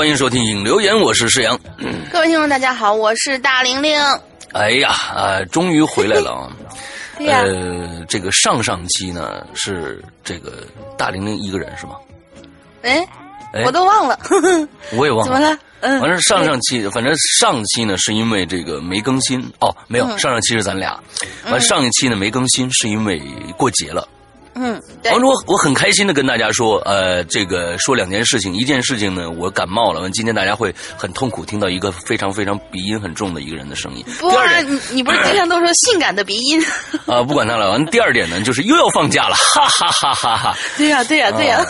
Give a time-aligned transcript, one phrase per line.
[0.00, 1.60] 欢迎收听影留言，我是施阳。
[2.10, 4.00] 各位听众，大家好，我是大玲玲。
[4.54, 6.56] 哎呀，啊，终于回来了啊！
[7.18, 10.66] 对呀，呃，这个上上期呢是这个
[10.96, 11.96] 大玲玲一个人是吗？
[12.80, 13.06] 哎，
[13.52, 14.18] 哎我都忘了，
[14.96, 15.58] 我也忘了怎么了？
[15.80, 20.98] 嗯，反正上上期，反正上期呢是因为这个没更新哦，没有，嗯上上期是咱俩，
[21.50, 23.20] 完上一期呢没更新是因为
[23.58, 24.08] 过节了。
[24.62, 34.04] 嗯，王卓，我我很开心的跟大家说，呃，这个说两件事情，一件事情呢，我感冒了，完今天大家会很痛苦听到一个非常非常鼻音很重的一个人的声音。
[34.18, 36.62] 不啊，你你不是经常都说性感的鼻音？
[37.06, 37.70] 啊、不管他了。
[37.70, 40.56] 完第二点呢，就是又要放假了，哈哈哈哈哈。
[40.76, 41.64] 对呀，对呀，对呀。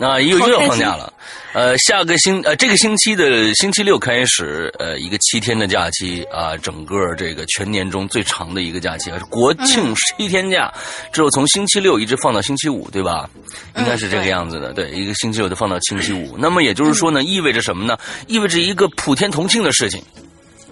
[0.00, 1.12] 啊，又 又要放假了。
[1.52, 10.70] 呃，下个星呃这个星期的星期六开始，呃，一个七天的假期啊、整个这个全年中最长的一个假期，是国庆七天假，
[11.12, 13.28] 之后从星期六一直放到星期五，对吧？
[13.76, 16.36] 应该是这个样子的，对，一个星期六就放到星期五。
[16.38, 17.96] 那么也就是说呢，意味着什么呢？
[18.26, 20.02] 意味着一个普天同庆的事情。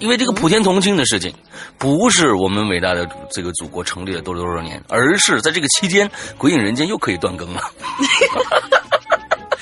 [0.01, 1.33] 因为这个普天同庆的事情，
[1.79, 7.61] 不是我们伟大的这个祖国成立了多少多少年，而是在这个期间，《鬼影人间》又可以断更了。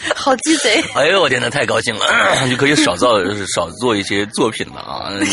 [0.16, 0.82] 好鸡贼！
[0.94, 2.06] 哎呦我天呐，太高兴了，
[2.50, 3.18] 就可以少造
[3.54, 5.10] 少做一些作品了啊！
[5.20, 5.26] 你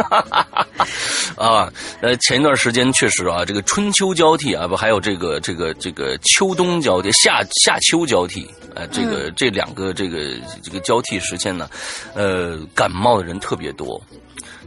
[1.36, 10.18] 啊，呃，前一段时间确实啊，这个春秋交替啊，不还有这个这个这个秋冬交替、夏夏秋交替，呃，这个、这两个这个
[10.62, 11.68] 这个交替时间呢，
[12.14, 14.00] 呃，感冒的人特别多。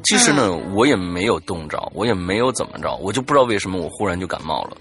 [0.04, 4.78] 其实呢，我也没有冻着，我也没有怎么着，我就不知道为什么我忽然就感冒了。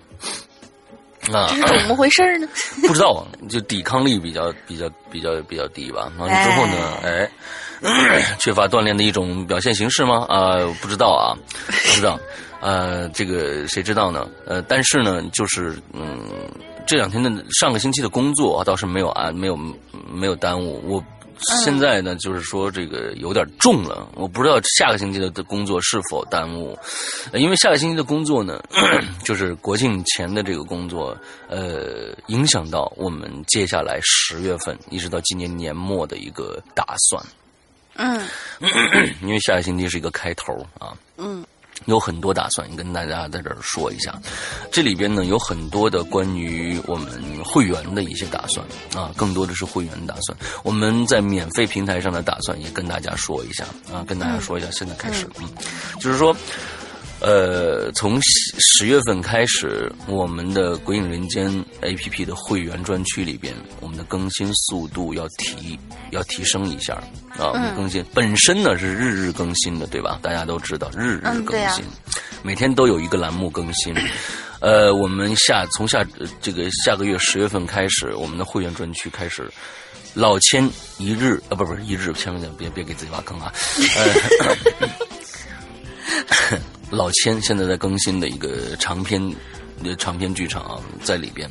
[1.32, 2.48] 啊，这是怎么回事呢？
[2.86, 6.10] 不知道啊，就抵抗力比较比较比较比较低吧。
[6.18, 7.30] 完了之后呢，哎，
[8.38, 10.24] 缺乏锻炼的一种表现形式吗？
[10.28, 11.34] 啊、不知道啊，
[11.66, 12.18] 不知道。
[12.60, 14.26] 呃，这个谁知道呢？
[14.46, 16.18] 呃，但是呢，就是嗯，
[16.86, 19.56] 这两天的上个星期的工作啊，倒是没有啊，没有
[20.10, 21.04] 没有耽误我。
[21.62, 26.78] 现在呢，就是说这个有点重了，我不知道下个星期的的工作是否耽误，
[27.32, 28.62] 呃因为下个星期的工作呢，
[29.24, 31.16] 就是国庆前的这个工作，
[31.48, 37.22] 呃，影响到我们接下来十月份一直到今年年末的一个打算，
[37.94, 38.26] 嗯。
[39.22, 41.44] 因为下个星期是一个开头啊，嗯
[41.84, 44.18] 有很多打算跟大家在这儿说一下。
[44.72, 50.36] 这里边呢有很多的关于我们会员的一些打算啊，更多的是会员打算。
[50.64, 54.68] 我们在免费平台上的打算也跟大家说一下啊，跟大家说一下。
[54.70, 55.48] 现在开始，嗯，
[56.00, 56.34] 就是说。
[57.18, 65.78] 呃，从十月份开始，我们的《鬼影人间》APP 的会员专区里边，我们的更新速度要提，
[66.10, 66.92] 要提升一下
[67.38, 67.52] 啊！
[67.52, 70.18] 我们更新本身呢是日日更新的，对吧？
[70.22, 71.82] 大家都知道，日日更新，
[72.42, 73.94] 每天都有一个栏目更新。
[74.60, 76.04] 呃，我们下从下
[76.42, 79.50] 这个下个月十月份开始，我们的会员专区开始
[80.12, 80.68] 老千
[80.98, 83.50] 一日啊，不不是一日，千万别别给自己挖坑啊！
[83.96, 84.04] 呃
[86.90, 89.20] 老千现在在更新的一个长篇，
[89.98, 91.48] 长篇剧场啊，在里边，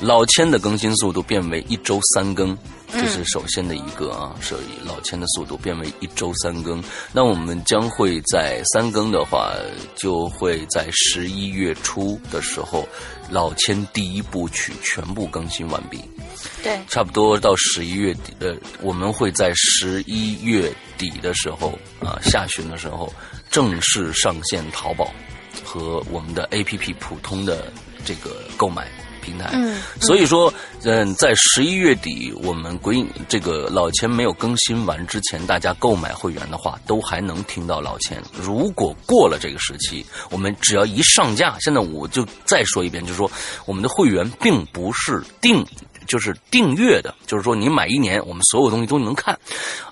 [0.00, 2.56] 老千的更新速度变为一周三更，
[2.90, 4.54] 这是首先的一个啊，是
[4.84, 6.82] 老千的速度变为一周三更。
[7.12, 9.52] 那我们将会在三更的话，
[9.94, 12.88] 就会在十一月初的时候，
[13.28, 16.00] 老千第一部曲全部更新完毕。
[16.62, 23.12] 对，差不多到十一月底，呃，我们会在十一月底的时候啊，下旬的时候。
[23.50, 25.12] 正式上线淘宝
[25.64, 27.72] 和我们的 APP 普通的
[28.04, 28.86] 这个购买
[29.20, 30.52] 平台，嗯，所以说，
[30.84, 38.22] 嗯，在十一月底我们鬼影这个老钱没有更新完之前，大家购买会员的话，都还能听到老钱。
[38.40, 43.30] 如果过了这个时期，我们只要一上架，现在我就再说一遍，就是说，
[43.66, 45.66] 我们的会员并不是定。
[46.10, 49.38] 就是订阅的，就是说你买一年，我们所有东西都能看，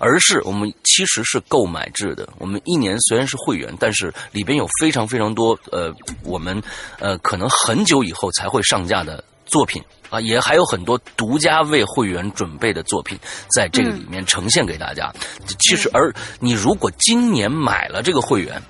[0.01, 2.29] 而是我们其实是购买制的。
[2.39, 5.95] 我们一年虽然是会员，但是里边有非常非常多呃，
[6.25, 6.61] 我们
[6.99, 9.81] 呃可能很久以后才会上架的作品
[10.11, 13.17] 啊，也还有很多独家为会员准备的作品
[13.55, 15.15] 在这个里面呈现给大家。
[15.61, 18.61] 其实，而你如果今年买了这个会员，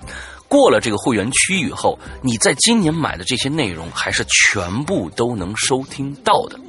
[0.48, 6.60] 过了这个会员区以后，你在今年买的这些内容还是全部都能收听到的。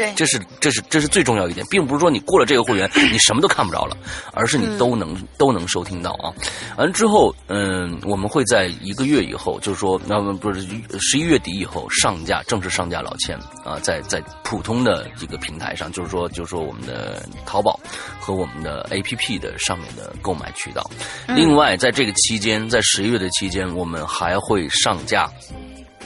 [0.00, 3.94] 对，这是这是这是最重要一点，并不是说你过了这个会员你什么都看不着了，
[4.32, 6.32] 而是你都能都能收听到啊。
[6.78, 10.66] 完之后，嗯，我们会在一个月以后，就是说，那么不是
[10.98, 17.78] 十一月底以后上架正式上架老千啊，在在普通的一个平台上，就是说就是说我们的淘宝
[18.18, 20.82] 和我们的 APP 的上面的购买渠道。
[21.28, 25.30] 另外，在这个期间，在十一月的期间，我们还会上架。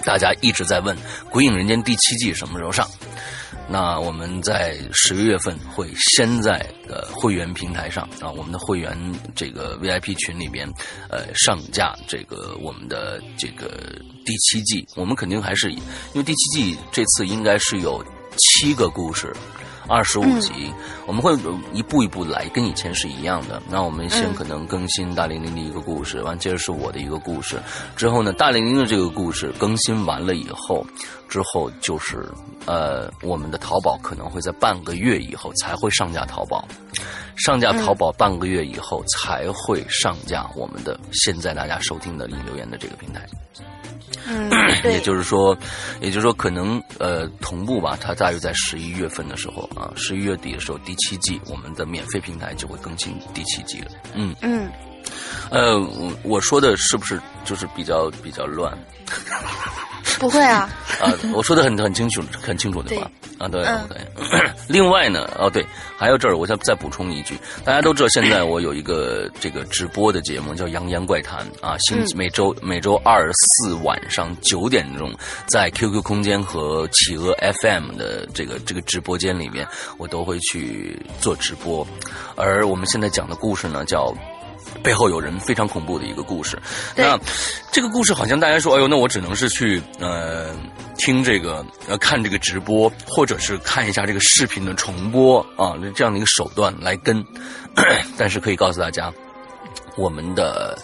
[0.05, 0.94] 大家一直在问
[1.31, 2.87] 《鬼影人间》第七季什么时候上？
[3.66, 6.58] 那我们在十月份会先在
[6.88, 8.96] 呃会员平台上啊，我们的会员
[9.34, 10.69] 这个 VIP 群里边，
[11.08, 14.87] 呃上架这个我们的这个第七季。
[14.96, 15.81] 我们肯定还是因
[16.14, 18.05] 为第七季这次应该是有
[18.37, 19.34] 七个故事。
[19.88, 20.72] 二十五集，
[21.06, 21.36] 我们会
[21.72, 23.62] 一步一步来，跟以前是一样的。
[23.69, 27.60] 那我们先可能更新大玲玲的一个故事，完接着是我的一个故事。
[27.96, 30.86] 之后呢，大玲玲的这个故事更新完了以后，
[31.28, 32.28] 之后就是
[32.66, 36.66] 呃，我们的淘宝可能会在半个月以后才会上架淘宝，
[37.36, 43.26] 上架淘宝半个月以后才会上架我们的现在大家收听的引留言的这个平台。
[44.28, 44.50] 嗯，
[44.93, 45.56] 也就是说，
[46.00, 53.90] 也就是说，可能呃同步吧，它大约在十一月份的时候啊，十一月底的时候，第七季我们的免费平台就会更新第七季了。
[54.14, 54.34] 嗯。
[54.43, 54.70] 嗯，
[55.50, 58.76] 呃，我我说的是不是就是比较比较乱？
[60.18, 60.70] 不会啊。
[61.00, 63.10] 啊，我说的很很清楚，很清楚对吧？
[63.38, 64.40] 啊，对对。
[64.68, 65.64] 另外呢，哦对，
[65.98, 75.12] 还有这儿，我想再补充一句，大家都知道，现在我有一个这个直播的节目叫《扬言怪谈》啊，星每周每周二四晚上九点钟，
[75.46, 79.66] 在 QQ 空间和企鹅 FM 的这个这个直播间里面，
[79.98, 81.86] 我都会去做直播。
[82.36, 84.14] 而我们现在讲的故事呢，叫。
[84.82, 86.58] 背后有人非常恐怖的一个故事，
[86.96, 87.19] 那
[87.72, 90.54] 这个故事好像大家说，哎呦，那我只能是去呃
[90.96, 97.24] 听这个呃看这个直播，或者是看一下这个视频的重播啊，这样的一个手段来跟。
[98.16, 99.12] 但是可以告诉大家，
[99.96, 100.78] 我们的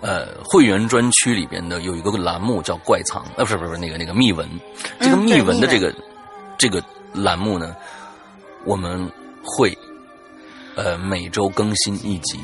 [0.00, 4.48] 呃会员专区里边的有一个栏目叫怪藏，呃不是不是不是那个那个密文，
[5.00, 5.92] 这个密文的这个
[6.56, 6.80] 这个
[7.12, 7.74] 栏目呢，
[8.64, 9.10] 我们
[9.42, 9.76] 会
[10.76, 12.38] 呃每周更新一集。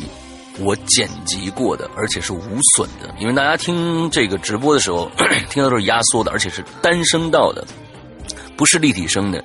[0.58, 2.42] 我剪辑过的，而且是无
[2.76, 5.10] 损的，因为大家听这个直播的时候，
[5.48, 7.66] 听到都是压缩的，而且是单声道的，
[8.54, 9.42] 不是立体声的，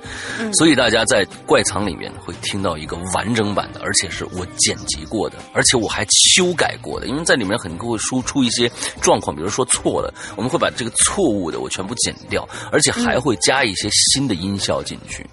[0.52, 15.26] 所以大家在怪藏里面会听到一个完整版的，而且是我剪辑过的，而且我还修改过的，因为在里面很多会输出一些状况，比如说错了，我们会把这个错误的我全部剪掉，而且还会加一些新的音效进去，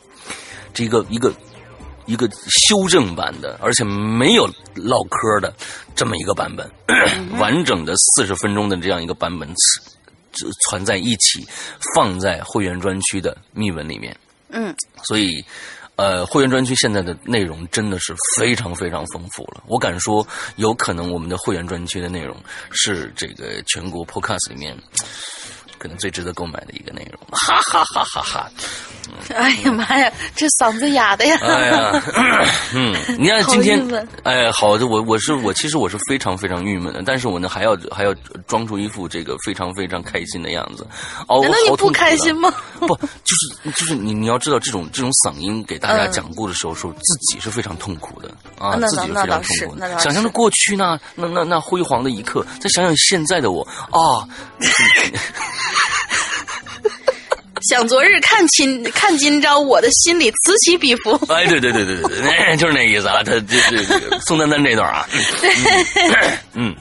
[0.73, 1.33] 这个一个。
[2.05, 4.45] 一个修正版的，而且没有
[4.75, 5.53] 唠嗑的
[5.95, 6.69] 这么一个版本，
[7.39, 9.47] 完整的四十分钟的这样一个版本，
[10.69, 11.47] 存在一起，
[11.95, 14.15] 放在会员专区的密文里面。
[14.49, 15.43] 嗯，所以，
[15.95, 19.63] 呃，会员专区现在的内容真的是非常非常丰富了。
[19.67, 20.25] 我敢说，
[20.57, 22.37] 有可能我们的会员专区的内容
[22.71, 24.77] 是这个全国 Podcast 里面
[25.85, 27.19] 可能最值得购买的一个内容。
[27.31, 28.49] 哈哈哈哈哈！
[29.35, 31.37] 哎呀妈呀，这嗓子哑的呀！
[31.41, 32.03] 哎呀，
[32.73, 33.79] 嗯，你看今天
[34.23, 38.13] 哎，好的，我我是我，其实我是非常非常郁闷的，但是我呢还要还要
[38.47, 40.85] 装出一副这个非常非常开心的样子。
[41.27, 42.51] 哦，难道你不开心吗？
[42.79, 49.99] 不，就是就是你你要知道，这种这种嗓音给大家嗯讲故事的时候，时候自己是非常痛苦的啊，自己是非常痛苦的。
[49.99, 53.61] 想象着过去那那那那辉煌的一刻，再想想现在的我
[53.91, 54.27] 啊，
[57.69, 61.13] 想昨日看今看今朝，我的心里此起彼伏。
[61.29, 63.23] 哎，对对对对对，就是那意思啊。
[63.23, 65.07] 他这这宋丹丹这段啊，
[66.53, 66.75] 嗯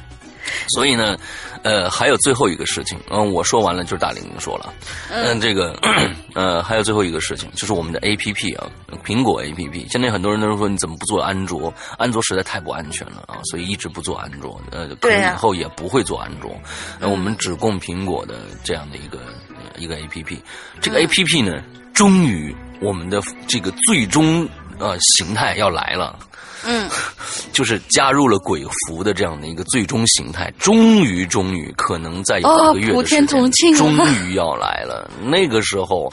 [0.74, 1.16] 所以呢，
[1.64, 4.72] 呃，还有最后一个事情，嗯、我说完了，就是大玲玲说了，
[5.10, 5.74] 嗯，这个
[6.34, 8.68] 呃，还有最后一个事情，就是我们的 A P P 啊，
[9.02, 11.72] 苹果 A P P，现在很多人都说你怎么不做安卓？
[11.96, 16.54] 安卓实在太不安全了啊，所以一直不做安卓，呃，可能以后也不会做安卓，
[17.00, 19.18] 那、我们只供苹果的这样的一个、
[19.48, 20.42] 呃一个 A P P，
[20.82, 21.62] 这个 A P P 呢，
[21.94, 24.46] 终于我们的这个最终
[24.78, 26.18] 呃形态要来了。
[26.66, 26.88] 嗯，
[27.52, 33.14] 就是加入了鬼服的这样的一个最终形态，终于终于可能在一个月的时
[33.52, 35.10] 间，终于要来了。
[35.22, 36.12] 那个时候，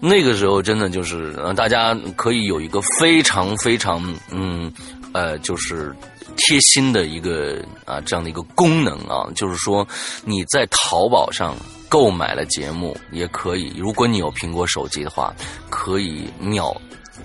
[0.00, 4.72] 那个时候真的就是呃，大家可以有一个非常非常嗯
[5.12, 5.94] 呃，就是
[6.36, 9.86] 贴心的一个啊这样的一个功能啊，就是说
[10.24, 11.54] 你在淘宝上。
[11.92, 15.30] 购买了节目也可以，如果你有苹果手机的话，
[15.68, 16.74] 可以秒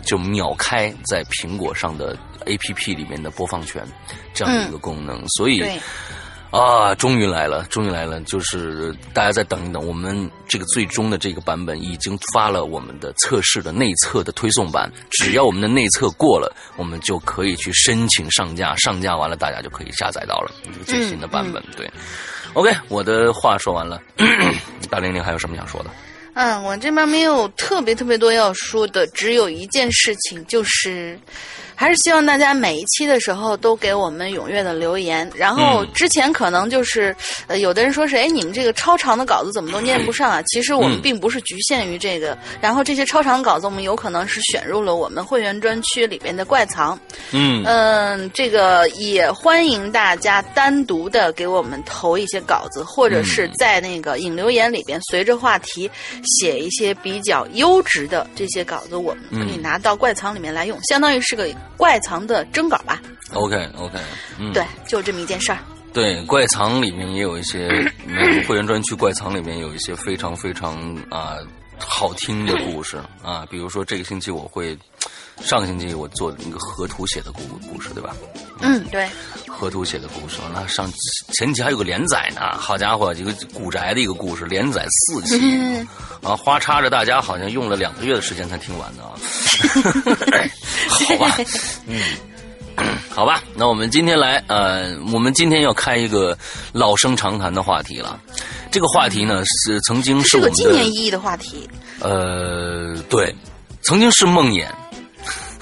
[0.03, 3.85] 就秒开在苹果上的 A P P 里面的播放权
[4.33, 5.63] 这样的一个功能，所以，
[6.49, 8.21] 啊，终于来了，终于来了！
[8.21, 21.61] 就是大家再等一等，我们这个最终的这个版本已经发了我们的测试的内测的推送版，只要我们的内测过了，我们就可以去申请上架，上架完了大家就可以下载到了这个最新的版本。
[21.75, 21.91] 对
[22.53, 24.01] ，OK，我的话说完了，
[24.89, 25.89] 大玲玲还有什么想说的？
[26.39, 31.19] 嗯，我这边没有特别特别多要说的，只有一件事情，就是
[31.77, 35.29] 还是希望大家每一期的时候都给我们踊跃的留言。
[35.35, 37.15] 然后嗯之前可能就是，
[37.45, 40.41] 呃，有的人说是，哎，你们这个超长的稿子怎么都念不上啊？
[40.47, 46.99] 其实我们嗯并不是局限于这个，然后这些超长稿子我们有可能是选入了我们会员专区里边的怪藏。
[47.31, 55.89] 嗯嗯，这个也欢迎大家单独的给我们投一些稿子，或者是在那个引留言里边随着话题
[56.23, 63.01] 写一些比较优质的这些稿子，我们可以嗯拿到怪藏里面来用，相当于是个怪藏的征稿吧。
[63.33, 63.97] ，OK OK，
[64.39, 65.57] 嗯，对，就这么一件事儿。
[65.93, 67.67] 对，怪藏里面也有一些，
[68.05, 71.37] 嗯 会员专区怪藏里面有一些非常非常啊、
[71.79, 74.77] 好听的故事啊，比如说这个星期我会，
[75.41, 77.41] 上个星期我做一个河图写的故
[77.71, 78.15] 故事，对吧？
[78.59, 79.07] 嗯，对，
[79.47, 80.91] 河图写的故事，那上
[81.33, 85.87] 前期还有个连载呢，好家伙，一个古宅的一个故事，连载四期
[86.21, 89.13] 啊，花插着大家好像用了两个月的时间才听完的啊，
[90.89, 91.37] 好吧，
[91.87, 92.01] 嗯。
[93.09, 96.37] 好吧，那我们今天来，呃，我们今天要开一个
[96.71, 98.19] 老生常谈的话题了。
[98.69, 101.67] 这个话题呢是曾经是我们的纪念意义的话题。
[101.99, 103.35] 呃，对，
[103.81, 104.67] 曾经是梦魇。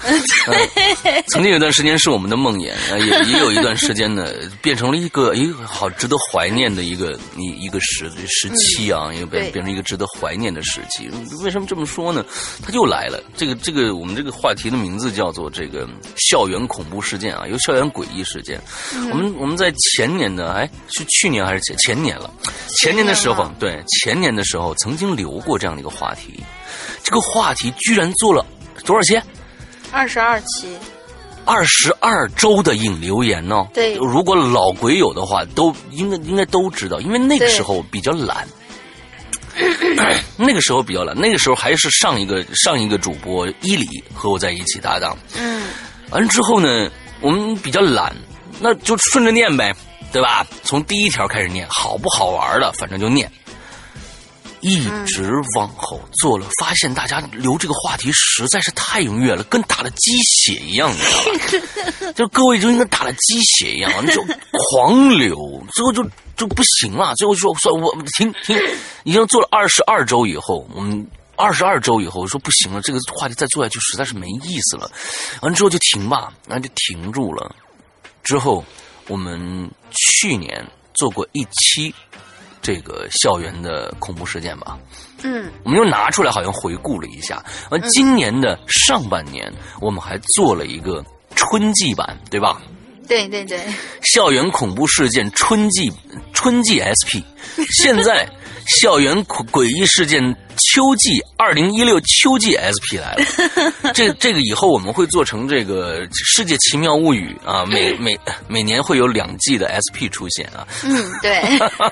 [0.06, 4.32] 呃 曾经有段时间是我们的梦魇，呃也也有一段时间呢，
[4.62, 11.10] 变成了一个一个好值得怀念的一个一一个时时期啊，也变变成一个值得怀念的时期。
[11.42, 12.24] 为什么这么说呢？
[12.62, 13.22] 它又来了。
[13.36, 18.60] 这个这个，我们这个话题的名字叫做这个校园恐怖事件啊，有校园诡异事件。
[19.10, 22.30] 我们我们在前年的哎是去年还是前前年了？
[22.78, 26.42] 前年的时候对前年的时候曾经留过这样的一个话题，
[27.02, 28.44] 这个话题居然做了
[28.84, 29.18] 多少期？
[29.92, 30.76] 二十二期，
[31.44, 33.66] 二十二周的引留言呢？
[33.72, 38.46] 对如果老鬼友的话，都应该应该都知道，因为那个时候比较懒。
[40.36, 45.16] 那个时候比较懒，那个时候还是上一个上一个主播伊里和我在一起搭档。
[45.34, 45.62] 嗯，
[46.10, 46.90] 完了之后呢，
[47.22, 48.14] 我们比较懒，
[48.60, 49.74] 那就顺着念呗，
[50.12, 50.46] 对吧？
[50.62, 53.32] 从第一条开始念，好不好玩的，反正就念。
[54.60, 61.66] 一直往后做了，发现大家留这个话题实在是太踊跃了，跟打了鸡血一样，你知道
[62.06, 62.12] 吧？
[62.16, 65.36] 就各位就应该打了鸡血一样，就狂流，
[65.72, 66.04] 最后就
[66.36, 68.58] 就不行了，最后说说我停停，
[69.04, 74.90] 已经做了二十二周以后，我们二十二周以后说不行了，这个话题再做下去实在是没意思了，
[75.42, 77.54] 完之后就停吧，然后就停住了。
[78.22, 78.64] 之后
[79.06, 81.94] 我们去年做过一期
[82.66, 84.76] 这个校园的恐怖事件吧。
[85.22, 87.40] 嗯，我们又拿出来好像回顾了一下。
[87.70, 91.04] 而，今年的上半年，我们还做了一个
[91.36, 92.60] 春季版，对吧？
[93.06, 93.64] 对对对，
[94.02, 95.92] 校园恐怖事件春季
[96.32, 97.22] 春季 SP，
[97.78, 98.28] 现在
[98.66, 100.20] 校园诡诡异事件
[100.56, 103.24] 秋季二零一六秋季 SP 来了。
[103.94, 108.18] 这这个以后我们会做成这个《世界奇妙物语》啊，每 每
[108.48, 110.66] 每年会有两季的 SP 出现啊。
[110.84, 111.40] 嗯对，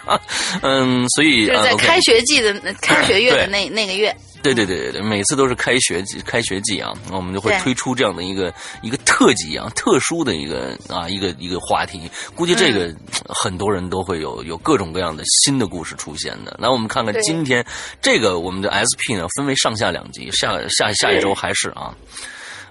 [0.63, 4.15] 嗯，所以就是在呃开学季的开学月的那那个月，
[4.45, 12.11] 对对对对对，每次都是开学季，开学季啊，我们就会推出这样的一个一个特辑啊，特殊的一个啊一个一个话题。
[12.35, 12.97] 估计这个、嗯
[13.35, 16.55] 很多人都会有有各种各样的新的故事出现的。
[16.61, 17.65] 来，我们看看今天
[18.03, 21.95] 这个我们的 SP 呢，分为上下两集，下下下一周还是啊。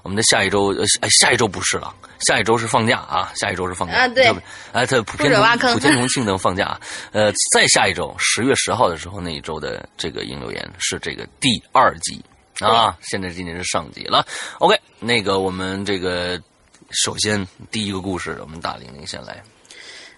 [0.04, 4.28] 我们的下一周，呃，哎，下一周不是了，下一周是放假啊，下一周是放假啊对
[4.74, 6.80] 哎，它普遍不准挖坑同普天同庆的放假，
[7.14, 12.22] 呃，再下一周十月十号的时候，那一周的这个引流言是这个第二集
[12.60, 14.26] 啊，现在今年是上集了。
[14.60, 16.40] OK，那个我们这个
[16.92, 19.42] 首先第一个故事，我们大玲玲先来。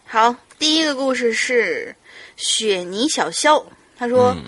[0.03, 1.95] 好，第一个故事是
[2.37, 3.63] 雪泥小肖，
[3.97, 4.45] 他说：“嗯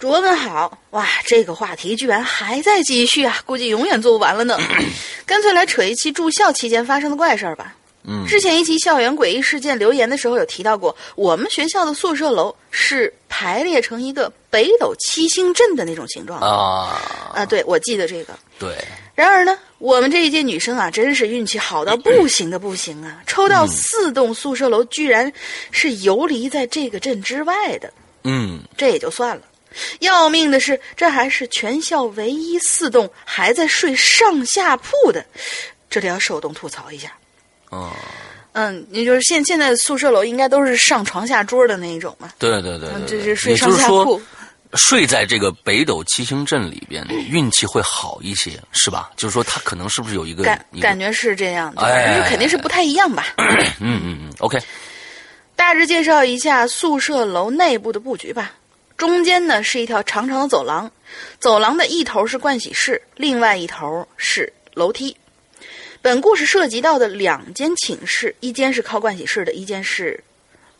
[0.00, 4.58] 主播们好，哇，这个话题居然还在继续啊，估计永远做不完了呢。
[5.26, 7.76] 干脆来扯一期住校期间发生的怪事儿吧。
[8.08, 16.98] 嗯之前一期校园诡异事件留言的时候有提到过，我们学校的宿舍楼是排列成一个北斗七星阵的那种形状啊，
[17.34, 18.32] 啊，对，我记得这个。
[18.58, 18.74] 对，
[19.14, 23.20] 然而呢，我们这一届女生啊，真是运气好到不行的不行啊！
[23.28, 25.30] 抽到四栋宿舍楼，居然
[25.70, 27.92] 是游离在这个镇之外的，
[28.24, 29.42] 嗯这也就算了。
[30.00, 35.24] 要命的是，这还是全校唯一四栋还在睡上下铺的，
[35.88, 37.12] 这里要手动吐槽一下。
[37.70, 37.92] 哦，
[38.52, 44.20] 嗯，也就是现现在的宿舍楼应该都是上床下桌的那一种嘛，对对对对嗯，这对是睡也就是说上下铺。
[44.74, 49.10] 睡在这个北斗七星阵里边， 运气会好一些，是吧？
[49.16, 53.34] 就是说他可能是不是有一个感感觉是这样的，哎反正肯定是不太一样吧。
[53.38, 54.56] 嗯嗯嗯，OK，
[55.56, 58.52] 大致介绍一下宿舍楼内部的布局吧。
[59.00, 60.92] 中间呢是一条长长的走廊，
[61.38, 65.16] 走廊的一头是盥洗室，另外一头是楼梯。
[66.02, 70.22] 本故事涉及到的两间寝室，一间是靠盥洗室的，一间是，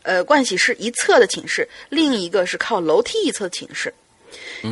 [0.03, 3.91] 呃，盥洗室一侧的寝室，另一个是靠楼梯一侧的寝室，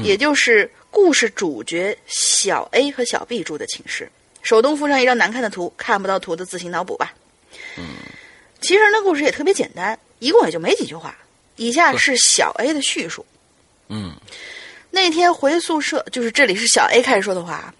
[0.03, 4.07] 也就是故事主角小 A 和小 B 住的寝室。
[4.43, 7.15] 手动附上一张难看的图，看不到图的自行脑补吧。
[7.79, 7.83] 嗯
[8.61, 11.17] 其实那，故事也特别简单，一共也就没几句话。
[11.55, 13.25] 以下是小 A 的叙述。
[13.89, 14.13] 嗯
[14.91, 17.73] 那天回宿舍，就是这里是小 A 开始说的话啊。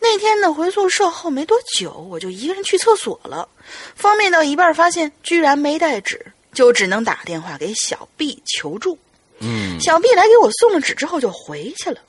[0.00, 3.48] 那天呢，回宿舍后没多久，我就一个人去厕所了。
[3.94, 8.96] 方便到一半，发现居然没带纸，就只能打电话给小 B 求助。
[9.40, 12.00] 嗯小 B 来给我送了纸之后就回去了。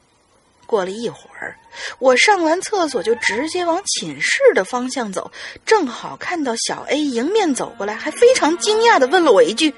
[0.65, 1.57] 过了一会儿，
[1.97, 5.31] 我上完厕所就直接往寝室的方向走，
[5.65, 9.73] 正好看到小 A 迎面走过来，还非常惊讶的问了我一句：“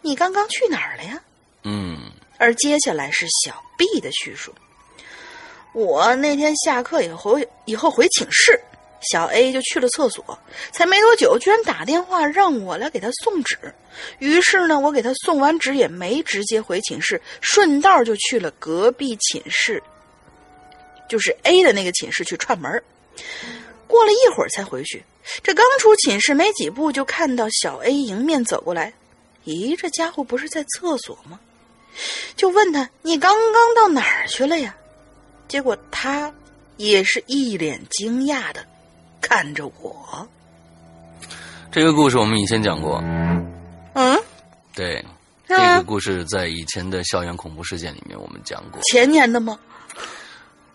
[0.00, 1.20] 你刚刚去哪儿了呀？”
[1.64, 1.98] 嗯
[2.38, 4.54] 而接下来是小 B 的叙述。
[5.72, 8.58] 我那天下课以后以后回寝室，
[9.12, 10.38] 小 A 就去了厕所，
[10.72, 13.56] 才没多久，居然打电话让我来给他送纸。
[14.18, 19.82] 于是呢，我给他送完纸也没直接回寝室，顺道就去了隔壁寝室，
[21.08, 22.82] 就是 A 的那个寝室去串门。
[23.86, 25.04] 过了一会儿才回去，
[25.42, 28.92] 这刚出寝室没几步，就看到小 A 迎面走过来。
[29.44, 31.38] 咦，这家伙不是在厕所吗？
[32.36, 34.74] 就问他：“你刚刚到哪儿去了呀？”
[35.48, 36.32] 结果他
[36.76, 38.64] 也是一脸惊讶的
[39.20, 40.28] 看着我。
[41.70, 43.02] 这个故事我们以前讲过，
[43.94, 44.18] 嗯，
[44.74, 45.04] 对，
[45.46, 48.80] 这啊个故事在以前的校园恐怖事件里面我们讲过。
[48.90, 49.58] 前年的吗？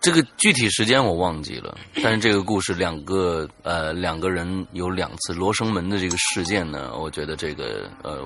[0.04, 8.20] 这个具体时间我忘记了，但是这个故事两个呃两个人有两次罗生门的这个事件呢，我觉得这个呃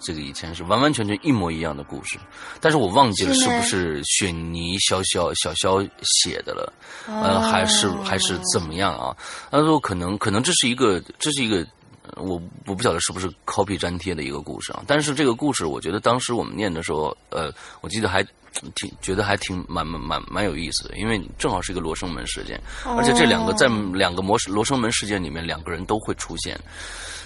[0.00, 2.18] 这个以前是完完全全一模一样的故事，
[2.60, 5.84] 但是我忘记了是不是雪泥小小小潇
[6.22, 6.72] 写的了，
[7.08, 9.16] 呃还是还是怎么样啊？
[9.50, 11.66] 他说可能可能这是一个这是一个。
[12.14, 18.22] 呃我我不晓得是不是 copy 粘贴的一个故事啊，但是这个故事我觉得当时我们念的时候，呃，我记得还
[18.74, 26.58] 挺觉得还挺蛮蛮蛮蛮有意思的，因为正好是一个罗生门事件，而且这两个在两个魔罗生门事件里面，两个人都会出现，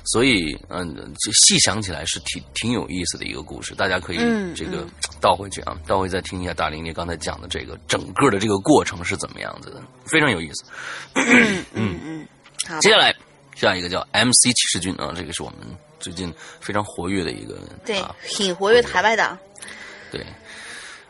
[0.05, 4.87] 所以嗯，这细想起来是挺挺有意思的一个故事，大家可以嗯这个
[5.21, 10.65] 倒回去啊，倒回再听一下大林你刚才讲的这个整个的这个过程是怎么样子的，非常有意思。
[11.15, 12.29] 嗯嗯嗯，
[12.67, 12.79] 好。
[12.81, 13.15] 接下来
[13.55, 15.59] 下一个叫 MC 骑士军啊，这个是我们
[16.01, 19.39] 最近非常活跃的一个，对啊，挺活跃台外党。
[20.11, 20.25] 对，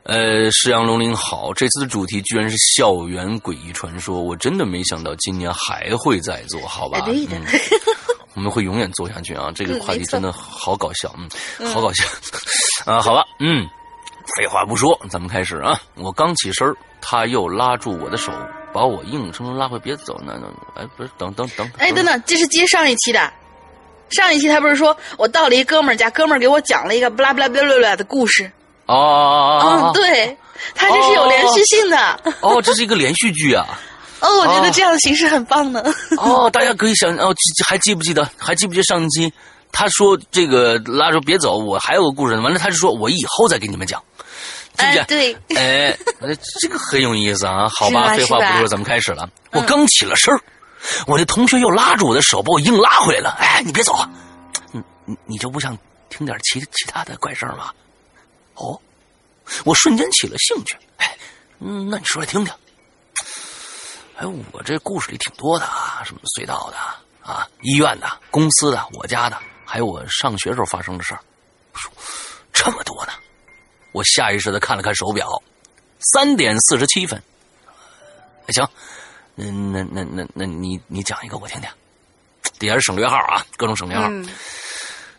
[0.08, 6.98] 呃，释阳龙鳞好，这次的主题居然是校园诡异传说，我真的没想到今年还会再做，好吧？
[7.00, 7.44] 哎对的嗯
[8.34, 9.52] 我们会永远做下去啊！
[9.54, 11.14] 这个话题真的好搞笑，
[11.58, 12.04] 嗯，好搞笑
[12.90, 13.02] 啊！
[13.02, 13.68] 好吧，嗯，
[14.34, 15.78] 废话不说，咱们开始啊！
[15.96, 18.32] 我刚起身，他又拉住我的手，
[18.72, 20.46] 把我硬生生拉回，别走，那那，
[20.80, 23.30] 哎，不是，等等等，哎，等等，这是接上一期的。
[24.10, 28.50] 上一期他不是说我到了一哥们儿家，哥们儿给我讲了一个不拉不拉不拉不拉的故事。
[28.88, 30.36] 哦哦哦嗯，哦对，
[30.74, 32.20] 它这是有连续性的。
[32.40, 33.66] 哦，这是一个连续剧啊！
[34.20, 35.82] 哦，我觉得这样的形式很棒呢。
[36.16, 37.32] 哦，大家可以想哦，
[37.66, 38.28] 还记不记得？
[38.36, 39.32] 还记不记得上一期
[39.70, 42.42] 他说这个拉着别走，我还有个故事呢。
[42.42, 44.02] 完了，他就说我以后再给你们讲？
[44.76, 47.68] 哎，对，哎，呃这个很有意思啊。
[47.74, 49.28] 好吧，吧废话不说，咱们开始了。
[49.52, 50.40] 我刚起了身儿
[51.06, 53.36] 我那同学又拉住我的手，把我硬拉回来了。
[53.38, 54.08] 哎，你别走啊！
[54.72, 55.76] 你你你就不想
[56.08, 57.70] 听点其其他的怪事儿吗？
[58.58, 58.80] 哦，
[59.64, 60.76] 我瞬间起了兴趣。
[60.98, 61.16] 哎，
[61.60, 62.52] 嗯，那你说来听听。
[64.16, 66.76] 哎，我这故事里挺多的啊，什么隧道的
[67.30, 71.20] 啊，医院的、公司的、我家的，还有我上学时候发生的事儿，
[72.52, 73.12] 这么多呢。
[73.92, 75.42] 我下意识的看了看手表，
[76.00, 77.22] 三点四十七分。
[78.46, 78.68] 哎，行，
[79.36, 81.70] 嗯，那那那那你你讲一个我听听。
[82.58, 84.08] 底下是省略号啊，各种省略号。
[84.08, 84.28] 嗯，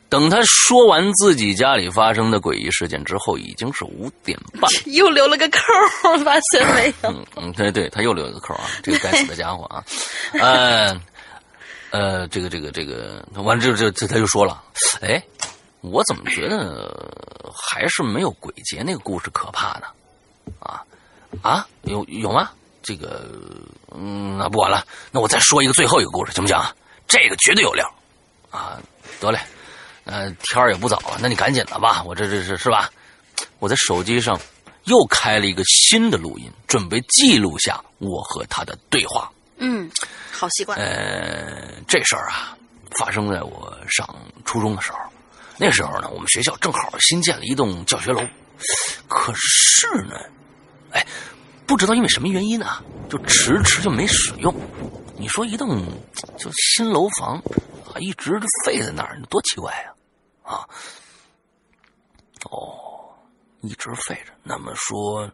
[0.09, 4.69] 等他说完自己家里发生的诡异事件之后，已经是五点半。
[4.91, 5.59] 又留了个扣，
[6.25, 7.11] 发现没有？
[7.11, 9.83] 嗯嗯，对对，他又留了个扣啊，这个该死的家伙啊，
[10.33, 10.99] 呃
[11.91, 14.63] 呃，这个这个这个，完了这这这他就说了，
[15.01, 15.23] 哎，
[15.81, 16.91] 我怎么觉得
[17.53, 19.85] 还是没有鬼节那个故事可怕呢？
[20.59, 20.81] 啊
[21.43, 22.49] 啊，有有吗？
[22.81, 23.29] 这个
[23.95, 26.73] 嗯，那不管了，那我再说一个最后一个故事，行不行啊？
[27.07, 27.91] 这个绝对有料
[28.51, 28.79] 啊！
[29.19, 29.39] 得嘞，
[30.09, 32.89] 呃，天儿也不早了，那你赶紧的吧，我这这是是吧？
[33.59, 34.39] 我在手机上
[34.85, 39.31] 又开了一个新的录音，准备记录下我和他的对话。
[39.57, 39.89] 嗯，
[40.31, 40.77] 好习惯。
[40.79, 42.57] 呃，这事儿啊，
[42.97, 44.07] 发生在我上
[44.45, 44.97] 初中的时候。
[45.57, 48.21] 那时候呢，我们学校正好新建了一栋教学楼，
[49.07, 50.15] 可是呢，
[50.91, 51.05] 哎，
[51.67, 54.55] 不知道因为什么原因啊，就迟迟就没使用。
[55.17, 55.85] 你说一栋
[56.37, 57.35] 就新楼房
[57.93, 59.98] 啊，一直废在那儿，多奇怪呀、啊！
[60.49, 60.65] 啊
[62.49, 63.13] 哦，
[63.61, 64.33] 一直废着。
[64.41, 65.31] 那么说，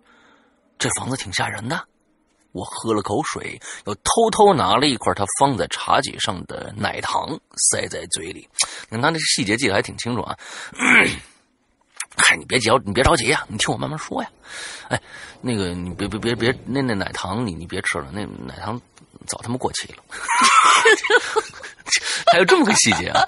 [0.77, 1.87] 这房子挺吓人的。
[2.51, 7.39] 我喝了口水，又偷偷拿了一块他放在茶几上的奶糖
[7.71, 8.47] 塞在嘴里。
[8.89, 10.37] 你看他这细节记得还挺清楚啊。
[12.17, 14.29] 嗨，你别急，你别着急呀、你听我慢慢说呀。
[14.87, 15.01] 哎，
[15.41, 18.81] 那个你别别别别，那那奶糖你你别吃了，那奶糖
[19.27, 20.03] 早他妈过期了。
[22.31, 23.21] 还有这么个细节啊！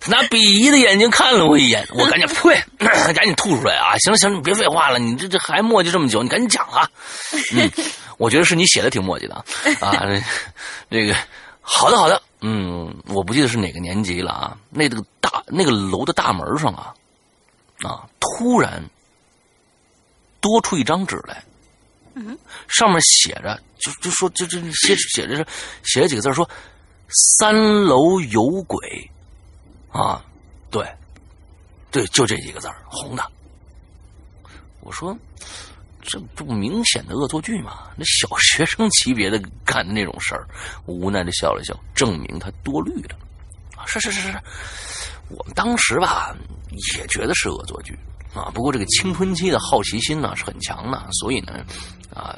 [0.00, 2.58] 他拿鄙夷的眼睛看了我一眼，我赶紧呸，
[3.12, 3.98] 赶紧吐出来啊！
[3.98, 6.88] 行了行了，你别废话了，你这这还磨叽这么久，你赶紧讲啊！
[7.52, 7.70] 嗯，
[8.16, 9.34] 我觉得是你写的挺磨叽的
[9.78, 10.08] 啊，啊，
[10.90, 11.14] 这个
[11.60, 16.94] 好的好的，嗯，我不记得是哪个年级了啊，那个大那个楼的大门上啊，
[17.82, 18.82] 啊，突然
[20.40, 21.44] 多出一张纸来，
[22.14, 25.46] 嗯，上面写着，就就说就就写写着
[25.84, 26.48] 写了几个字说
[27.36, 29.10] 三楼有鬼。
[29.90, 30.24] 啊，
[30.70, 30.86] 对，
[31.90, 33.22] 对，就这几个字儿，红的。
[34.80, 35.16] 我说，
[36.00, 37.90] 这不明显的恶作剧吗？
[37.96, 40.48] 那小学生级别的干的那种事儿，
[40.86, 43.16] 我无奈的笑了笑，证明他多虑了。
[43.76, 44.40] 啊，是是是是，
[45.28, 46.34] 我们当时吧
[46.96, 47.98] 也觉得是恶作剧
[48.34, 51.64] 啊，不过这个青春期的好奇心呢是很强的，所以呢，
[52.14, 52.34] 啊，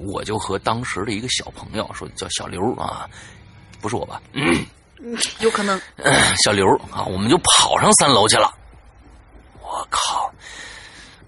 [0.00, 3.08] 我就和当时的一个小朋友说，叫小刘啊，
[3.80, 4.22] 不是我吧？
[4.32, 4.64] 嗯
[5.40, 5.80] 有可能。
[6.44, 8.52] 小刘啊，我们就跑上三楼去了。
[9.60, 10.32] 我靠，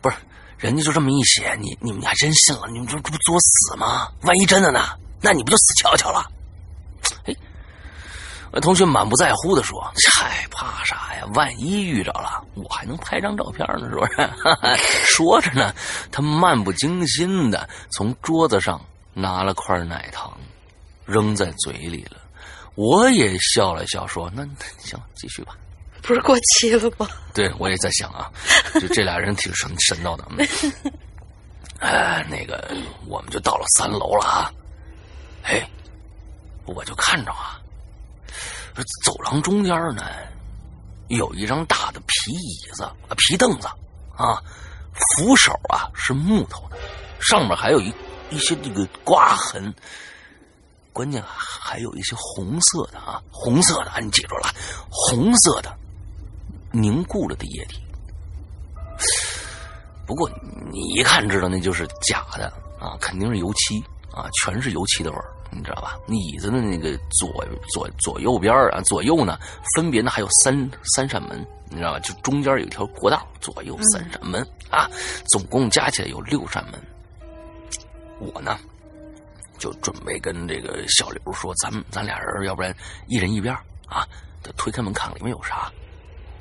[0.00, 0.16] 不是，
[0.58, 2.68] 人家就这么一写，你你们还真信了？
[2.68, 4.08] 你们这这不作死吗？
[4.22, 4.90] 万一真的呢？
[5.20, 6.24] 那你不就死翘翘了？
[7.24, 7.34] 哎，
[8.60, 9.82] 同学满不在乎的说
[10.14, 11.26] ：“嗨，怕啥呀？
[11.34, 14.30] 万一遇着了，我还能拍张照片呢，是不是？”
[15.04, 15.74] 说着呢，
[16.12, 18.80] 他漫不经心的从桌子上
[19.14, 20.32] 拿了块奶糖，
[21.06, 22.18] 扔在嘴里了。
[22.74, 25.56] 我也笑了笑，说：“那那行，继续吧。
[26.02, 28.30] 不是过期了吗？” 对，我也在想啊，
[28.80, 30.26] 就这俩人挺神神叨的。
[30.30, 30.92] 嗯
[31.80, 32.72] 哎，那个，
[33.06, 34.52] 我们就到了三楼了啊。
[35.42, 35.68] 哎，
[36.64, 37.60] 我就看着啊，
[39.04, 40.04] 走廊中间呢，
[41.08, 43.68] 有一张大的皮椅子、啊皮凳子
[44.16, 44.42] 啊，
[44.94, 46.78] 扶手啊是木头的，
[47.20, 47.92] 上面还有一
[48.30, 49.72] 一些这个刮痕。
[50.94, 54.48] 关键还有一些红色的啊，红色的啊，你记住了，
[54.88, 55.76] 红色的
[56.70, 57.83] 凝固了的液体。
[60.07, 60.30] 不过
[60.70, 62.46] 你一看知道那就是假的
[62.78, 65.98] 啊，肯定是油漆啊，全是油漆的味儿，你知道吧？
[66.07, 69.37] 那椅子的那个左左左右边啊，左右呢
[69.74, 71.98] 分别呢还有三三扇门，你知道吧？
[71.98, 74.88] 就中间有一条过道，左右三扇门啊，
[75.26, 76.80] 总共加起来有六扇门。
[78.20, 78.57] 我呢
[79.59, 82.75] 就准备跟这个小刘说，咱们咱俩人要不然
[83.07, 83.55] 一人一边
[83.87, 84.07] 啊，
[84.43, 85.71] 得推开门看看里面有啥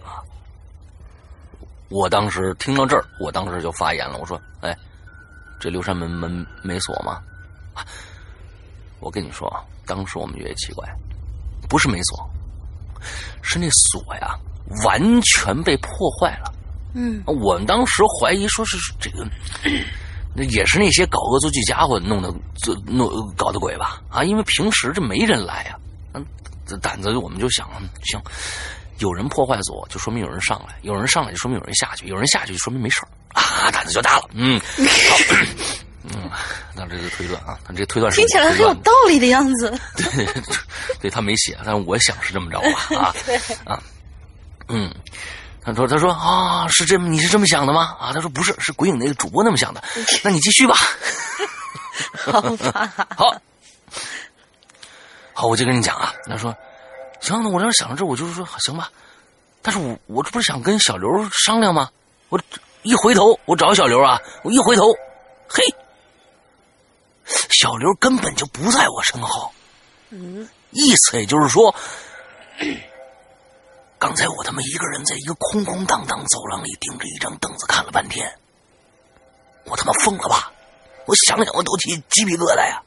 [0.04, 0.21] 啊。
[1.89, 4.76] 我当时听到这儿，我当时就发言了，我说：“哎，
[5.60, 7.21] 这六扇门门没锁吗？”
[8.99, 10.88] 我跟你说啊，当时我们觉得奇怪，
[11.69, 12.30] 不是没锁，
[13.41, 14.36] 是那锁呀
[14.86, 16.54] 完全被破坏了。
[16.93, 19.28] 嗯，我们当时怀疑说是这个，
[20.35, 24.01] 那也是那些搞恶作剧家伙弄的，做弄搞的鬼吧？
[24.09, 25.77] 啊，因为平时这没人来呀，
[26.13, 26.25] 嗯，
[26.65, 27.69] 这胆子我们就想，
[28.03, 28.19] 行。
[28.99, 33.01] 有人破坏锁，就说明有人上来；有人上来，就说明有人下去；有人下去，就说明没事
[33.33, 34.29] 啊，胆子就大了。
[34.33, 34.59] 嗯，
[35.09, 35.17] 好，
[36.05, 36.29] 嗯，
[36.75, 39.69] 那这个推断啊，那这推断听起来很有道理的样子。
[39.97, 40.27] 对，
[41.01, 42.95] 对他没写，但是我想是这么着吧？
[42.97, 43.13] 啊，
[43.73, 43.83] 啊，
[44.69, 44.93] 嗯，
[45.65, 47.95] 他说，他说啊，是这么，你是这么想的吗？
[47.99, 49.82] 啊，他说不是，是鬼影那个主播那么想的。
[50.23, 50.76] 那你继续吧。
[52.26, 53.36] 好吧， 好，
[55.34, 56.56] 好，我就跟你讲啊，他说。
[57.21, 58.91] 行，那我这想着这，我就是说行吧。
[59.62, 61.89] 但是我我这不是想跟小刘商量吗？
[62.28, 62.38] 我
[62.82, 64.91] 一回头，我找小刘啊，我一回头，
[65.47, 65.63] 嘿，
[67.49, 69.49] 小刘根本就不在我身后。
[70.10, 71.73] 嗯，意思也就是说，
[74.03, 78.29] 刚才我他妈一个人在一个空空荡荡走廊里盯着一张凳子看了半天，
[79.63, 80.51] 我他妈疯了吧？
[81.05, 82.83] 我想想我都起鸡皮疙瘩呀。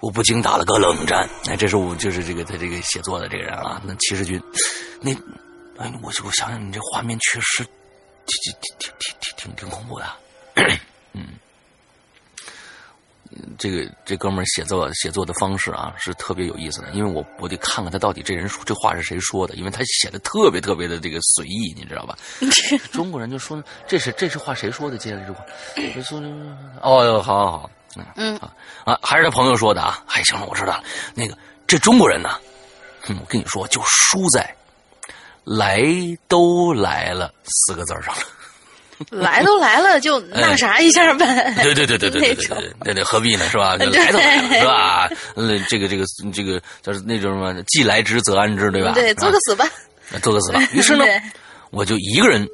[0.00, 1.28] 我不禁打了个冷战。
[1.50, 4.42] 哎，这是我就是这个他这个写作的这个人啊，那骑士军，
[5.02, 5.12] 那
[5.76, 7.62] 哎，我我想想，你这画面确实
[8.24, 10.06] 挺挺挺挺挺挺挺恐怖的。
[11.12, 11.28] 嗯，
[13.58, 16.90] 这个这哥们儿写作写作的方式啊，是特别有意思的。
[16.90, 22.16] 因为我我得看看他到底这人说这话是谁说的，因为他写的特别特别的这个随意，你知道吧？
[22.92, 24.98] 中国人就说这是这是话谁说的？
[24.98, 25.44] 接着这话，
[26.02, 26.20] 说
[26.80, 27.70] 哦，好好好。
[28.16, 28.50] 嗯啊
[28.84, 30.02] 啊，还是他朋友说的啊！
[30.08, 30.84] 哎，行了，我知道了。
[31.14, 32.30] 那个，这中国人呢，
[33.06, 34.56] 我跟你说，就输在
[35.44, 35.84] “来
[36.26, 38.22] 都来了”四个字上了。
[39.10, 41.54] 来都来了就那啥一下呗。
[41.62, 43.48] 对对对对对对对 对，那那何必呢？
[43.48, 43.74] 是吧？
[43.80, 45.10] 来都来了是吧？
[45.34, 47.62] 那这个这个这个叫那种什么？
[47.64, 48.92] 既来之则安之，对吧？
[48.94, 49.68] 对，做个死吧，
[50.22, 50.60] 做个死吧。
[50.72, 51.04] 于是呢，
[51.70, 52.46] 我就一个人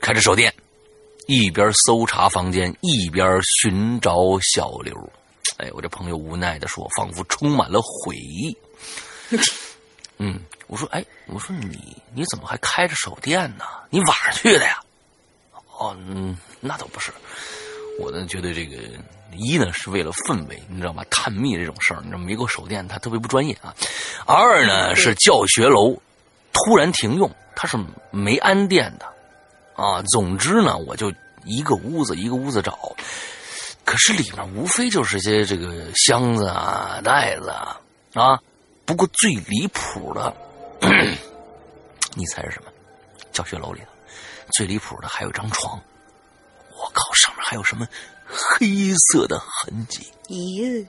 [0.00, 0.52] 开着手电，
[1.26, 4.14] 一边搜查房间，一边寻找
[4.54, 4.94] 小刘。
[5.58, 8.56] 哎，我这朋友无奈的说，仿佛充满了悔意。
[10.18, 13.64] 嗯，我说，哎，我说你你怎么还开着手电呢？
[13.90, 14.78] 你晚上去的呀？
[15.82, 17.10] 哦，嗯，那倒不是。
[17.98, 18.76] 我呢，觉得这个
[19.36, 21.02] 一呢是为了氛围，你知道吗？
[21.10, 23.74] 探秘这种事儿，你知道没个手电，它特别不专业啊。
[24.24, 26.00] 二呢是教学楼
[26.52, 27.76] 突然停用，它是
[28.10, 29.06] 没安电的。
[29.74, 31.12] 啊，总之呢，我就
[31.44, 32.94] 一个屋子一个屋子找，
[33.84, 37.80] 可是里面无非就是些这个箱子啊、袋子啊
[38.14, 38.40] 啊。
[38.84, 40.34] 不过最离谱的，
[42.14, 42.70] 你猜是什么？
[43.32, 43.86] 教学楼里头
[44.52, 45.80] 最离谱的还有张床，
[46.70, 47.86] 我靠，上面还有什么
[48.26, 50.12] 黑色的痕迹？
[50.28, 50.86] 咦！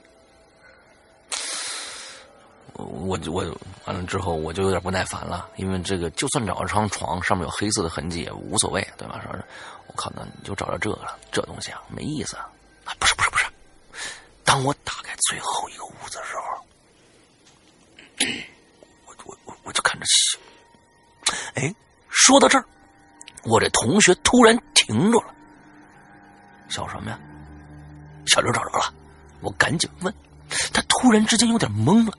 [2.73, 3.45] 我我
[3.86, 9.21] 完了之后我就有点不耐烦了，因为这个就算找着张床上面有黑色的痕迹也无所谓，对吧？
[9.23, 9.43] 说是
[9.88, 12.49] 我靠，那你就找着这个了，这东西啊没意思啊！
[12.97, 13.45] 不是不是不是，
[14.43, 16.65] 当我打开最后一个屋子的时候，
[19.06, 20.39] 我我我我就看着小，
[21.54, 21.76] 哎，
[22.10, 22.65] 说到这儿，
[23.45, 25.34] 我这同学突然停住了，
[26.69, 27.19] 笑什么呀？
[28.25, 28.93] 小刘找着了，
[29.41, 30.13] 我赶紧问，
[30.71, 32.17] 他突然之间有点懵了。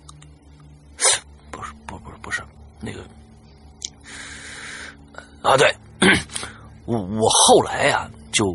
[2.20, 2.42] 不是
[2.80, 3.04] 那个
[5.42, 5.74] 啊，对
[6.86, 8.46] 我 我后来呀就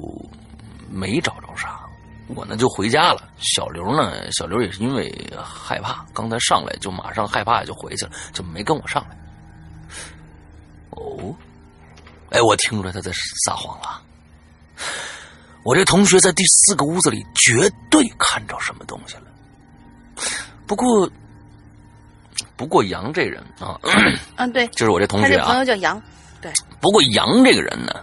[0.89, 1.82] 没找着啥，
[2.27, 3.29] 我呢就回家了。
[3.38, 5.12] 小刘呢，小刘也是因为
[5.43, 9.15] 害怕，刚才上来就马上害怕就回去了，就没跟我上来。
[10.91, 11.36] 哦，
[12.31, 13.11] 哎，我听出来他在
[13.45, 14.01] 撒谎了。
[15.63, 19.23] 我这同学在第四个屋子里绝对看着什么东西了，
[20.65, 21.09] 不过。
[22.55, 23.77] 不过杨这人啊，
[24.37, 26.01] 嗯，对， 就是我这同学啊，他这朋友叫杨，
[26.41, 26.51] 对。
[26.79, 27.93] 不过杨这个人呢，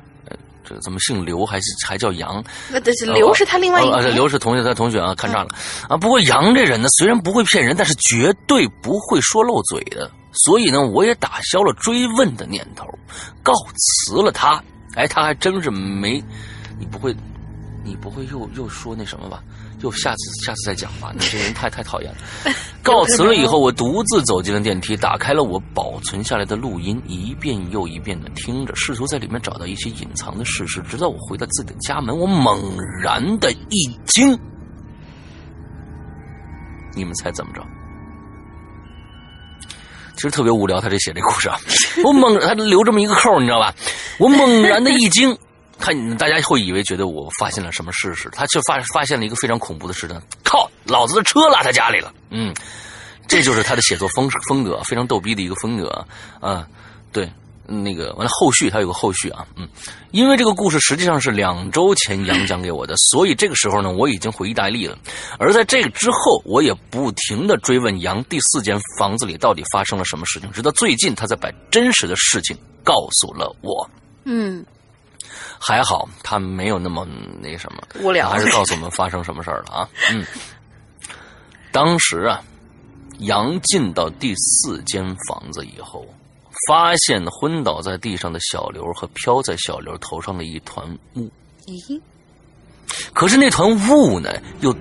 [0.62, 2.42] 这怎么姓刘还是还叫杨？
[2.70, 5.48] 那这是刘是他另外一个啊，个刘是同学，他同学啊，看岔了
[5.88, 5.96] 啊。
[5.96, 10.10] 不过杨这人呢，虽然不会骗人，但是绝对不会说漏嘴的，
[10.44, 12.86] 所以呢，我也打消了追问的念头，
[13.42, 14.62] 告辞了他。
[14.94, 16.22] 哎，他还真是没，
[16.78, 17.14] 你不会，
[17.84, 19.42] 你不会又又说那什么吧？
[19.82, 22.18] 又下次下次再讲吧，你这人太太讨厌了。
[22.82, 30.80] 告辞了以后，我独自走进了电梯，打开了我保存下来的录音，一遍又一遍的听着，试图在里面找到一些隐藏的事实。
[30.82, 34.38] 直到我回到自己的家门，我猛然的一惊。
[36.94, 37.62] 你们猜怎么着？
[40.16, 41.60] 其实特别无聊，他这写这故事啊，
[42.04, 43.74] 我猛他留这么一个扣，你知道吧？
[44.18, 45.36] 我猛然的一惊。
[45.78, 50.22] 他大家会以为觉得我发现了什么事实，他却发发现了一个非常恐怖的事呢。
[50.42, 52.10] 靠，老子的车落他家里了。
[52.30, 52.54] 嗯，
[53.28, 56.06] 这就是他的写作风风格，非常逗逼的一个风格
[56.40, 56.66] 啊。
[57.12, 57.30] 对，
[57.66, 59.46] 那个完了后续他有个后续啊。
[59.56, 59.68] 嗯，
[60.10, 64.98] 因为这个故事实际上是两周前杨讲给我的，所以这个时候呢我已经回意大利了。
[65.38, 73.88] 而在这个之后，我也不停的追问杨第四间房子里到底发生了什么事情，直到最近他才把真实的事情告诉了我。
[74.24, 74.64] 嗯。
[75.58, 77.06] 还好他没有那么
[77.40, 79.88] 那什么无聊，还是告诉我们发生什么事儿了啊？
[80.12, 80.24] 嗯，
[81.72, 82.42] 当时啊，
[83.20, 86.06] 杨进到第四间房子以后，
[86.66, 91.30] 发现昏倒在地上的小刘和飘在小刘头上的一团雾。
[91.66, 92.00] 咦？
[93.12, 94.74] 可是那团雾呢，又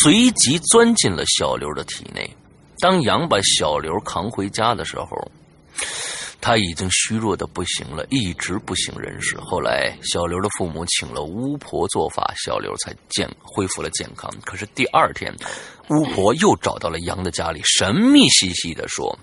[0.00, 2.28] 随即钻进了小刘的体内。
[2.78, 5.06] 当羊把小刘扛回家的时候。
[6.40, 9.36] 他已经虚弱的不行了，一直不省人事。
[9.40, 14.32] 后来，小刘的父母请了巫婆做法，小刘才健恢复了健康。
[14.44, 15.34] 可是第二天，
[15.90, 19.18] 巫婆又找到了羊的家里，神秘兮兮的说，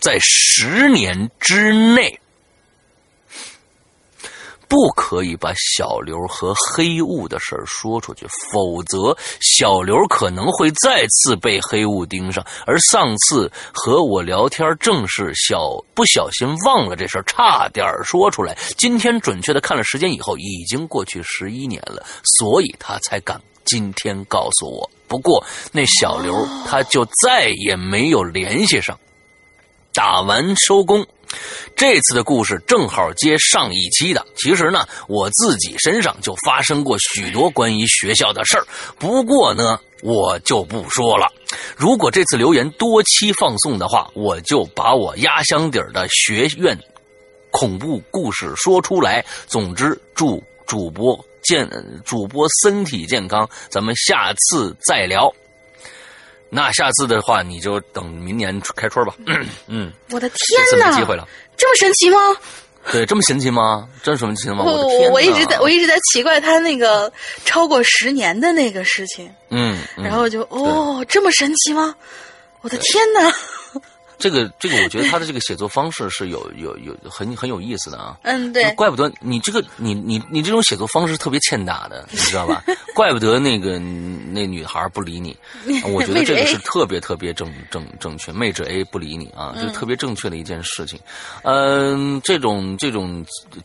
[0.00, 2.18] 在十年之内。
[4.68, 12.46] 不可以把小刘和黑雾的事儿说出去，否则小刘可能会再次被黑雾盯上。
[12.64, 18.56] 而上次和我聊天，正是小不小心忘了这事儿，差点说出来。
[18.76, 22.06] 今天准确的看了时间以后，已经过去十一年了，
[22.38, 24.88] 所以他才敢今天告诉我。
[25.08, 28.96] 不过那小刘他就再也没有联系上。
[29.92, 31.06] 打完收工。
[31.76, 34.26] 这次的故事正好接上一期的。
[34.36, 38.66] 其实呢，我自己身上就发生过许多关于学校的事儿。
[38.98, 41.30] 不过呢，我就不说了。
[41.76, 46.76] 如果这次留言多期放送的话，我就把我压箱底儿的学院
[47.52, 49.24] 恐怖故事说出来。
[49.46, 51.68] 总之，祝主播健
[52.04, 53.48] 主播身体健康。
[53.70, 55.32] 咱们下次再聊。
[56.50, 59.14] 那下次的话，你就等明年开春吧。
[59.68, 62.18] 嗯， 我的天哪，机会了，这么神奇吗？
[62.90, 63.88] 对，这么神奇吗？
[64.02, 64.64] 真神奇吗？
[64.64, 67.12] 我我我一直在我一直在奇怪他那个
[67.44, 69.32] 超过十年的那个事情。
[69.50, 71.94] 嗯，然后就哦，这么神奇吗？
[72.62, 73.32] 我的天哪！
[74.20, 78.16] 这个这个，我觉得他的这个写作方式是有有有很很有意思的啊。
[78.22, 78.70] 嗯，对。
[78.74, 82.62] 怪不得你这个你你你这种写作方式特别欠打的，你知道吧？
[82.94, 85.36] 怪不得那个那女孩不理你。
[85.88, 88.30] 我觉得这个是特别特别正正正确。
[88.30, 91.00] 妹纸 A 不理你啊，就特别正确的一件事情。
[91.42, 93.24] 嗯，这种这种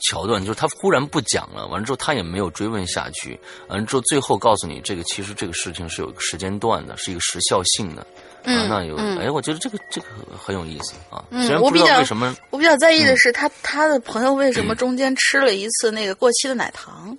[0.09, 3.37] 桥段就是他忽然不讲了，完了之后他也没有追问下去，
[3.67, 8.05] 完了之后最后告诉你这个其实这个事情是有个时间段的，是一个时效性的。
[8.45, 11.23] 嗯，那有哎，我觉得这个这个很有意思啊。
[11.29, 17.17] 嗯，我比较为什么我比较在意的是他他的朋友为什么中间吃了一次那个过期的奶糖。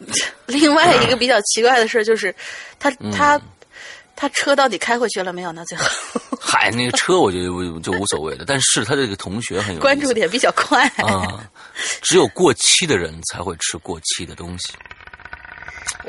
[0.46, 2.34] 另外一个比较奇怪的事就是
[2.78, 3.38] 他他
[4.16, 5.62] 他车到底开回去了没有呢？
[5.66, 5.84] 最后，
[6.40, 7.48] 嗨，那个车我觉得
[7.80, 8.44] 就无所谓了。
[8.46, 11.44] 但是他这个同学很有关注点比较快啊，
[12.02, 14.72] 只有过期的人才会吃过期的东西。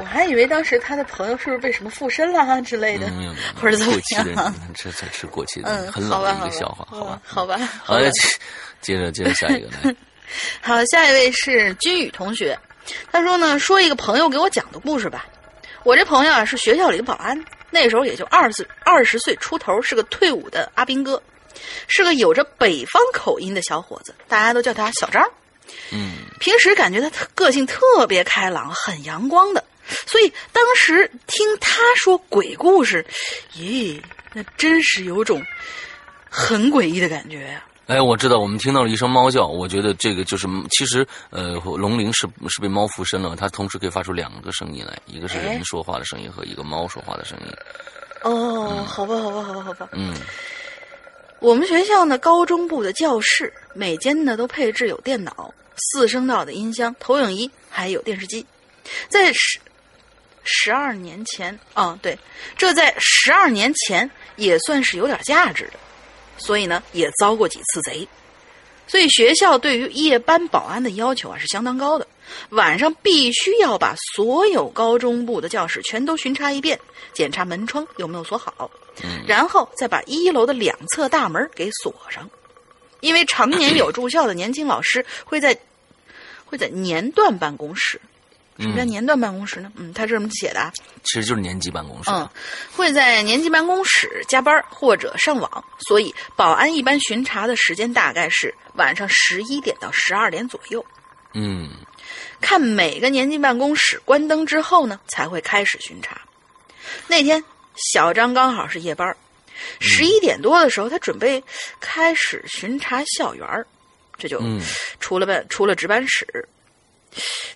[0.01, 3.07] 我还以为当时他的朋友是不是被什么附身了之类的，
[3.61, 4.53] 或者怎么样？
[4.73, 7.21] 这才吃过期的，嗯，很冷的一个笑话，好吧？
[7.23, 8.09] 好吧，好，接
[8.81, 9.95] 接着接着下一个来。
[10.59, 12.57] 好，下一位是君宇同学，
[13.11, 15.27] 他说呢，说一个朋友给我讲的故事吧。
[15.83, 21.21] 我这朋友啊是学校里的保安，那时候也就二十二十岁出头，是个退伍的阿兵哥，
[21.87, 25.23] 是个有着北方口音的小伙子，大家都叫他小张。
[25.91, 29.63] 嗯，平时感觉他个性特别开朗，很阳光的。
[30.05, 33.05] 所以当时听他说鬼故事，
[33.55, 34.01] 咦，
[34.33, 35.41] 那真是有种
[36.29, 37.65] 很诡异的感觉呀！
[37.87, 47.53] 哎，我知道，我们听到了一声猫叫，我觉得这个就是其实呃，龙鳞是是被猫附身了，它同时可以发出两个声音来，一个是人说话的声音和一个猫说话的声音。
[48.23, 49.89] 哦，好吧，好吧，好吧，好吧。
[49.91, 50.15] 嗯，
[51.39, 55.53] 我们学校呢，高中部的教室每间呢都配置有电脑。
[55.75, 58.45] 四声道的音箱、投影仪，还有电视机。
[59.09, 59.31] 在
[60.43, 62.17] 十十二年前，嗯，对，
[62.55, 65.73] 这在十二年前也算是有点价值的，
[66.37, 68.07] 所以呢，也遭过几次贼。
[68.87, 72.07] 所以学校对于夜班保安的要求啊是相当高的，
[72.51, 76.79] 晚上必须要把所有高中部的教室全都巡查一遍，
[77.11, 78.71] 检查门窗有没有锁好，
[79.27, 82.29] 然后再把一楼的两侧大门给锁上。
[83.01, 85.57] 因为常年有住校的年轻老师会在
[86.45, 87.99] 会在年段办公室。
[88.61, 89.71] 什么叫年段办公室呢？
[89.75, 90.71] 嗯，他是这么写的啊。
[91.03, 92.11] 其实就是年级办公室。
[92.11, 92.29] 嗯，
[92.71, 100.85] 会在年级办公室加班或者上网，所以保安一般巡查的时间大概是晚上十一点到十二点左右。
[101.33, 101.69] 嗯，
[102.39, 106.21] 看每个年级办公室关灯之后呢，才会开始巡查。
[107.07, 107.43] 那天
[107.75, 109.15] 小张刚好是夜班，
[109.79, 111.43] 十一点多的时候，他准备
[111.79, 113.65] 开始巡查校园儿，
[114.17, 114.61] 这就嗯
[114.99, 116.27] 出了办除了值班室。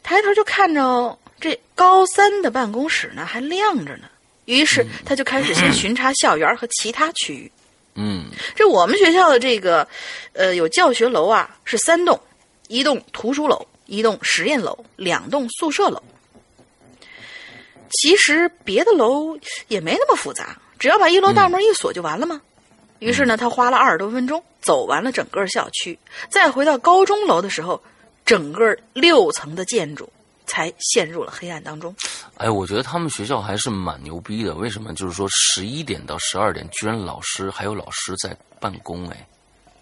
[0.03, 4.09] 抬头就看着这高三的办公室呢还亮着呢，
[4.45, 7.51] 于是他就开始先巡查校园和其他区域。
[7.95, 8.25] 嗯
[8.55, 9.87] 这我们学校的这个，
[10.33, 12.19] 呃，有教学楼啊，是三栋，
[12.67, 16.03] 一栋图书楼，一栋实验楼，两栋宿舍楼。
[17.91, 19.37] 其实别的楼
[19.69, 22.41] 也没那么复杂，只要把一楼大门一锁就完了吗？
[22.99, 25.97] 于是呢，他花了二十多分钟走完了整个校区，
[26.29, 27.81] 再回到高中楼的时候，
[28.25, 30.11] 整个六层的建筑
[30.45, 31.95] 才陷入了黑暗当中。
[32.37, 34.53] 哎，我觉得他们学校还是蛮牛逼的。
[34.55, 34.93] 为什么？
[34.93, 39.07] 就是说十一点到十二点，居然老师还有老师在办公。
[39.09, 39.27] 哎，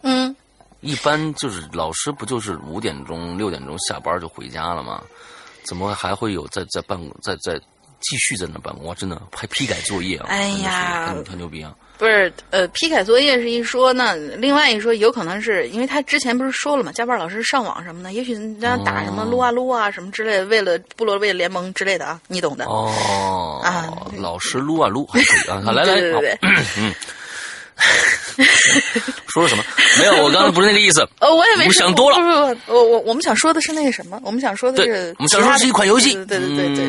[0.02, 0.36] 嗯，
[0.82, 5.02] 一般就是老师不就是五点钟、六点钟下班就回家了吗？
[5.64, 7.58] 怎么还会有在在办公在在
[8.02, 8.86] 继续在那办公？
[8.86, 10.26] 哇，真的还批改作业啊！
[10.28, 11.74] 哎呀很牛逼啊！
[12.04, 22.66] 不是，呃，批改作业是一说，那另外一说，有可能是因为他之前不是说了嘛，加班老师上网什么的，也许人家打什么撸啊撸啊什么之类的，为了部落为了联盟之类的啊，你懂的。
[22.66, 23.88] 哦，啊
[24.18, 25.62] 老师撸啊撸还可以啊！
[25.64, 26.94] 好来 来，好对对对嗯，
[29.28, 29.64] 说了什么？
[29.98, 31.08] 没有，我刚才不是那个意思。
[31.22, 36.14] 呃，我也没想多了不不不，我我我们想说的是那个什么，我们想说的是，我们想说的是一款游戏。
[36.26, 36.86] 对对对对对。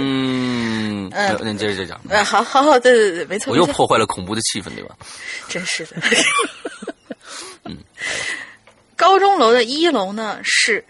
[0.95, 2.01] 嗯，嗯那你接着再讲。
[2.09, 3.53] 嗯，好好好，对对对，没错。
[3.53, 4.95] 我又破坏了恐怖的气氛，对吧？
[5.49, 5.97] 真是的。
[7.64, 7.76] 嗯，
[8.97, 10.84] 高中楼的一楼呢是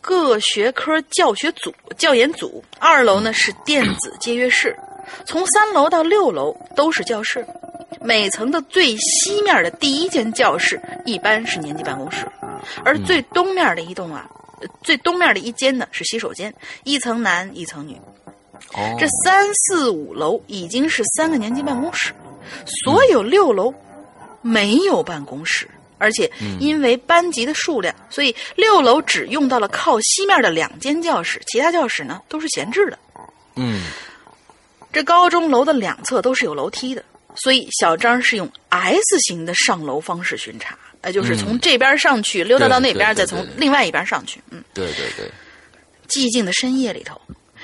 [0.00, 4.76] 各学科教学组、教研组，二楼呢是电子 节约室，
[5.26, 7.44] 从三楼到六楼都是教室。
[8.02, 12.26] 每层的最西面的第一间教室一般是年级办公室，
[12.82, 14.26] 而最东面的一栋啊，
[14.62, 16.54] 呃最东面的一间呢是洗手间，
[16.84, 18.00] 一层男一层女。
[18.74, 22.12] 哦，这三四五楼已经是三个年级办公室，
[22.84, 23.72] 所有六楼
[24.42, 25.68] 没有办公室，
[25.98, 32.98] 而且因为班级的数量，所以六楼只用到了靠西面的两间教室，其他教室呢都是闲置的。
[33.56, 33.82] 嗯。
[34.92, 37.04] 这高中楼的两侧都是有楼梯的，
[37.36, 44.40] 所以小张是用 S 型的上楼方式巡查，呃，就是从这边上去，溜达到那边，再从另外一边上去。
[44.50, 45.30] 嗯，对对对，
[46.08, 47.20] 寂静的深夜里头，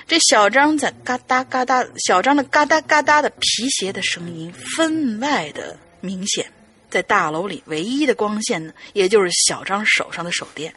[0.06, 6.46] 这小张在嘎哒嘎哒，小张的嘎哒嘎哒的皮鞋的声音分外的明显。
[6.88, 10.72] 在大楼里，唯一的光线呢，也就是小张手上的手电。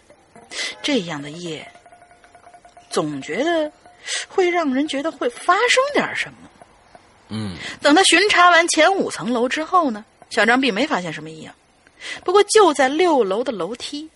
[0.81, 1.71] 这样的夜，
[2.89, 3.71] 总觉得
[4.27, 6.49] 会让人觉得会发生点什么。
[7.29, 11.53] 嗯等他巡查完前五层楼之后呢，小张并没发现什么异样。
[12.25, 14.09] 不过就在六楼的楼梯，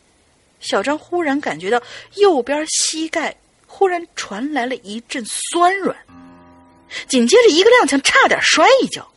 [0.60, 1.80] 小张忽然感觉到
[2.16, 3.36] 右边膝盖
[3.76, 5.98] 忽然传来了一阵酸软，
[7.08, 9.12] 紧接着一个踉跄，差点摔一跤。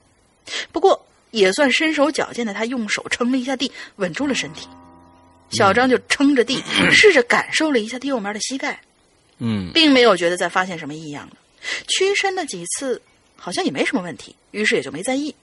[0.72, 4.66] 不过也算身手矫健的他，用手撑了一下地，稳住了身体。
[5.50, 8.80] 小张就撑着地，试着感受了一下右面的膝盖，
[9.40, 11.36] 嗯并没有觉得再发现什么异样了。
[11.88, 13.02] 屈伸了几次，
[13.36, 15.34] 好像也没什么问题，于是也就没在意。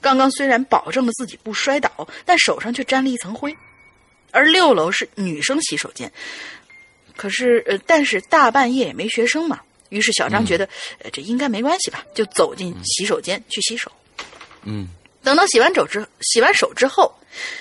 [0.00, 3.54] 刚刚虽然保证了自己不摔倒，但手上却沾了一层灰。
[4.30, 6.10] 而六楼是女生洗手间，
[7.16, 9.60] 可是呃，但是大半夜也没学生嘛，
[9.90, 13.90] 于是小张觉得、呃这应该没关系吧，就走进洗手间去洗手。
[14.64, 14.88] 嗯
[15.22, 17.14] 等到洗完手之洗完手之后，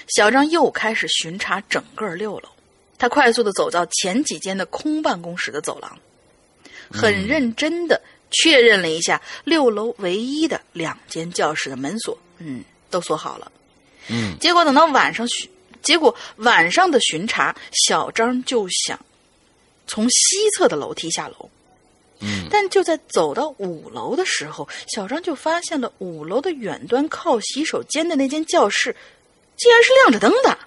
[0.07, 2.49] 小张又开始巡查整个六楼。
[2.97, 5.97] 他快速的走到前几间的空办公室的走廊，
[6.91, 7.99] 很认真的
[8.29, 13.51] 确认了一下六楼唯一的两间教室的门锁，嗯，都锁好了。
[14.07, 15.49] 嗯结果等到晚上巡，
[15.81, 18.99] 结果晚上的巡查，小张就想
[19.91, 21.49] 从西侧的楼梯下楼。
[22.23, 28.95] 嗯但就在走到五楼的时候，小张就发现了五楼的远端靠洗手间的那间教室，
[29.57, 30.57] 竟然是亮着灯的。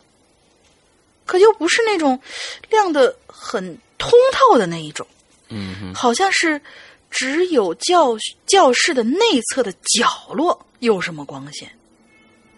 [1.24, 2.20] 可又不是那种
[2.68, 5.06] 亮的很通透的那一种，
[5.48, 6.60] 嗯，好像是
[7.08, 8.16] 只有教
[8.46, 11.70] 教室的内侧的角落有什么光线。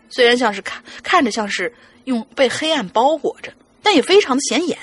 [0.08, 3.52] 虽然像是看看着像是用被黑暗包裹着，
[3.82, 4.78] 但也非常的显眼。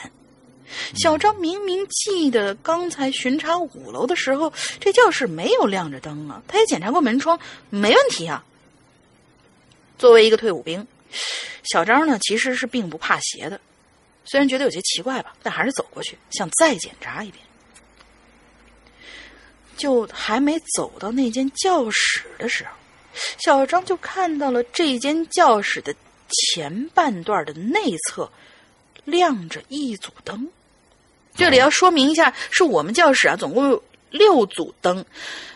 [0.95, 7.39] 小张明明记得刚才巡查五楼的时候，这教室没有亮着灯啊，他也检查过门窗，
[7.70, 8.43] 没问题啊。
[9.97, 10.86] 作为一个退伍兵，
[11.64, 13.59] 小张呢其实是并不怕邪的，
[14.26, 17.43] 虽然觉得有些奇怪吧，但还是走过去想再检查一遍。
[19.76, 22.72] 就还没走到那间教室的时候，
[23.39, 25.93] 小张就看到了这间教室的
[26.30, 28.32] 前半段的内侧
[29.06, 30.47] 亮着一组灯。
[31.36, 35.04] 这里要说明一下，是我们教室啊，总共有六组灯，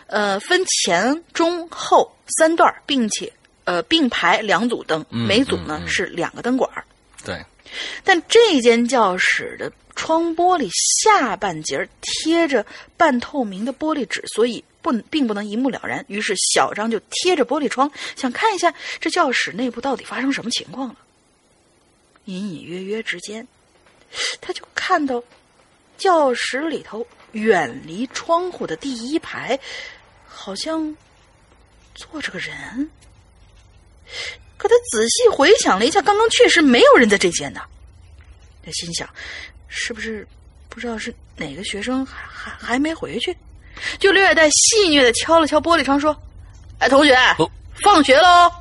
[0.08, 3.32] 呃，分前、中、后三段，并且
[3.62, 6.84] 呃并排两组灯，嗯每组呢嗯嗯是两个灯管儿。
[7.24, 7.40] 对，
[8.02, 10.68] 但这间教室的窗玻璃
[11.02, 16.04] 下半截贴着半透明的玻璃纸，所以不并不能一目了然。
[16.08, 20.96] 于是小张就贴着玻璃窗，想看一下这教室内部到底发生什么情况了。
[22.28, 23.46] 隐隐约约之间，
[24.38, 25.22] 他就看到
[25.96, 29.58] 教室里头远离窗户的第一排，
[30.26, 30.94] 好像
[31.94, 32.90] 坐着个人。
[34.58, 37.62] 可他仔细回想了一下，刚刚确实没有人在这间呢。
[38.62, 39.08] 他心想，
[39.66, 40.28] 是不是
[40.68, 43.34] 不知道是哪个学生还还还没回去？
[43.98, 46.14] 就略带戏谑的敲了敲玻璃窗，说
[46.78, 47.50] ：“哎，同学，哦
[47.82, 48.52] 放学喽。，”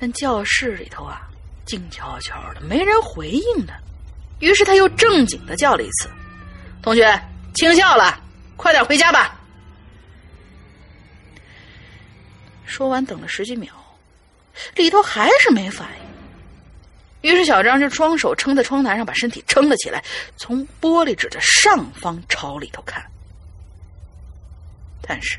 [0.00, 1.28] 但教室里头啊，
[1.66, 3.74] 静悄悄的，没人回应他。
[4.38, 6.08] 于是他又正经的叫了一次
[6.80, 7.20] ：“同学，
[7.54, 8.22] 清校了，
[8.56, 9.36] 快点回家吧。”
[12.64, 13.74] 说完，等了十几秒，
[14.76, 16.08] 里头还是没反应。
[17.28, 20.04] 于是小张就双手撑在窗台上，把身体撑了起来，
[20.36, 23.04] 从玻璃纸的上方朝里头看。
[25.02, 25.38] 但是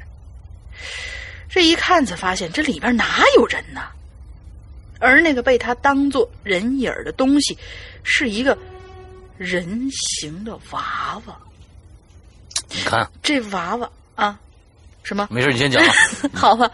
[1.47, 3.81] 这一看才发现，这里边哪有人呢？
[4.99, 7.57] 而那个被他当做人影儿的东西，
[8.03, 8.57] 是一个
[9.37, 11.37] 人形的娃娃。
[12.69, 14.39] 你看， 这娃娃啊，
[15.03, 15.27] 什么？
[15.31, 15.93] 没事，你先讲啊。
[16.35, 16.69] 好吧，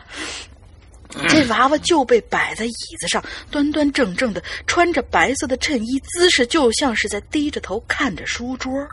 [1.29, 8.87] 这娃娃就被摆在椅子上，端端正正的，穿着白色的衬衣，姿势就像是在低着头看着书桌。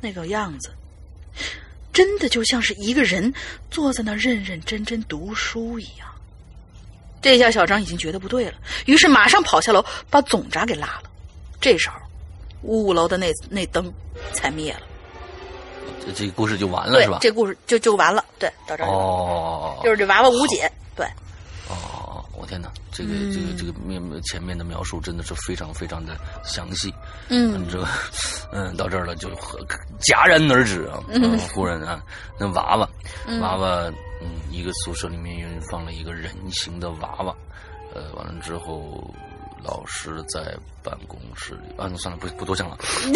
[0.00, 0.70] 那个样子，
[1.92, 3.34] 真的就像是一个人
[3.70, 6.08] 坐在那儿认认真真读书一样。
[7.26, 8.52] 这下小张已经觉得不对了，
[8.84, 11.10] 于是马上跑下楼把总闸给拉了。
[11.60, 11.96] 这时候，
[12.62, 13.92] 五楼的那那灯
[14.32, 14.80] 才灭了。
[16.06, 17.18] 这这个故事就完了是吧？
[17.20, 18.24] 这故事就就完了。
[18.38, 20.70] 对，到这儿哦，就是这娃娃无解。
[20.94, 21.04] 对，
[21.68, 26.94] 哦，我天哪，这个、嗯这个这个面前面的描述真的是非常非常的详细。
[27.28, 27.86] 嗯这个
[28.52, 29.28] 嗯，到这儿了就
[30.00, 30.98] 戛然而止啊。
[31.08, 32.00] 嗯，忽然啊，
[32.38, 32.88] 那娃娃
[33.40, 33.66] 娃娃，
[34.22, 37.34] 嗯，一个宿舍里面放了一个人形的娃娃，
[37.94, 39.14] 呃，完了之后。
[39.64, 42.78] 老师在办公室里啊，那算了，不不多讲了。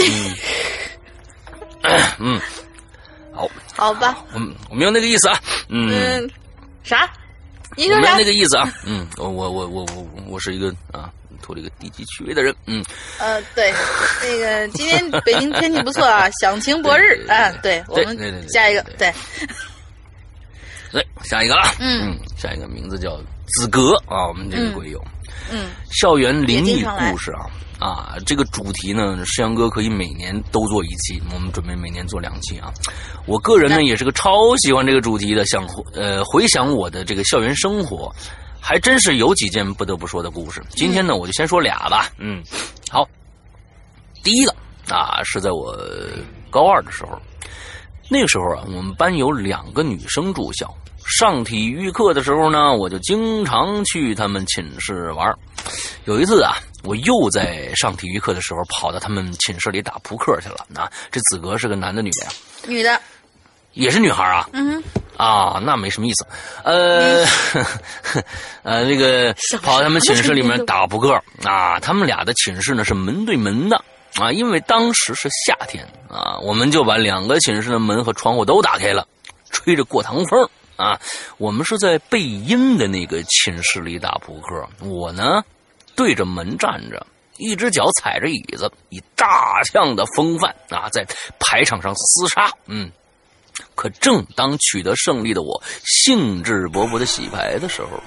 [1.82, 2.40] 嗯，嗯，
[3.32, 5.38] 好，好吧，我我没有那个意思啊。
[5.68, 6.30] 嗯，嗯，
[6.82, 7.08] 啥？
[7.76, 8.24] 你我没有那？
[8.24, 8.68] 个意思啊。
[8.84, 11.12] 嗯，我我我我我我是一个啊，
[11.42, 12.54] 脱了一个低级趣味的人。
[12.66, 12.84] 嗯，
[13.18, 13.72] 呃，对，
[14.22, 17.50] 那个今天北京天气不错啊， 响晴博日啊。
[17.62, 19.12] 对，我们下一个，对
[20.92, 21.74] 对， 下一个啊。
[21.78, 25.02] 嗯下一个名字叫子格啊，我们这个鬼友。
[25.52, 27.46] 嗯校园灵异故事啊
[27.80, 32.72] 啊，这个主题呢，世阳哥可以每年都做一期，我们准备每年做两期啊。
[33.26, 38.14] 我个人呢也是个超喜欢这个主题的，想呃回想我的这个校园生活，
[38.60, 40.62] 还真是有几件不得不说的故事。
[40.70, 42.10] 今天呢，我就先说俩吧。
[42.18, 42.42] 嗯，
[42.90, 43.08] 好，
[44.22, 44.54] 第一个
[44.88, 45.76] 啊是在我
[46.50, 47.20] 高二的时候，
[48.08, 50.72] 那个时候啊，我们班有两个女生住校。
[51.18, 55.34] 上体育课的时候呢，我就经常去他们寝室玩。
[56.04, 56.54] 有一次啊，
[56.84, 60.66] 我又在上体育课的时候跑到他们寝室里打扑克去了。
[60.74, 62.30] 啊，这子格是个男的女的呀？
[62.68, 63.00] 女的，
[63.72, 64.48] 也是女孩啊？
[64.52, 64.82] 嗯，
[65.16, 66.26] 啊，那没什么意思。
[66.64, 67.24] 呃，
[68.62, 71.12] 呃，那个跑到他们寝室里面打扑克
[71.44, 73.76] 啊，他们俩的寝室呢是门对门的
[74.16, 79.06] 啊，因为当时是夏天啊，我们就把两个寝室的门和窗户都打开了，
[79.50, 80.98] 吹着过堂风啊。
[81.38, 85.42] 我们是在背阴的那个寝室里打扑克，我呢
[85.94, 87.06] 对着门站着。
[87.42, 91.06] 一只脚踩着椅子，以大象的风范啊，在
[91.38, 92.52] 排场上厮杀。
[92.66, 92.90] 嗯，
[93.74, 98.00] 可正当取得胜利的我兴致勃勃的洗牌的时候，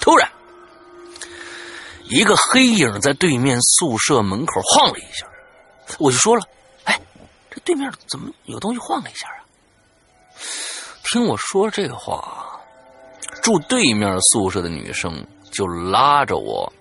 [0.00, 0.30] 突然
[2.04, 5.26] 一个黑影在对面宿舍门口晃了一下，
[5.98, 6.42] 我就说了
[6.84, 7.00] ：“哎，
[7.50, 9.40] 这对面怎么有东西晃了一下啊？”
[11.04, 12.60] 听我说这话，
[13.42, 16.72] 住对面宿舍的女生就拉着我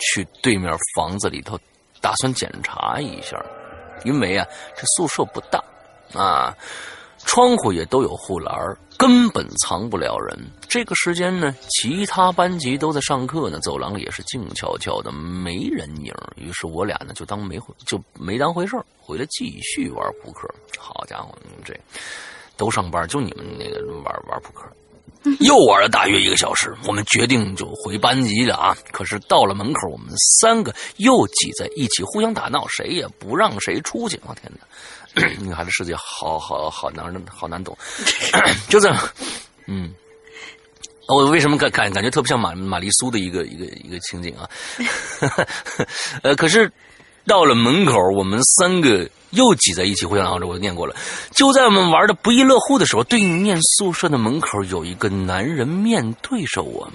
[0.00, 1.58] 去对面房子里头，
[2.00, 3.36] 打算检查一下，
[4.04, 4.46] 因为啊，
[4.76, 5.62] 这宿舍不大
[6.14, 6.56] 啊。
[7.24, 8.52] 窗户也都有护栏，
[8.98, 10.36] 根本藏不了人。
[10.68, 16.12] 这个时间呢，其他班级都在上课呢，走廊里也是静悄悄的，没人影。
[16.34, 20.52] 于是我俩呢就当没回，就没当回事回来继续玩扑克。
[20.76, 21.78] 好家伙，你们这
[22.56, 24.66] 都上班，就你们那个玩玩扑克，
[25.46, 26.74] 又玩了大约一个小时。
[26.88, 28.76] 我们决定就回班级了啊！
[28.90, 30.08] 可是到了门口，我们
[30.40, 34.20] 三个又挤在一起，互相打闹，谁也不让谁出去。
[34.26, 34.66] 我天哪！
[35.40, 37.76] 女孩的世界好好好难好难懂，
[38.68, 39.08] 就这样，
[39.66, 39.92] 嗯，
[41.08, 44.48] 我为什么感感感觉特别像玛玛丽苏的一个一个一个情景啊？
[46.22, 46.70] 呃，可是
[47.26, 50.96] 到了门口，我们三个又挤在一起，互相着我念过了。
[51.32, 56.94] 就在我们玩的不亦乐乎的时候，对面宿舍的门口有一个男人面对着我们，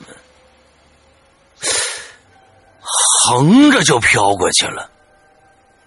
[3.24, 4.90] 横着就飘过去了。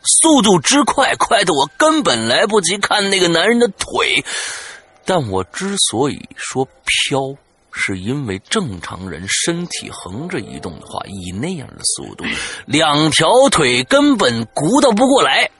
[0.03, 4.25] 速度之快，快的我根本来不及看那个男人的腿。
[5.05, 7.37] 但我之所以说飘，
[7.73, 12.25] 是因为正常人身体横着移动的话，以那样的速度，
[12.67, 15.51] 两条腿根本鼓捣不过来。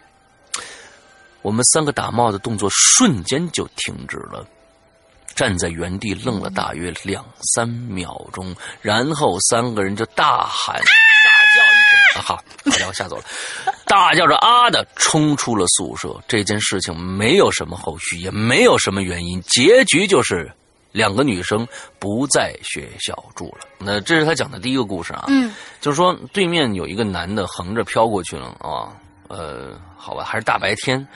[1.43, 4.47] 我们三个打帽的动作瞬间就停止了，
[5.35, 7.25] 站在原地愣了大约两
[7.55, 10.81] 三秒钟，然后三个人就大喊。
[12.21, 13.25] 啊好，好家伙，吓走了！
[13.87, 16.15] 大叫着啊的冲出了宿舍。
[16.29, 20.53] 这件事情没有什么后续，也没有什么原因，结局就是
[20.93, 21.67] 两个女生
[21.99, 23.67] 不在学校住了。
[23.79, 25.25] 那这是他讲的第一个故事啊。
[25.29, 28.93] 嗯，就是说对面有一个男的横着飘过去了啊。
[29.29, 31.07] 呃，好吧，还是大白天。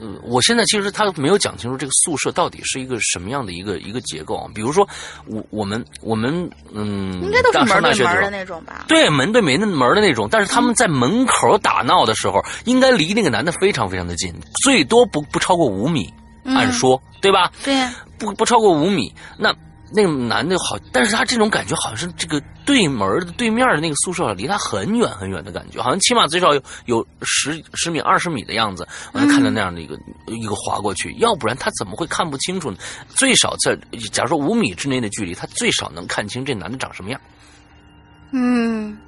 [0.00, 4.50] 嗯，我现在其实他没有讲清楚这个宿舍到底是一个什么样的一个一个结构啊。
[4.54, 4.86] 比如说，
[5.26, 8.84] 我我们我们嗯，应该都是门对门的那种吧？
[8.88, 10.28] 对，门对门的门的那种。
[10.30, 16.12] 但是他们在门口打闹的时候，应该离那个男的非常非常的近，最多不不超过五米，
[16.44, 17.50] 按说对吧？
[17.64, 17.88] 对，
[18.18, 19.12] 不不超过五米。
[19.38, 19.54] 那。
[19.94, 32.76] 那个男的好，但是他这种感觉好像是这个对门的对面的那个宿舍离他很远很远的感觉，好像起码最少有有十十米二十米的样子，我就看到那样的一个一个划过去，要不然他怎么会看不清楚呢？
[33.10, 33.78] 最少在
[34.10, 37.20] 假如说五米之内的距离，他最少能看清这男的长什么样。
[38.32, 38.98] 嗯，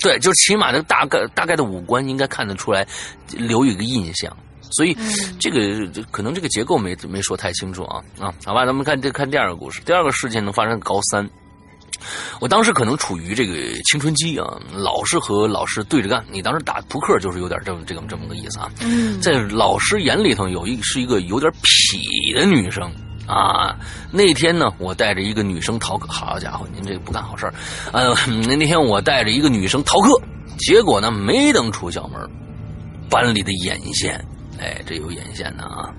[0.00, 2.86] 对，就起码的大概大概的五官应该看得出来，
[3.32, 4.34] 留有一个印象。
[4.70, 4.96] 所以，
[5.38, 9.80] 这个可能这个结构没没说太清楚啊啊，好吧，咱们看这看第二个故事。
[9.84, 11.28] 第二个事件呢发生在高三，
[12.40, 13.54] 我当时可能处于这个
[13.84, 16.24] 青春期啊，老是和老师对着干。
[16.30, 18.70] 你当时打扑克就是有点这么这么这么个意思啊。
[19.20, 22.90] 在老师眼里头有一是一个有点痞的女生
[23.26, 23.76] 啊。
[24.10, 27.54] 那天呢，我带着一个女生逃课，好家伙，您这个不干好事儿。
[27.92, 28.14] 呃，
[28.46, 30.20] 那那天我带着一个女生逃课，
[30.58, 32.20] 结果呢，没等出校门，
[33.08, 34.24] 班里的眼线。
[34.58, 35.92] 哎，这有眼线的啊！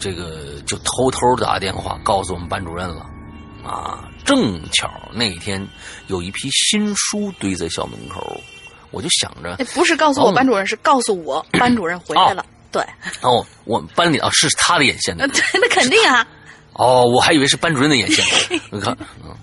[0.00, 3.06] 这个就偷偷打电话告诉我们班主任了，
[3.62, 5.64] 啊，正巧那天
[6.06, 8.40] 有一批新书堆在校门口，
[8.90, 12.44] 我就想着，不是告诉我班主任，是告诉我 班主任回来了。
[12.70, 12.82] 对，
[13.20, 15.28] 哦，我们班里啊是他的眼线的，
[15.60, 16.26] 那肯定啊。
[16.72, 18.24] 哦，我还以为是班主任的眼线，
[18.72, 19.36] 你看，嗯，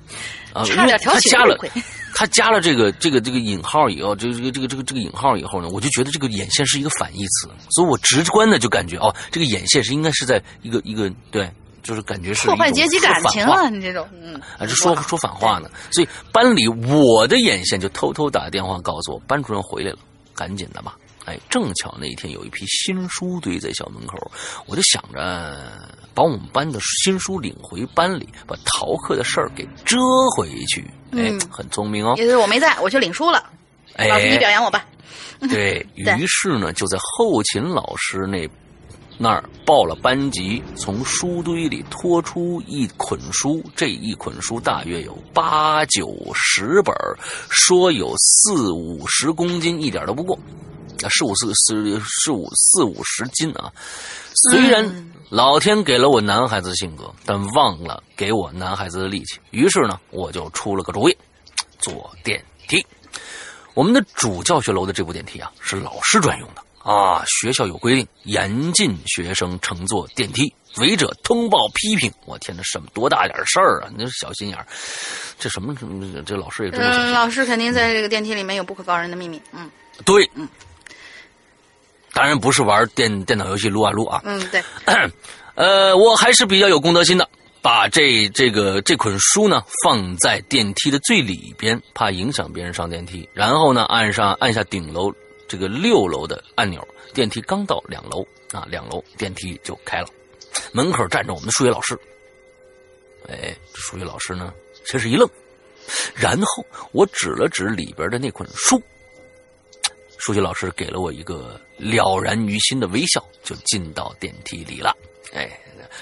[0.53, 1.57] 啊，差点挑起了。
[2.15, 11.49] 他加了这个这个这个引号以后，这个这个这个这个这个引号以后呢，我就觉得这个眼线是一个反义词，所以我直观的就感觉哦，这个眼线是应该是在一个一个对，
[11.83, 15.69] 就是感觉是破坏阶级感情了，你这种嗯，啊，是说说反话呢。
[15.91, 19.97] 所以班里我的眼线就偷偷打电话告诉我，班主任回来了，
[20.33, 20.95] 赶紧的吧。
[21.29, 24.17] 哎，正巧那一天有一批新书堆在校门口，
[24.65, 25.55] 我就想着
[26.15, 29.97] 把我们班的新书领回班里，把逃课的事儿给遮
[30.35, 30.83] 回去。
[31.11, 32.15] 哎，很聪明哦。
[32.17, 33.47] 也是我没在，我去领书了。
[33.93, 34.83] 哎，老师你表扬我吧。
[35.51, 38.49] 对 于是呢，就在后勤老师那
[39.19, 46.91] 那儿报了班级，从书堆里拖出一捆书，这一捆书大约有八九十本，
[47.51, 50.39] 说有四五十公斤，一点都不过。
[51.03, 53.71] 啊，四五四四四五四五十斤啊！
[54.33, 59.39] 虽然老天给了我男孩子的性格，但忘了给我男孩子的力气。
[59.51, 61.17] 于是呢，我就出了个主意，
[61.79, 62.85] 坐电梯。
[63.73, 67.23] 我们的主教学楼的这部电梯啊，是老师专用的啊。
[67.25, 72.11] 学校有规定，严禁学生乘坐电梯，违者通报批评。
[72.25, 73.89] 我天，哪，什么多大点事儿啊？
[73.95, 74.67] 你这小心眼儿，
[75.39, 76.21] 这什么什么？
[76.23, 77.11] 这老师也这么小心。
[77.11, 79.41] 老师肯定在这个电梯里面有不可告人的秘密。
[79.53, 79.69] 嗯，
[80.03, 80.47] 对，嗯，
[82.13, 84.21] 当然不是玩电电脑游戏撸啊撸啊。
[84.25, 84.63] 嗯，对。
[85.55, 87.27] 呃，我还是比较有公德心的。
[87.61, 93.27] 把这这个这捆书呢放在电梯的最里边，怕影响别人上电梯。
[93.33, 95.13] 然后呢，按上按下顶楼
[95.45, 96.81] 这个六楼的按钮，
[97.13, 100.07] 电梯刚到两楼啊，两楼电梯就开了。
[100.71, 101.99] 门口站着我们的数学老师。
[103.27, 104.53] 哎，这数学老师呢
[104.85, 105.29] 先是一愣，
[106.15, 108.81] 然后我指了指里边的那捆书。
[110.19, 114.95] 数学老师给了我一个了然于心的微笑，就进到电梯里了。
[115.33, 115.49] 哎。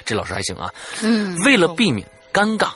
[0.04, 2.72] 这老师还行啊，嗯，为了避免尴尬，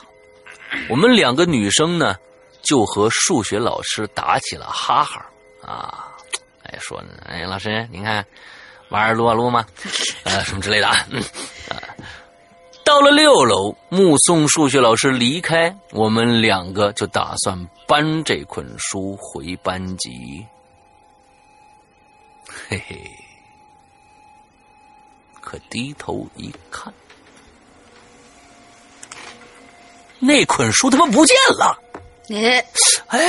[0.88, 2.16] 我们两个女生呢
[2.62, 5.26] 就和数学老师打起了哈哈
[5.62, 6.08] 啊，
[6.62, 8.24] 哎说呢，哎老师您看
[8.88, 9.64] 玩撸啊撸吗？
[10.24, 11.22] 呃什么之类的啊，嗯
[11.68, 11.76] 啊，
[12.82, 20.44] 到了六楼目送数学老师离开，我们两个就打算搬这捆书回班级，
[22.68, 23.10] 嘿嘿，
[25.40, 26.92] 可低头一看。
[30.18, 31.78] 那捆书他妈不见了！
[32.30, 32.64] 哎，
[33.08, 33.20] 哎，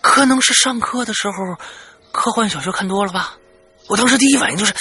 [0.00, 1.34] 可能是上课的时候
[2.10, 3.36] 科幻小说看多了吧？
[3.88, 4.72] 我当时第一反应就是，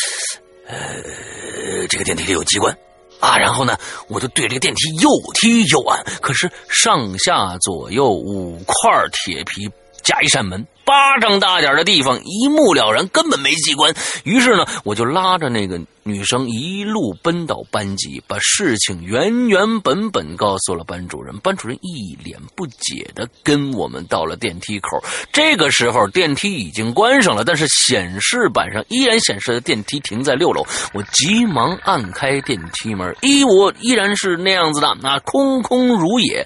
[0.68, 2.78] 呃，这个电梯里有机关
[3.20, 3.38] 啊！
[3.38, 3.78] 然后呢，
[4.08, 9.70] 我就对这个电梯又踢又按，可是上下左右五块铁皮
[10.04, 10.66] 加一扇门。
[10.92, 13.94] 巴掌大点的地方一目了然，根本没机关。
[14.26, 21.38] 于是呢，我就拉着那个女生一路奔到班级，把事情原原本本告诉了班主任。
[21.38, 25.02] 班主任一脸不解的跟我们到了电梯口。
[25.32, 30.62] 这个时候，电梯已经关上了，但是显示板上依然显示的电梯停在六楼。
[30.94, 36.46] 我急忙按开电梯门，一我依然是那样子的，那空空如也。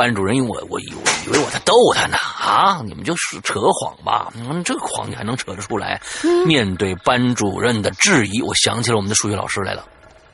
[0.00, 2.80] 班主任，我我以我以为我在逗他呢啊！
[2.86, 4.32] 你们就是扯谎吧？
[4.34, 6.00] 嗯，这个谎你还能扯得出来？
[6.46, 9.84] 面对班主任的质疑，我想起了我们的数学老师来了。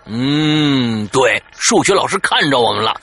[0.04, 2.94] 嗯，对，数学老师看着我们了，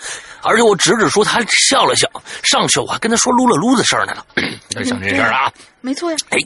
[0.41, 2.07] 而且我指指书，他笑了笑。
[2.43, 4.15] 上去我还跟他说撸了撸的事儿呢。
[4.85, 5.51] 想这事儿啊？
[5.81, 6.17] 没错呀。
[6.29, 6.37] 哎。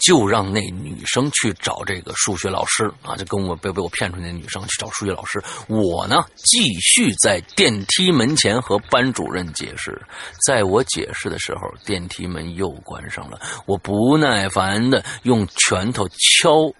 [0.00, 5.42] 就让那女生去找这个数学老师啊，就跟我被被我骗出那女生去找数学老师。
[5.68, 10.00] 我呢，继续在电梯门前和班主任解释。
[10.46, 13.40] 在我解释的时候，电梯门又关上了。
[13.66, 16.72] 我不耐烦的用拳头敲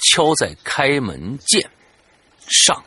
[0.00, 1.68] 敲在开门键
[2.46, 2.82] 上。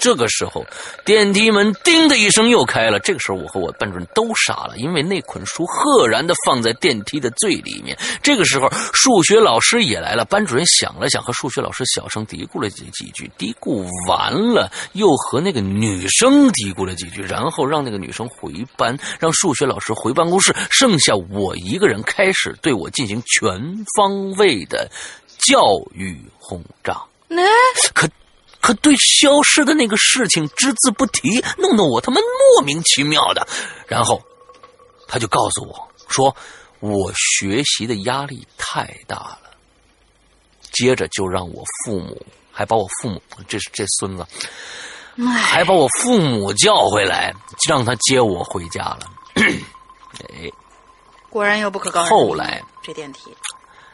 [0.00, 0.64] 这个时候，
[1.04, 2.98] 电梯门“叮”的一声又开了。
[2.98, 7.96] 这个时候，我和我班主任都傻了，因为那捆书赫然的放在电梯的最里面。
[8.22, 10.24] 这个时候，数学老师也来了。
[10.24, 13.30] 班主任想了想，和数学老师小声嘀咕了几几句。
[13.36, 24.90] 嘀咕完了，又和那个女生嘀咕了几句，然后让那个女生回班，让数学老师回办公室，剩下我一个人开始对我进行全方位的
[25.38, 25.60] 教
[25.92, 27.02] 育轰炸。
[27.92, 28.08] 可。
[28.60, 33.46] 可对消失的那个事情只字不提，弄得我他妈莫名其妙的。
[33.86, 34.22] 然后，
[35.08, 36.34] 他就告诉我说，
[36.80, 39.40] 我学习的压力太大了。
[40.72, 44.24] 接着就让我父母，还把我父母，这是这孙子，
[45.26, 47.34] 还把我父母叫回来，
[47.68, 49.00] 让他接我回家了。
[49.34, 50.50] 哎，
[51.28, 52.10] 果然有不可告人。
[52.10, 53.34] 后来这电梯。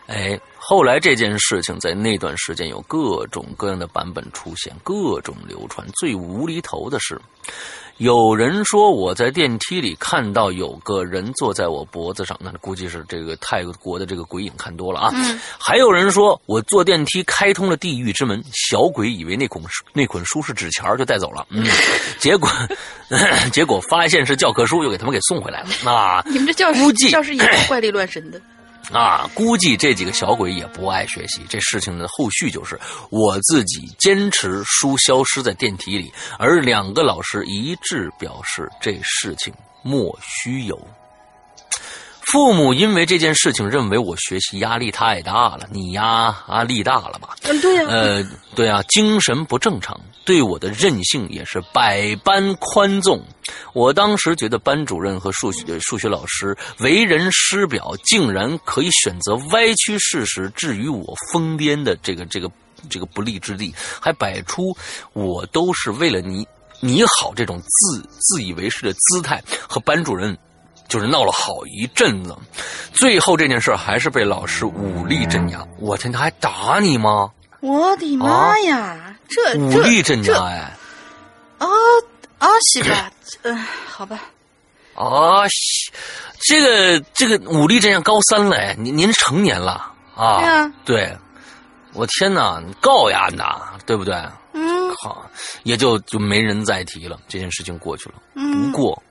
[0.07, 0.39] 哎，
[0.69, 5.87] 后来这件事情在那段时间有各种各样的版本出现，各种流传。
[5.95, 7.21] 最无厘头的是，
[7.99, 15.13] 有人说我在电梯里看到有个人坐在我脖子上，那估计是这个泰国的这个鬼影看多了啊。
[15.57, 19.63] 还有人说我坐电梯开通了地狱之门，小鬼以为那捆
[19.93, 21.47] 那捆书是纸钱就带走了。
[21.51, 21.65] 嗯，
[22.19, 22.51] 结果
[23.53, 25.69] 结果发现是教科书，又给他们给送回来了。
[25.89, 28.43] 啊，你们这教估计教室也是怪力乱神的。
[28.93, 31.45] 啊，估计这几个小鬼也不爱学习。
[31.49, 32.79] 这事情的后续就是，
[33.11, 40.81] 我自己坚持书消失在电梯里，而两个老师一致表示这事情莫须有。
[42.33, 46.05] 父母因为这件事情认为我学习压力太大了，你压
[46.49, 47.37] 啊力大了吧？
[47.43, 47.87] 嗯，对呀。
[47.89, 48.25] 呃，
[48.57, 53.23] 对啊，精神不正常，对我的任性也是百般宽纵。
[53.75, 62.51] 我当时觉得班主任和数学数学老师为人师表，竟然可以选择歪曲事实，置于我疯癫的这个这个
[62.91, 64.77] 这个不利之地，还摆出
[65.13, 66.45] 我都是为了你
[66.81, 70.37] 你好这种自自以为是的姿态，和班主任。
[70.89, 72.37] 就是闹了好一阵子，
[72.93, 75.67] 最后这件事还是被老师武力镇压。
[75.79, 77.31] 我天，他还打你吗？
[77.61, 79.17] 我的妈呀！
[79.29, 80.73] 这武力镇压哎，
[81.59, 81.67] 啊
[82.39, 83.11] 啊，西吧？
[83.43, 83.57] 嗯、
[83.87, 84.21] 好吧。
[84.95, 85.93] 啊，西
[86.41, 90.39] 这个这个武力镇压高三了，哎，您您成年了啊？
[90.41, 91.17] 对啊对，
[91.95, 94.15] 我天哪，你告呀呐，对不对？
[94.53, 95.29] 嗯好，
[95.65, 98.15] 也就就没人再提了，这件事情过去了。
[98.35, 99.03] 嗯不过，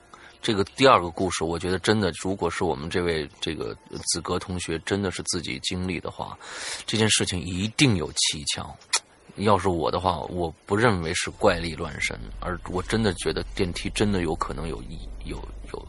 [0.46, 3.76] 这个第二个故事，我觉得真的，如果是我们这位这个
[4.14, 6.38] 子格同学真的是自己经历的话，
[6.86, 8.78] 这件事情一定有蹊跷。
[9.38, 15.44] 要是我的话，我不认为是怪力乱神，而我真的觉得电梯真的有可能有异有
[15.74, 15.88] 有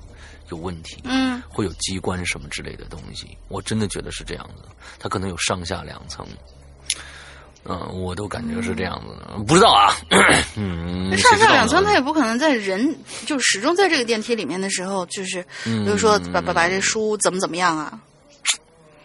[0.48, 3.36] 有问题，嗯会有机关什么之类的东西。
[3.48, 4.62] 我真的觉得是这样子，
[4.98, 6.26] 它可能有上下两层。
[7.68, 9.94] 嗯，我都感觉是这样子的，不知道啊。
[10.56, 18.00] 嗯，那上下两层，他也不可能在人就始终在这个电梯里面的时候，就是嗯比如说把把把这书怎么怎么样啊？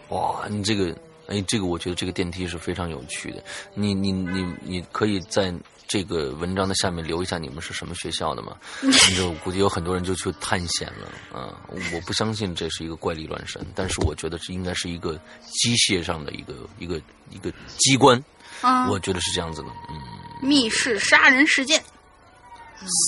[0.08, 0.94] 哇，你这个，
[1.26, 3.42] 哎，这个我觉得这个电梯是非常有趣的。
[3.74, 5.52] 你你你你可以在
[5.88, 8.56] 这个文章的下面留一下你们是什么学校的吗？
[8.80, 11.60] 你就估计有很多人就去探险了啊！
[11.68, 15.18] 我不相信这是一个怪力乱神，但是我觉得这应该是一个
[15.50, 17.00] 机械上的一个一个
[17.30, 18.22] 一个机关，
[18.62, 19.68] 啊，我觉得是这样子的。
[19.90, 20.00] 嗯，
[20.40, 21.82] 密室杀人事件，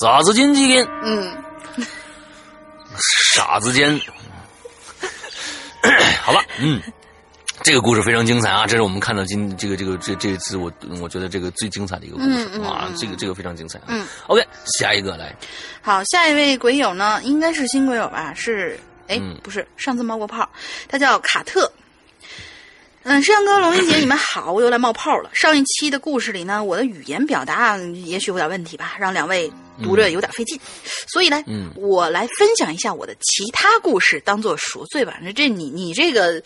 [0.02, 1.34] 傻子间机间，嗯，
[3.34, 3.98] 傻子间。
[6.22, 6.80] 好吧，嗯，
[7.62, 8.66] 这个故事非常精彩啊！
[8.66, 13.84] 这是我们看到今这个这个这这一次我我觉得这个最精彩的一个故事嗯嗯啊嗯，这个这个非常精彩啊。
[13.88, 14.42] 嗯，OK，
[14.78, 15.36] 下一个来，
[15.82, 18.32] 好，下一位鬼友呢，应该是新鬼友吧？
[18.34, 20.48] 是，哎，嗯不是，上次冒过泡，
[20.88, 21.70] 他叫卡特。
[23.07, 25.28] 嗯，摄像哥、龙云姐，你们好，我又来冒泡了。
[25.34, 29.52] 上一期的故事里呢，我的语言表达也许有点问题吧，让两位
[29.82, 30.59] 读着有点费劲，
[31.07, 35.18] 所以呢，嗯我来分享一下我的其他故事，当做赎罪吧。
[35.36, 36.42] 这你你这个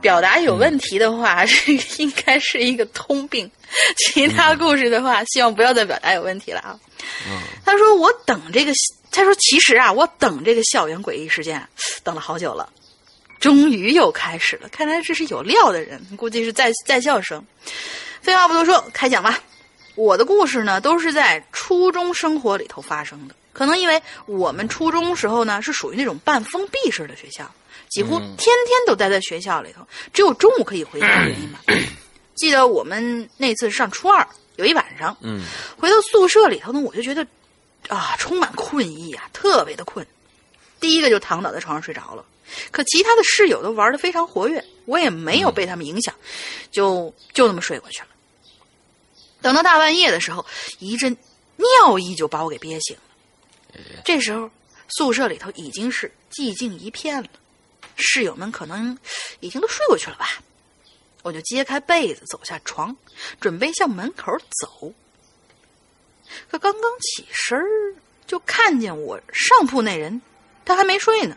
[0.00, 3.50] 表达有问题的话， 这个应该是一个通病。
[3.96, 6.78] 其他故事的话，希望不要再表达有问题了啊。
[7.26, 8.72] 嗯他说我等这个，
[9.10, 11.66] 他说其实啊，我等这个校园诡异事件
[12.04, 12.68] 等了好久了，
[13.40, 14.68] 终于又开始了。
[14.68, 17.44] 看来这是有料的人，估计是在在校生。
[18.20, 19.38] 废话不多说，开讲吧。
[19.94, 23.34] 我的故事呢，都是在初中生活里头发生的。
[23.52, 27.50] 可能因为我们初中时候呢，是属于那种半封闭式的学校，
[27.88, 31.60] 几乎嗯天天都待在学校里头，只有中午可以回家的原因吧。
[32.36, 34.24] 记得我们那次上初二，
[34.54, 35.42] 有一晚上，嗯
[35.76, 37.26] 回到宿舍里头呢，我就觉得
[37.88, 40.06] 啊，充满困意啊，特别的困。
[40.78, 42.24] 第一个就躺倒在床上睡着了，
[42.70, 46.14] 可其他的室友都玩的非常活跃，我也没有被他们影响，
[46.70, 48.08] 就就那么睡过去了。
[49.40, 50.44] 等到大半夜的时候，
[50.78, 51.16] 一阵
[51.56, 53.02] 尿意就把我给憋醒了。
[54.04, 54.50] 这时候
[54.88, 57.28] 宿舍里头已经是寂静一片了，
[57.96, 58.98] 室友们可能
[59.40, 60.40] 已经都睡过去了吧。
[61.22, 62.96] 我就揭开被子，走下床，
[63.40, 64.32] 准备向门口
[64.62, 64.92] 走。
[66.48, 67.94] 可刚刚起身儿，
[68.26, 70.22] 就看见我上铺那人，
[70.64, 71.36] 他还没睡呢，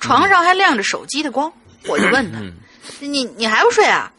[0.00, 1.52] 床上还亮着手机的光。
[1.88, 2.54] 我就问他：“嗯
[3.00, 4.12] 你你还不睡啊？”“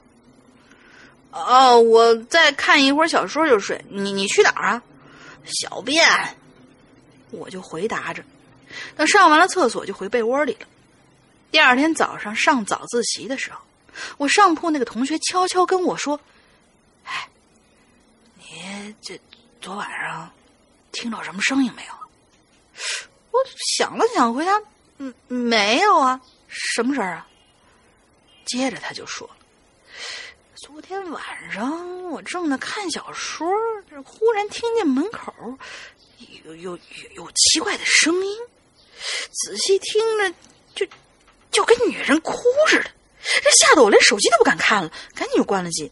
[1.31, 3.83] 哦，我再看一会儿小说就睡。
[3.89, 4.83] 你你去哪儿啊
[5.45, 6.05] ？”“小便。”
[7.31, 8.23] 我就回答着。
[8.95, 10.67] 等上完了厕所，就回被窝里了。
[11.51, 13.59] 第二天早上上早自习的时候，
[14.17, 16.19] 我上铺那个同学悄悄跟我说
[17.05, 17.29] ：“哎，
[18.37, 19.19] 你这
[19.61, 20.31] 昨晚上
[20.91, 21.93] 听到什么声音没有？”
[23.31, 23.39] 我
[23.77, 24.51] 想了想，回答
[25.03, 27.27] ：“嗯，没有啊，什么事儿啊？”
[28.45, 29.29] 接着他就说
[30.55, 33.45] ：“昨天晚上我正在看小说，
[34.05, 35.33] 忽然听见门口
[36.45, 38.37] 有有有有奇怪的声音，
[39.31, 40.33] 仔细听着
[40.73, 40.85] 就
[41.51, 42.33] 就跟女人哭
[42.69, 42.91] 似的，
[43.43, 45.91] 这吓得我连手机都不敢看了，赶紧就关了机。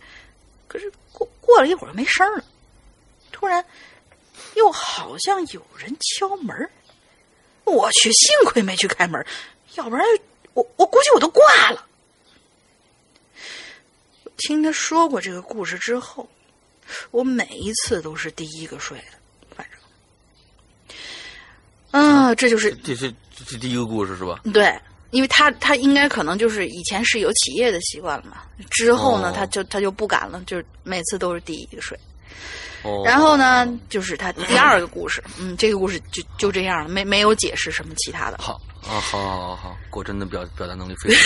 [0.70, 2.46] 可是过过了一会儿没声了，
[3.34, 3.66] 突然
[4.56, 6.70] 又好像有人敲门
[7.72, 9.26] 我去，幸亏没去开门，
[9.76, 10.06] 要不然
[10.54, 11.88] 我我估计我都挂了。
[14.38, 16.28] 听他说过这个故事之后，
[17.12, 19.06] 我每一次都是第一个睡的，
[19.56, 19.80] 反正，
[22.02, 24.42] 啊，这就是这是这是第一个故事是吧？
[24.52, 24.76] 对，
[25.12, 31.98] 因为他他应该可能就是以前是有起夜的习惯了嘛，之后呢，哦他就他就不敢了，就是每次都是第一个睡。
[32.84, 38.38] 哦，然后呢，就是他第二个故事，嗯，这个故事就就这样了，没没有解释什么其他的。
[38.40, 41.22] 好啊，好好好好，果真的表表达能力非常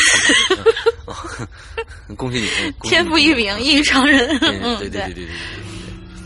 [1.06, 1.46] 强，
[2.18, 2.50] 恭喜你，
[2.90, 4.38] 天赋异禀，异于常人。
[4.42, 5.34] 嗯嗯，对对对对对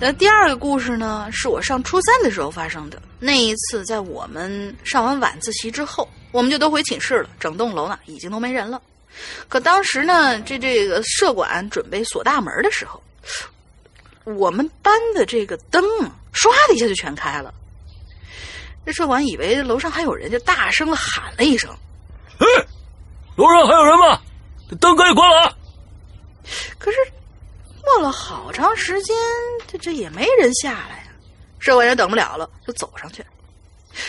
[0.01, 3.01] 那第二个故事呢，是我上初三的时候发生的。
[3.19, 8.81] 那一次，在我们上完晚自习之后，我们就都回寝室了，整栋楼呢已经都没人了。
[9.49, 13.03] 可当时呢，这这个舍管准备锁大门的时候，
[14.25, 15.83] 我们班的这个灯
[16.33, 17.53] 唰的一下就全开了。
[18.85, 21.69] 这社管以为楼上还有人，就大声的喊了一声
[22.39, 22.45] ：“哎，
[23.35, 24.19] 楼上还有人吗？
[24.79, 25.55] 灯可以关了。”
[26.79, 26.97] 可是
[27.81, 29.15] 过了好长时间，
[29.67, 31.11] 这这也没人下来呀。
[31.59, 33.23] 社管也等不了了，就走上去。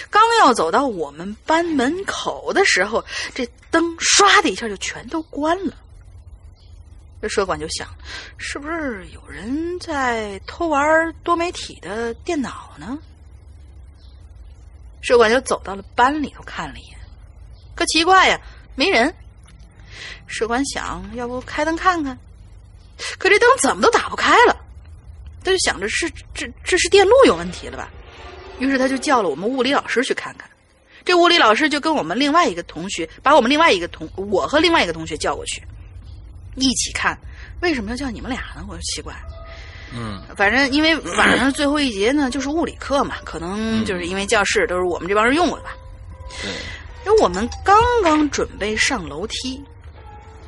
[0.09, 3.05] 刚要走到我们班门口的时候，
[3.35, 5.75] 这灯唰的一下就全都关了。
[7.21, 7.87] 这社管就想，
[8.39, 12.99] 是不是有人在偷玩多媒体的电脑呢？
[15.03, 16.99] 社管就走到了班里头看了一眼，
[17.75, 18.41] 可奇怪呀，
[18.75, 19.15] 没人。
[20.27, 22.19] 社管想要不开灯看看，
[23.19, 24.57] 可这灯怎么都打不开了。
[25.43, 27.91] 他就想着是这这是电路有问题了吧？
[28.59, 30.49] 于是他就叫了我们物理老师去看看。
[31.05, 35.63] 这物理老师就跟我们另外一个同学，把我们另外一个同我和另外一个同学叫过去，
[36.61, 37.19] 一起看。
[37.61, 38.65] 为什么要叫你们俩呢？
[38.69, 39.15] 我就奇怪。
[39.93, 45.71] 嗯，反正因为晚上最后一节呢就是物理课嘛，可能就是因为教室都是我们这帮人用过的吧。
[46.43, 46.51] 对。
[47.07, 49.65] 因为我们刚刚准备上楼梯，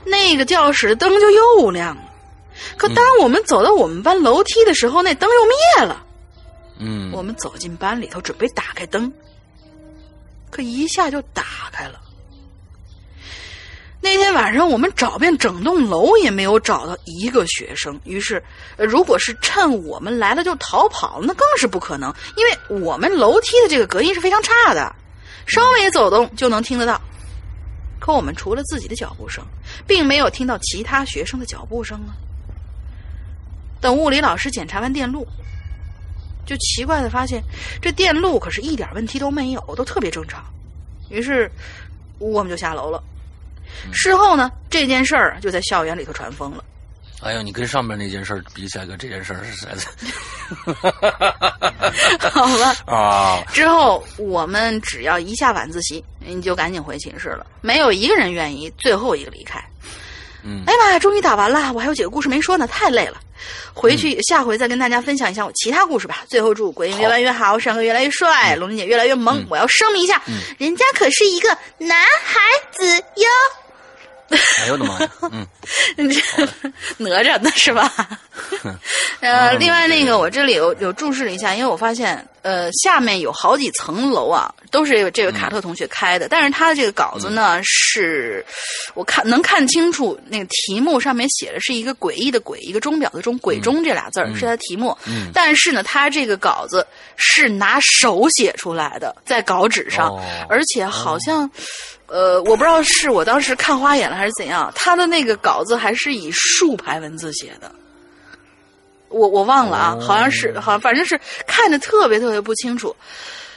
[0.05, 2.03] 那个教室的灯就又亮了。
[2.77, 6.05] 可当我们走到我们班楼梯的时候，那灯又灭了。
[6.79, 9.11] 嗯，我们走进班里头，准备打开灯，
[10.51, 11.43] 可一下就打
[11.73, 12.02] 开了。
[14.05, 17.99] 那天晚上，我们找遍整栋楼也没有找到一个学生。
[18.03, 18.43] 于是，
[18.77, 24.93] 如果是趁我们来了就逃跑，那更是不可能，因为我们楼梯的这个隔音是非常差的，
[25.47, 27.01] 稍微走动就能听得到。
[28.01, 29.47] 可我们除了自己的脚步声，
[29.87, 32.11] 并没有听到其他学生的脚步声啊。
[33.81, 35.25] 等物理老师检查完电路，
[36.45, 37.41] 就奇怪的发现，
[37.81, 40.45] 这电路可是一点问题都没有，都特别正常。
[41.09, 41.49] 于是，
[42.19, 43.01] 我们就下楼了。
[43.93, 46.65] 事后呢，这件事儿就在校园里头传疯了。
[47.23, 49.69] 哎呀，你跟上面那件事比起来，跟这件事儿是。
[52.29, 52.75] 好了。
[52.87, 53.41] 啊。
[53.53, 59.63] 之后我们只要一下晚自习，你就赶紧回寝室了，没有一个人愿意最后一个离开。
[60.43, 60.65] 嗯。
[60.67, 63.21] 哎呀妈呀，终于打完了，我还有几个故事没说呢，太累了。
[63.73, 66.25] 回去下回再跟大家分享一下我其他故事吧。
[66.29, 69.47] 最后祝鬼影越办越好，上哥越来越帅，龙玲姐越来越萌。
[69.49, 70.21] 我要声明一下，
[70.59, 72.41] 人家可是一个男孩
[72.73, 73.29] 子哟。
[74.61, 75.11] 哎呦我的妈呀！
[75.97, 76.09] 嗯，
[76.99, 77.93] 哪吒呢是吧？
[79.21, 88.45] 呃，另外那个我这里有有注释了一下，因为我发现呃下面有好几层楼啊，都是这位卡特同学开的，但是他的这个稿子呢是，
[88.95, 94.97] 我看能看清楚那个题目上面写的是一个诡异的诡，一个钟表的钟，鬼钟这俩字儿是他题目。
[95.07, 100.11] 嗯，但是呢，他这个稿子是拿手写出来的，在稿纸上，
[100.49, 101.51] 而且好像。
[102.13, 107.73] 呃，我不知道是我当时看花眼了还是怎样，他的那个稿子还是以竖排文字写的，
[109.09, 112.95] 我我忘了啊，好像是，好像反正是看着特别特别不清楚。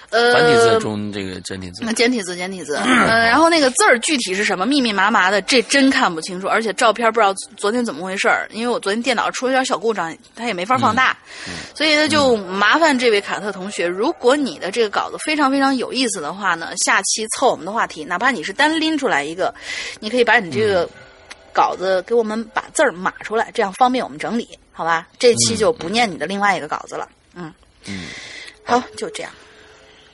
[0.09, 6.47] 呃，繁体字中这个简体字，那简体字简体字，嗯， 然后那个字儿具体是什么，密密麻麻的，这真看不清楚。
[6.47, 11.17] 而且照片不知道昨天怎么回事儿，因为我昨天电脑出了点小故障，它也没法放大，
[11.73, 19.53] 所以呢就麻烦这位卡特同学，如果你的这个稿子非常非常有意思的话呢，下期凑我们的话题，哪怕你是单拎出来一个，
[19.99, 20.87] 你可以把你这个
[21.51, 25.07] 稿子给我们把字儿码出来，这样方便我们整理，好吧？
[25.17, 27.51] 这期就不念你的另外一个稿子了，嗯。
[27.87, 28.05] 嗯，
[28.63, 29.31] 好，就这样。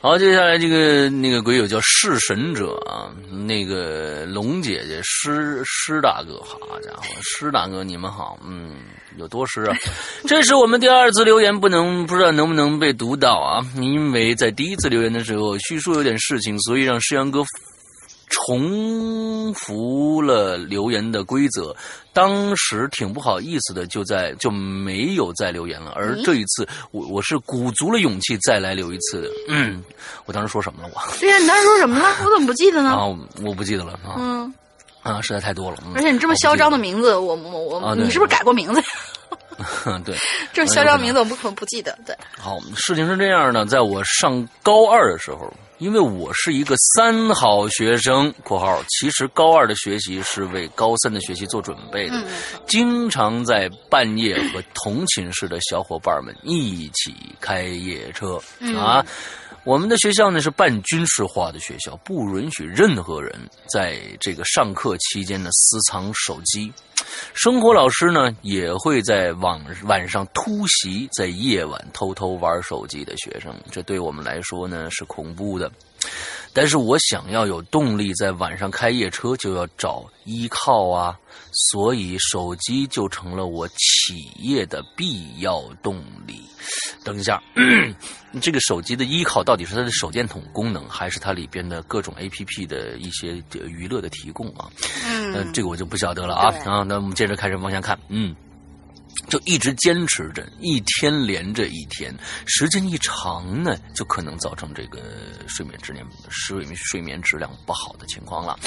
[0.04, 8.78] 好，接下来这个那个鬼友叫弑神者啊，那个龙姐姐施施大哥，好家伙，施大哥你们好，嗯，
[9.20, 9.78] 有多施啊？
[10.26, 13.64] 这是我们第二次留言，不能不知道能不能被读到啊？
[13.76, 17.44] 因为在第一次留言的时候叙述有点事情，所以让施阳哥
[18.28, 21.76] 重复了留言的规则。
[22.14, 25.92] 当时挺不好意思的，就在就没有再留言了。
[25.96, 29.30] 而这一次，我我是鼓足了勇气再来留一次的。
[29.48, 29.84] 嗯，
[30.26, 30.90] 我当时说什么了？
[30.94, 32.06] 我对呀，你当时说什么了？
[32.26, 32.90] 我怎么不记得呢？
[32.92, 33.06] 啊，
[33.44, 34.16] 我不记得了啊。
[34.18, 34.54] 嗯，
[35.04, 35.78] 啊，实在太多了。
[35.96, 38.82] 而且你这么嚣张的名字，我我我，你是不是改过名字？
[40.04, 40.18] 对，
[40.52, 41.98] 这嚣张名字我不可能不记得。
[42.06, 45.54] 对，好，事情是这样的，在我上高二的时候。
[45.82, 52.24] 因为我是一个三好学生（括号），其实高二的学习是为高三的学习做准备的，
[52.68, 58.40] 经常在半夜和同寝室的小伙伴们一起开夜车
[58.78, 59.04] 啊。
[59.64, 63.34] 我们的学校呢是半军事化的学校，不允许任何人
[63.68, 66.72] 在这个上课期间呢私藏手机。
[67.34, 75.72] 生活老师呢也会在晚晚上突袭在夜晚偷偷玩手机的学生，这对我们来说呢是恐怖的。
[76.54, 81.18] 但是我想要有动力在晚上开夜车，就要找依靠啊，
[81.70, 86.42] 所以手机就成了我企业的必要动力。
[87.04, 87.42] 等一下，
[88.42, 94.70] 这个手机的依靠到底是它的手电筒功能，还是它里边的各种 A P P 的一些娱乐的提供啊？
[95.06, 96.48] 嗯，这个我就不晓得了啊。
[96.66, 98.36] 啊，那我们接着开始往下看，嗯。
[99.28, 102.16] 就一直坚持着，一天连着一天，
[102.48, 105.02] 时间一长呢，就可能造成这个
[105.48, 108.58] 睡眠质量、睡眠睡眠质量不好的情况了。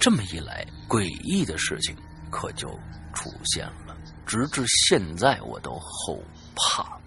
[0.00, 1.94] 这么一来，诡异的事情
[2.32, 2.68] 可就
[3.14, 3.96] 出现了。
[4.26, 6.18] 直至现在，我都后
[6.56, 6.98] 怕。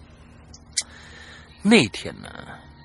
[1.60, 2.30] 那天呢，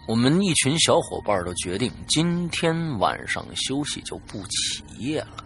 [0.08, 5.46] 我们一群小伙伴都决定今天晚上休息，就不起夜了。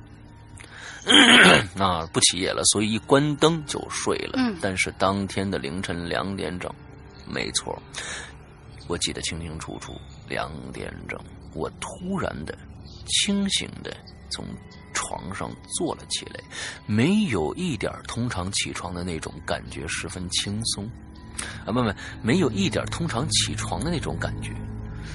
[1.76, 4.36] 那不起夜了，所以一关灯就睡了。
[4.38, 6.74] 嗯，但是当天的凌晨两点整，
[7.28, 7.78] 没错，
[8.88, 9.94] 我记得清清楚楚。
[10.28, 11.20] 两点整，
[11.54, 12.58] 我突然的
[13.06, 13.96] 清醒的
[14.32, 14.44] 从
[15.08, 16.40] 床上坐了起来，
[16.86, 20.90] 没有一点通常起床的那种感觉，十分轻松。
[21.66, 24.52] 啊，不不，没有一点通常起床的那种感觉，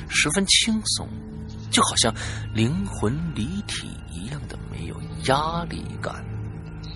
[0.09, 1.09] 十分轻松，
[1.71, 2.15] 就好像
[2.55, 4.59] 灵魂离体一样的。
[4.71, 6.25] 没有压力感，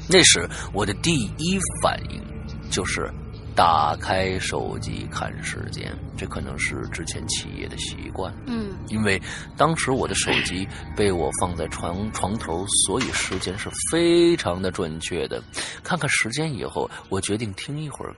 [0.09, 2.23] 那时我的第一反应
[2.71, 3.13] 就是
[3.55, 8.33] 打开手机看时间，这可能是之前企业的习惯。
[8.47, 9.21] 嗯，因为
[9.57, 15.43] 当时我的手机被我放在床床头，所以时间是非常的准确的。
[15.83, 18.15] 看看时间以后，我决定听一会儿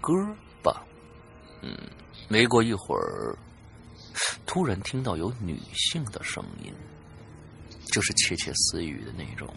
[0.00, 0.12] 歌
[0.62, 0.82] 吧。
[1.62, 1.76] 嗯，
[2.28, 3.36] 没过一会儿，
[4.46, 6.72] 突然听到有女性的声音。
[7.92, 9.52] 就是窃窃私语的那种。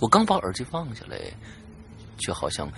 [0.00, 1.16] 我刚把耳机放下来，
[2.18, 2.68] 却好像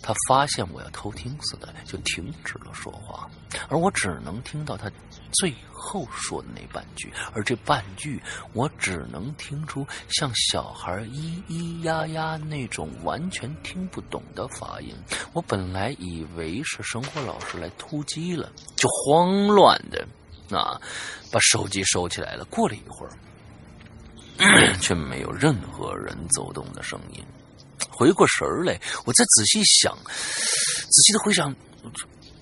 [0.00, 3.28] 他发现我要偷听似的，就停止了说话。
[3.68, 4.90] 而我只能听到他
[5.32, 8.22] 最后说的那半句，而这半句
[8.52, 14.94] 我只能听出像小孩咿咿呀呀那种完全听不懂的发音。
[15.32, 20.06] 我本来以为是生活老师来突击了，就慌乱的
[20.56, 20.80] 啊
[21.30, 22.44] 把手机收起来了。
[22.46, 23.12] 过了一会儿。
[24.80, 27.24] 却没有任何人走动的声音。
[27.90, 31.52] 回过神儿来，我再仔细想，仔细的回想，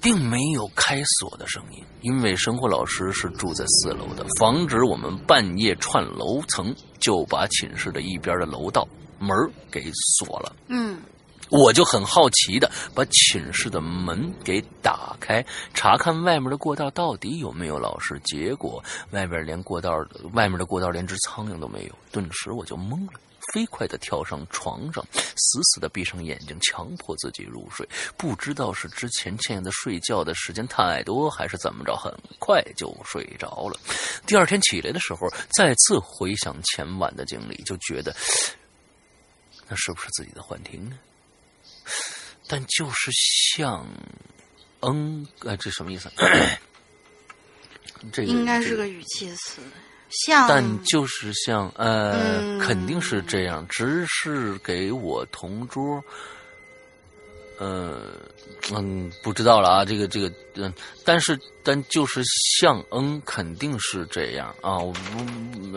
[0.01, 1.85] 并没有开锁的声音。
[2.03, 8.87] 因为生活老师是住在四楼的，防止我们半夜串楼层，就把寝室的一边的楼道
[9.19, 9.29] 门
[9.71, 10.55] 给锁了。
[10.69, 10.99] 嗯。
[11.49, 18.19] 我就很好奇的把寝室的门给打开，查看外面的过道到底有没有老师。
[18.25, 18.83] 结果
[19.13, 19.93] 外面连过道，
[20.33, 21.95] 外面的过道连只苍蝇都没有。
[22.11, 23.21] 顿时我就懵了，
[23.53, 27.89] 飞快的跳上床上，死死的闭上眼睛，强迫自己入睡。
[28.17, 33.79] 不知道是之前欠的睡觉的时间太多，还是怎么着，很快就睡着了。
[34.27, 38.15] 第二天起来的时候，再次回想前晚的经历，就觉得
[39.69, 40.99] 那是不是自己的幻听呢？
[42.49, 43.11] 但就是
[43.57, 43.87] 像，
[44.81, 46.11] 嗯，呃，这什么意思？
[48.13, 49.61] 这应该是个语气词，
[50.11, 50.49] 像。
[50.49, 53.67] 但就是像，呃，肯定是这样。
[53.69, 56.03] 只是给我同桌，
[57.59, 58.03] 呃，
[58.75, 59.85] 嗯，不知道了啊。
[59.85, 60.73] 这个，这个，嗯，
[61.05, 62.23] 但是，但就是
[62.61, 64.79] 像，嗯，肯定是这样啊。
[64.79, 64.93] 我，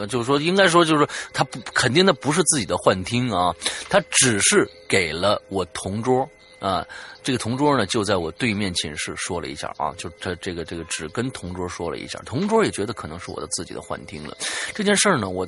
[0.07, 3.55] 就是说，应该说，就是说，他不肯定，那不是自己的幻听啊。
[3.89, 6.29] 他只是给了我同桌。
[6.59, 6.85] 啊，
[7.23, 14.37] 这个同桌呢就在我对面寝室说了一下啊，就这这个这个只跟同桌说了一下，同桌也觉得可能是我的自己的幻听了。
[14.73, 15.47] 这件事儿呢，我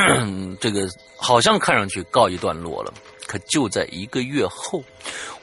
[0.60, 2.92] 这个好像看上去告一段落了，
[3.26, 4.82] 可就在一个月后，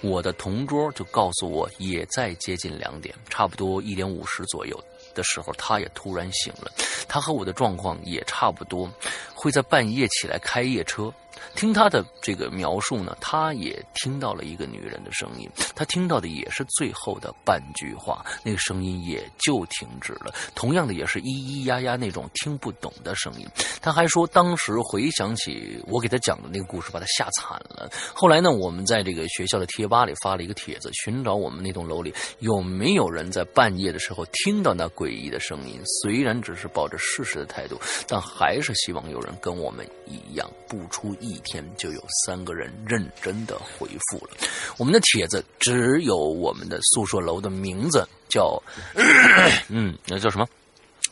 [0.02, 4.80] 我的同桌就告诉我，也在接近两点，差不多一点五十左右
[5.16, 6.72] 的时候，他也突然醒了，
[7.08, 8.88] 他和我的状况也差不多，
[9.34, 11.12] 会在半夜起来开夜车。
[11.56, 20.34] 听他的这个描述呢，他也听到了一个女人的声音，他听到的也是最后的半句话，那个声音也就停止了。
[20.54, 23.48] 同样的，也是咿咿呀呀那种听不懂的声音。
[23.82, 27.90] 他还说，当时回想起我给他讲的那个故事，把他吓惨了。
[28.14, 35.82] 后来呢，我们在这个学校的贴吧里发了一个帖子，寻找我们那栋楼里有没有人在半夜的时候听到那诡异的声音。
[36.02, 41.27] 虽然只是抱着试试的态度，但还是希望有人跟我们一样不出意。
[41.28, 44.32] 一天就有三个人认真的回复了
[44.78, 48.62] 我们的帖子，只有我们的宿舍楼的名字叫，
[49.70, 50.48] 嗯，那叫什么？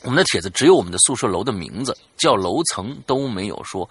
[0.03, 3.89] 我们的帖子只有我们的宿舍楼的名字，叫楼层都没有说。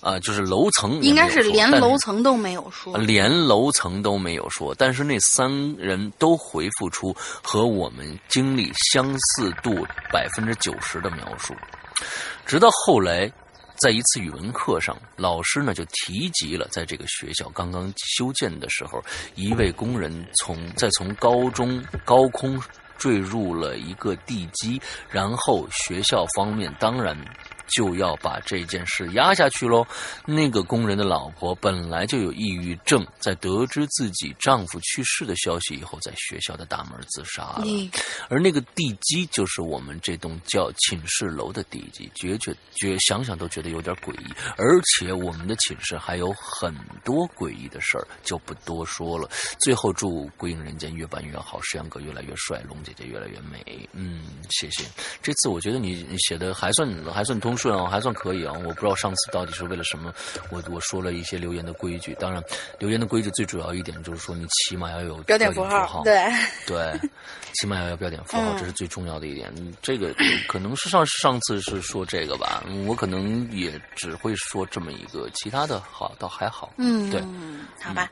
[0.00, 2.96] 啊，就是楼层应该是连楼层层都没有说。
[2.96, 11.54] 连楼层都没有说，但是那三人都回复出和我们经历相似度百分之九十的描述，
[12.46, 13.30] 直到后来。
[13.80, 19.02] 在一次语文课上，老师呢就提及了，在这个学校刚刚修建的时候，
[19.34, 22.60] 一位工人从在从高中高空
[22.98, 24.78] 坠入了一个地基，
[25.08, 27.16] 然后学校方面当然。
[27.70, 29.86] 就要把这件事压下去喽。
[30.24, 37.64] 那个工人的老婆本来就有抑郁症，在得知自己丈夫去世的消息以后，在学校的大门自杀了。
[38.28, 44.26] 而那个地基就是我们这栋叫寝室楼的地基，觉觉觉想想都觉得有点诡异。
[44.56, 46.74] 而且我们的寝室还有很
[47.04, 49.30] 多诡异的事儿，就不多说了。
[49.60, 53.88] 最后祝归隐人间越办越好，石阳哥越来越帅，龙姐姐越来越美。
[53.92, 54.84] 嗯，谢谢。
[55.22, 57.56] 这次我觉得你你写的还算还算通。
[57.60, 58.52] 顺啊，还算可以啊。
[58.64, 60.12] 我不知道上次到底是为了什么，
[60.50, 62.16] 我我说了一些留言的规矩。
[62.18, 62.42] 当然，
[62.78, 66.32] 留言的规矩最主要一点就是说，你起码要有标点符号，对
[66.66, 66.98] 对，
[67.54, 69.52] 起码要有标点符号，这是最重要的一点。
[69.82, 70.14] 这个
[70.48, 76.72] 可能是上上次是说这个吧，我可能也只会说这么一个，其他的好倒还好。
[76.78, 77.20] 嗯，对，
[77.82, 78.10] 好吧。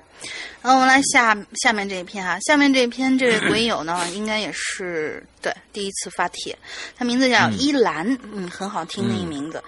[0.60, 6.56] 然后我们来下下面这一篇哈，下面这一篇这位鬼友呢，应该也是对第一次发帖，
[6.96, 9.62] 他名字叫依兰，嗯，很好听的一名字。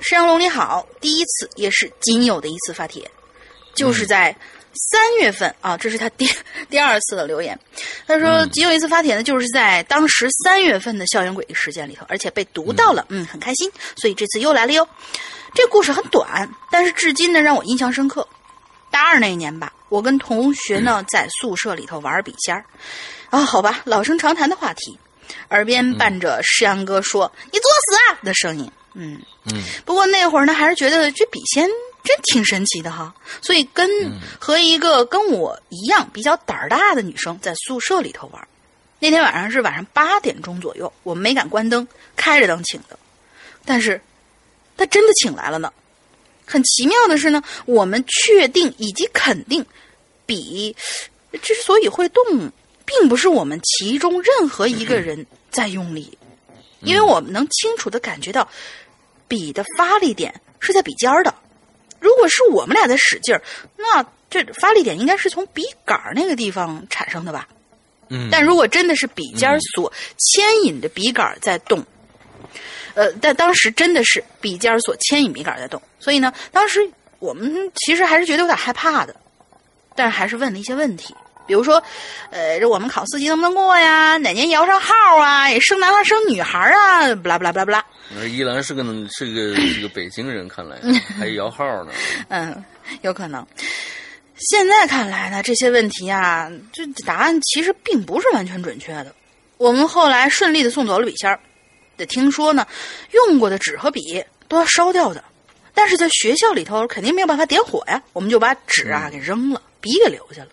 [0.00, 3.10] 石阳龙你好，第一次也是仅有的一次发帖，
[3.74, 4.36] 就是在
[4.90, 6.28] 三月份啊，这是他第
[6.70, 7.58] 第二次的留言。
[8.06, 14.86] 他说仅有一次发帖呢，就是在当时三月份的校园诡异事件里头，而且被读到了，嗯，很开心，所以这次又来了哟。
[15.54, 18.28] 这故事很短，但是至今呢让我印象深刻。
[18.90, 22.64] 大二那一年吧，我跟同学呢在宿舍里头玩笔仙儿，
[23.30, 24.98] 啊，好吧，老生常谈的话题，
[25.50, 29.62] 耳边伴着世阳哥说“你作死啊”的声音，嗯嗯。
[29.84, 31.68] 不过那会儿呢，还是觉得这笔仙
[32.02, 33.88] 真挺神奇的哈，所以跟
[34.38, 38.48] 和一个跟我一样比较胆儿大的女生在宿舍里头玩。
[39.00, 41.86] 那天晚上是晚上八点钟左右，我们没敢关灯，
[42.16, 42.98] 开着灯请的，
[43.64, 44.00] 但是，
[44.76, 45.72] 他真的请来了呢。
[46.50, 49.64] 很奇妙的是呢，我们确定以及肯定，
[50.24, 50.74] 笔
[51.42, 52.24] 之所以会动，
[52.86, 56.16] 并不是我们其中任何一个人在用力，
[56.80, 58.48] 因为我们能清楚的感觉到，
[59.28, 61.34] 笔的发力点是在笔尖儿的。
[62.00, 63.42] 如果是我们俩在使劲儿，
[63.76, 67.46] 那这发力点应该是从笔杆儿那个地方产生的吧？
[68.08, 68.30] 嗯。
[68.32, 71.84] 但如果真的是笔尖儿所牵引着笔杆儿在动。
[72.98, 76.80] 呃，但当时真的是笔尖所牵引笔杆在动，所以呢，当时
[77.20, 79.14] 我们其实还是觉得有点害怕的，
[79.94, 81.14] 但是还是问了一些问题，
[81.46, 81.80] 比如说，
[82.30, 84.16] 呃，这我们考四级能不能过呀？
[84.16, 85.48] 哪年摇上号啊？
[85.60, 87.14] 生男孩生女孩啊？
[87.14, 87.86] 不啦不啦不啦不啦。
[88.10, 90.76] 那依兰是个是个 是个北京人，看来
[91.16, 91.92] 还摇号呢。
[92.30, 92.64] 嗯，
[93.02, 93.46] 有可能。
[94.36, 99.14] 现在看来呢，这些问题啊，这答案其实并不是完全准确的。
[99.56, 101.38] 我们后来顺利的送走了笔仙儿。
[101.98, 102.66] 得听说呢，
[103.10, 105.22] 用过的纸和笔都要烧掉的，
[105.74, 110.48] 但是在学校里头肯定没有办法点火呀，我们就把纸啊给扔了，笔给留下了。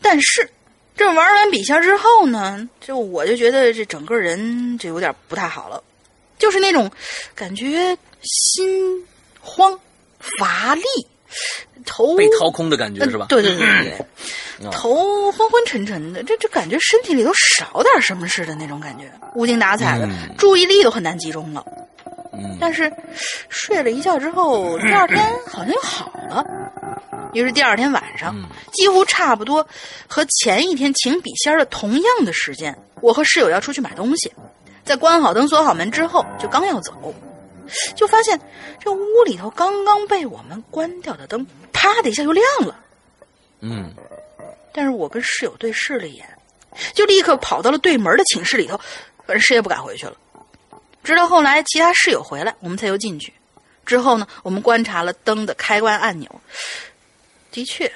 [0.00, 0.48] 但是
[0.96, 5.82] 这玩完笔仙之后呢，就我就觉得这整个人就有点不太好了，
[6.38, 6.90] 就是那种
[7.34, 9.06] 感觉心
[9.40, 9.78] 慌、
[10.38, 10.82] 乏力。
[11.86, 13.26] 头被掏空的感觉是吧？
[13.28, 14.06] 对对对对对，
[14.70, 21.64] 头昏昏沉沉的，这这感觉身体里头少点什么似的那种感觉，无精打采的，注意力都很难集中了。
[22.32, 22.92] 嗯，但是
[23.48, 26.44] 睡了一觉之后，第二天好像又好了。
[27.32, 28.34] 于是第二天晚上，
[28.72, 29.66] 几乎差不多
[30.06, 34.32] 和前一天请笔仙的同样的时间，我和室友要出去买东西，
[34.84, 37.14] 在关好灯、锁好门之后，就刚要走。
[37.94, 38.40] 就发现
[38.80, 42.76] 这屋里头刚刚被我们关掉的灯，啪的一下又亮了。
[43.60, 43.94] 嗯，
[44.72, 46.26] 但是我跟室友对视了一眼，
[46.94, 48.76] 就立刻跑到了对门的寝室里头，
[49.26, 50.16] 反正谁也不敢回去了。
[51.02, 53.32] 直到后来其他室友回来，我们才又进去。
[53.86, 56.40] 之后呢，我们观察了灯的开关按钮，
[57.50, 57.90] 的确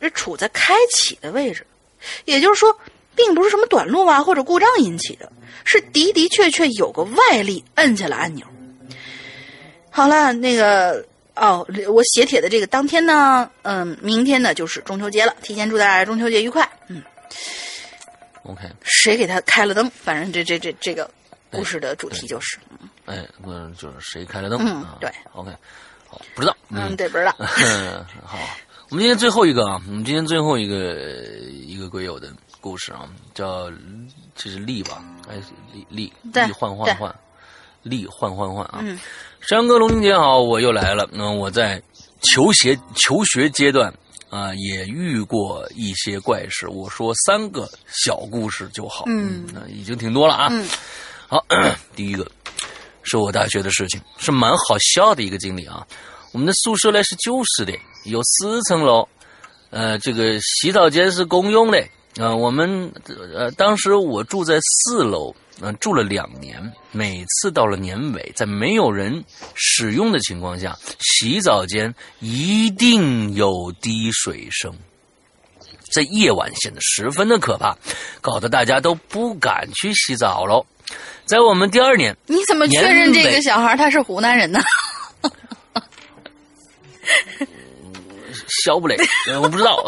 [0.00, 1.66] 是处在开启的位置，
[2.24, 2.78] 也就是说，
[3.16, 5.32] 并不是什么短路啊或者故障引起的，
[5.64, 8.46] 是的的确确有个外力摁下了按钮。
[9.90, 11.04] 好了，那个
[11.40, 16.70] 哦，我写帖的这个当天呢，嗯，明天呢就是中秋节了，提前祝大家中秋节愉快。
[16.88, 17.02] 嗯
[18.42, 19.88] ，OK，谁给他开了灯？
[19.88, 21.10] 反正这这这这个
[21.50, 22.58] 故事的主题就是，
[23.06, 24.60] 哎，那就是谁开了灯？
[24.60, 25.50] 嗯，对，OK，
[26.06, 27.34] 好，不知道，嗯，对，不知道。
[28.22, 28.38] 好，
[28.90, 30.92] 我们今天最后一个啊，我们今天最后一个
[31.48, 32.30] 一个鬼友的
[32.60, 33.72] 故事啊，叫
[34.34, 35.02] 这是丽吧？
[35.26, 35.36] 哎，
[35.72, 37.14] 力力力换换换。
[37.82, 38.80] 丽换换换啊！
[38.82, 39.00] 嗯
[39.40, 41.08] 山哥、龙玲姐好，我又来了。
[41.12, 41.82] 那、我在
[42.22, 43.92] 求学求学阶段
[44.28, 46.68] 啊、也遇过一些怪事。
[46.68, 49.04] 我说三个小故事就好。
[49.08, 50.48] 嗯那已经挺多了啊。
[50.52, 50.68] 嗯
[51.26, 51.44] 好，
[51.96, 52.30] 第一个
[53.02, 55.86] 是我大学的事情，是蛮好笑的一个经历啊。
[56.32, 57.72] 我们的宿舍呢是旧式的，
[58.04, 59.08] 有四层楼，
[59.70, 61.82] 呃，这个洗澡间是公用的。
[62.16, 62.92] 呃，我们
[63.34, 66.72] 呃当时我住在四楼，嗯、住了两年。
[66.92, 69.24] 每次到了年尾，在没有人
[69.54, 74.74] 使用的情况下，洗澡间一定有滴水声。
[75.92, 77.76] 在夜晚显得十分的可怕，
[78.20, 80.64] 搞得大家都不敢去洗澡喽。
[81.24, 84.60] 在我们第二年，你怎么确认这个小孩他是湖南人呢？
[88.64, 88.96] 小不雷，
[89.28, 89.84] 呃我不知道。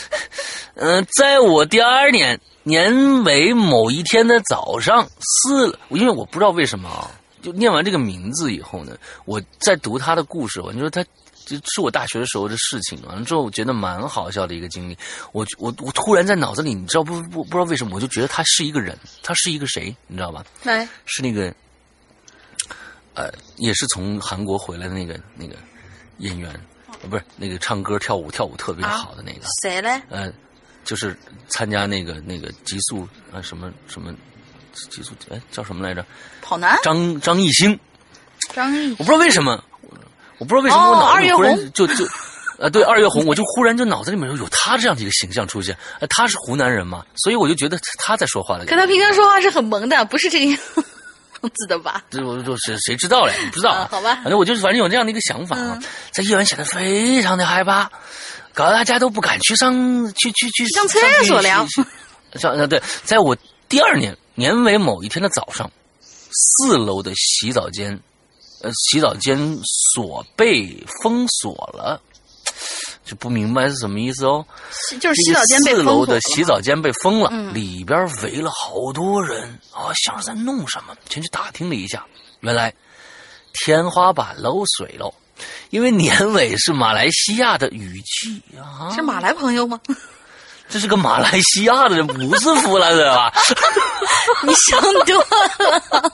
[0.76, 7.10] 嗯、在我第二年年尾某一天的早上，四，因为我不知道为什么啊，
[7.42, 11.04] 就念完这个名字以后呢，我在读他的故事，我就说他。
[11.46, 14.96] 就是我大学的时候的事情，完了之后我觉得蛮好笑的一个经历。
[15.32, 20.44] 我我我突然在脑子里，你知道不不不知道为什么，我就觉得他是一个人，他是一个谁，你知道吧？
[20.62, 21.52] 来，是那个，
[23.14, 25.56] 呃，也是从韩国回来的那个那个
[26.18, 26.52] 演员，
[27.02, 30.00] 呃不是那个唱歌跳舞跳舞特别好的那个，谁嘞？
[30.08, 30.32] 呃，
[30.84, 31.16] 就是
[31.48, 34.14] 参加那个那个极速啊、呃、什么什么
[34.72, 36.04] 极速哎叫什么来着？
[36.42, 37.78] 跑男张张艺兴，
[38.54, 39.62] 张艺我不知道为什么，
[40.38, 42.06] 我不知道为什么我哦脑子里忽然就就。
[42.60, 48.66] 啊，对，二月红，我就忽然就脑子里面有他这样的一个形象出现，呃，他是湖南人嘛，所以我就觉得他在说话的。
[48.66, 50.58] 可他平常说话是很萌的，不是这个样
[51.54, 52.04] 子的吧？
[52.10, 53.32] 这我说谁谁知道嘞？
[53.50, 57.90] 不知道、啊好吧反正我就是反正有这样的一个想法啊，嗯在夜晚显得非常的害怕，
[58.60, 59.72] 搞得大家都不敢去上
[60.12, 61.82] 去去去上厕所了去
[62.32, 63.34] 去上呃对，在我
[63.70, 65.70] 第二年年尾某一天的早上，
[66.30, 67.98] 四楼的洗澡间，
[68.60, 69.58] 呃，洗澡间
[69.96, 72.02] 锁被封锁了。
[73.02, 74.44] 就不明白是什么意思哦。
[75.00, 80.94] 就是洗澡间被这个四楼的洗澡间被封了，嗯里边围了好多人啊，像是在弄什么。
[81.08, 82.04] 前去打听了一下，
[82.40, 82.74] 原来
[83.54, 85.12] 天花板漏水了，
[85.70, 88.94] 因为年尾是马来西亚的雨季啊。
[88.94, 89.80] 是马来朋友吗？
[90.68, 93.32] 这是个马来西亚的人，不是湖南人啊。
[94.46, 96.12] 你想多了。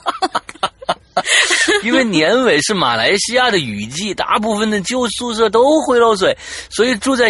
[1.83, 6.35] 因为年尾是马来西亚的雨季，大部分的旧宿舍都会漏水，
[6.71, 7.29] 所以住在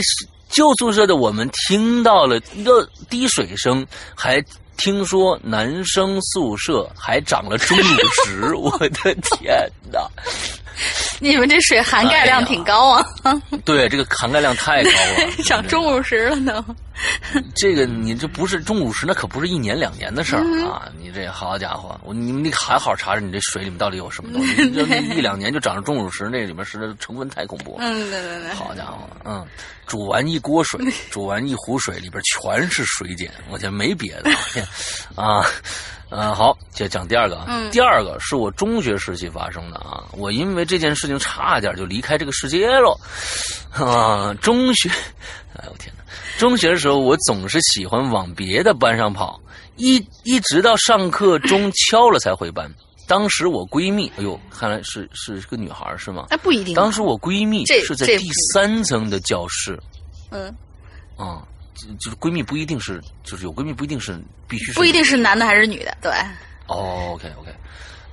[0.49, 3.85] 旧宿舍的我们听到了热滴水声，
[4.15, 4.41] 还
[4.77, 7.83] 听说男生宿舍还长了钟乳
[8.25, 10.09] 石，我的天哪！
[11.19, 13.05] 你们这水含钙量挺高啊，
[13.65, 16.63] 对，这个含钙量太高了， 长中午时了呢。
[17.55, 20.89] 这个你这不是钟乳石，那可不是一年两年的事儿啊！
[20.99, 24.55] 你这好家伙，我你你好好查查你这水里面到底有什么东西，
[25.15, 27.77] 一两年就长成钟乳石，那里面是成分太恐怖了。
[27.81, 28.53] 嗯，对对对。
[28.53, 29.45] 好家伙，嗯，
[29.85, 30.79] 煮完一锅水，
[31.11, 34.31] 煮完一壶水，里边全是水碱，我天，没别的，
[35.15, 35.45] 啊，
[36.09, 42.99] 嗯，好，接讲第二个啊，嗯第二个是我中学时期发生的啊，我因为这件事情差点就离开这个世界了，
[43.71, 44.89] 啊，中学，
[45.55, 46.03] 哎我天哪，
[46.37, 49.41] 中学的时候我总是喜欢往别的班上跑，
[49.75, 52.71] 一一直到上课钟敲了才回班。
[53.07, 56.27] 当时我闺蜜，哎呦，看来是是个女孩是吗？
[56.29, 56.79] 哎，不一定啊。
[56.79, 59.79] 当时我闺蜜是在第三层的教室
[60.29, 60.53] 嗯，
[61.15, 61.41] 啊、
[61.73, 64.15] 就就是闺蜜不一定是，就是有闺蜜不一定是
[64.47, 66.11] 必须是不一定是男的还是女的，对。
[66.67, 67.51] 哦，OK OK。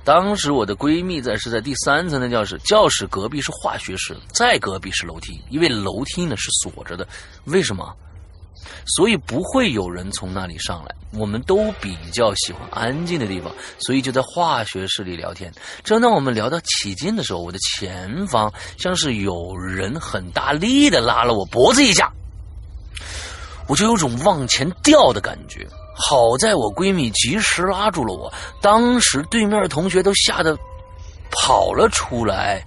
[0.03, 7.07] 当时我的闺蜜在是在第三层的教室，教室隔壁是化学室，再隔壁是楼梯，因为楼梯呢是锁着的，
[7.43, 7.93] 为什么？
[8.85, 10.95] 所以不会有人从那里上来。
[11.11, 15.51] 我们都比较喜欢安静的地方，所以就在化学室里聊天。
[15.83, 22.11] 正当我们聊到起劲的时候，我的前方像是有人很大力的拉了我脖子一下，
[23.67, 25.65] 我就有种往前掉的感觉。
[25.97, 30.57] 好在我闺蜜及时拉住了我，当时对面的同学都吓得
[31.31, 32.61] 跑了出来。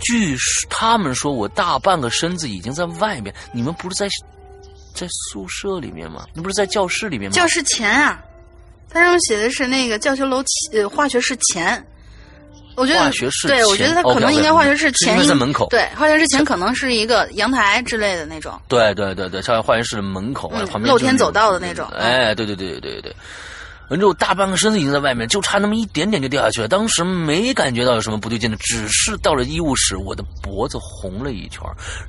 [0.00, 0.36] 据
[0.68, 3.34] 他们说，我大半个身子已经在外面。
[3.54, 4.06] 你们不是在
[4.94, 6.24] 在宿舍里面吗？
[6.32, 7.34] 那不是在教室里面吗？
[7.34, 8.22] 教室前啊，
[8.88, 11.84] 它上面写的是那个教学楼前呃化学室前。
[12.76, 18.60] 我觉得化学室对，我觉得它可能应该化学室前因为在门口对，化学室前可能是一个阳台之类的那种。
[18.66, 23.16] 对对对对，像化学室的门口啊，嗯旁边露天走道的那种哎，对对对对对对。
[23.90, 26.68] 完之后大半个身子已经在外面，就差那么一点点就掉下去了。
[26.68, 31.60] 当时没感觉到有什么不对劲的，只是到了医务室，我的脖子红了一圈，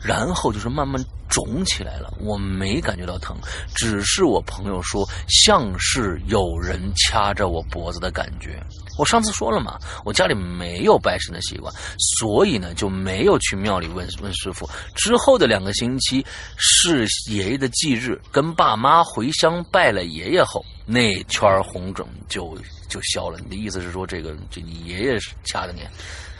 [0.01, 2.13] 然后就是慢慢肿起来了。
[2.19, 3.35] 我没感觉到疼，
[3.75, 8.61] 只是我朋友说像是有人掐着我脖子的感觉。
[8.97, 14.69] 我上次说了嘛，我家里没有拜神的习惯，所以呢就没有去庙里问问师傅。
[14.95, 16.25] 之后的两个星期
[16.55, 22.57] 是爷爷的忌日，跟爸妈回乡拜了爷爷后，那圈红肿就
[22.87, 23.39] 就消了。
[23.43, 25.81] 你的意思是说，这个这你爷爷是掐的你？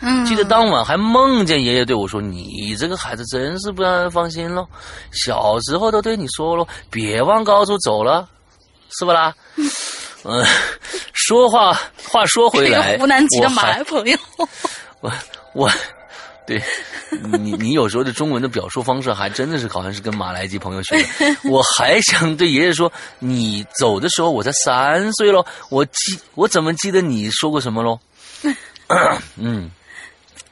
[0.02, 4.68] 嗯，记得当晚还梦见爷爷对我说：“你这个孩子真是不让人放心喽，
[5.12, 8.28] 小时候都对你说了，别往高处走了，
[8.90, 9.34] 是不啦？”
[10.28, 10.44] 嗯，
[11.14, 11.72] 说话
[12.04, 14.18] 话说回来，湖南籍的马来朋友，
[15.00, 15.12] 我
[15.54, 15.72] 我，
[16.46, 16.62] 对
[17.40, 21.04] 你你有时候的中文的表述方式还真的是好像是跟马来籍朋友学的。
[21.50, 28.00] 我还想对爷爷说，你走的时候我才三岁喽，我记我怎么记得你说过什么喽？
[29.38, 29.72] 嗯，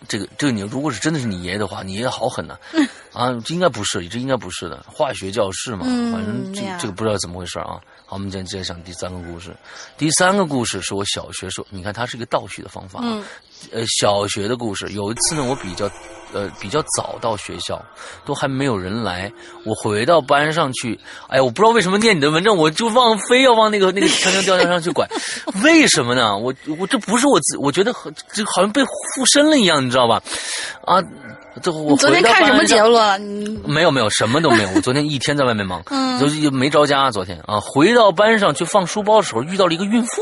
[0.07, 2.57] 这个这个你如果是真的是你爷爷的话，你爷爷好狠呐、
[3.13, 3.31] 啊！
[3.45, 7.79] 这应该不是，这应该不是的，化学教室嘛，嗯反正这这个不知道怎么回事啊。
[8.05, 9.55] 好，我们今天接着讲第三个故事。
[9.97, 13.03] 第三个故事是我小学时候，你看它是一个倒叙的方法啊。
[13.05, 13.23] 嗯
[13.71, 14.87] 呃，小学的故事。
[14.91, 15.89] 有一次呢，我比较
[16.33, 17.83] 呃比较早到学校，
[18.25, 19.31] 都还没有人来。
[19.65, 25.07] 我回到班上去，哎呀，我不知道为什么念你的文章，我就往非要往那个那个长江吊桥上去拐，
[25.63, 26.37] 为什么呢？
[26.37, 28.11] 我我这不是我自，我觉得好
[28.57, 30.21] 像被附身了一样，你知道吧？
[30.85, 31.01] 啊，
[31.61, 33.17] 这我昨天看什么节目了？
[33.65, 34.69] 没有没有，什么都没有。
[34.75, 37.09] 我昨天一天在外面忙，嗯就是没着家。
[37.11, 40.21] 昨天啊，回到班上去放书包的时候，遇到了一个孕妇。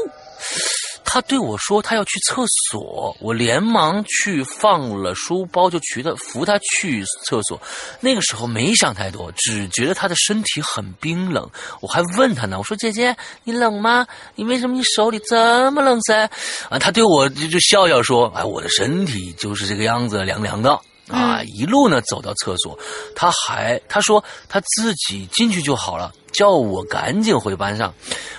[1.03, 7.59] 她对我说他要去厕所，我连忙去放了书包，就去他扶他去厕所。
[7.99, 11.49] 那个时候没想太多，只觉得他的身体很冰冷。
[11.81, 14.07] 我还问他呢，我说姐姐你冷吗？
[14.35, 16.29] 你为什么你手里这么冷噻？
[16.69, 20.79] 啊，他对我就就笑笑说，哎，我的身体就是这个样子，凉凉的。
[21.09, 22.79] 啊，一路呢走到厕所，
[23.17, 27.93] 他还他说他自己进去就好了，叫我赶紧回班上。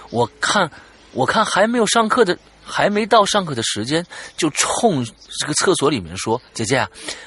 [0.09, 0.71] 我看
[1.13, 4.05] 我看还没有上课的，还没到上课的时间，
[4.37, 6.87] 就冲这个厕所里面说：“姐姐，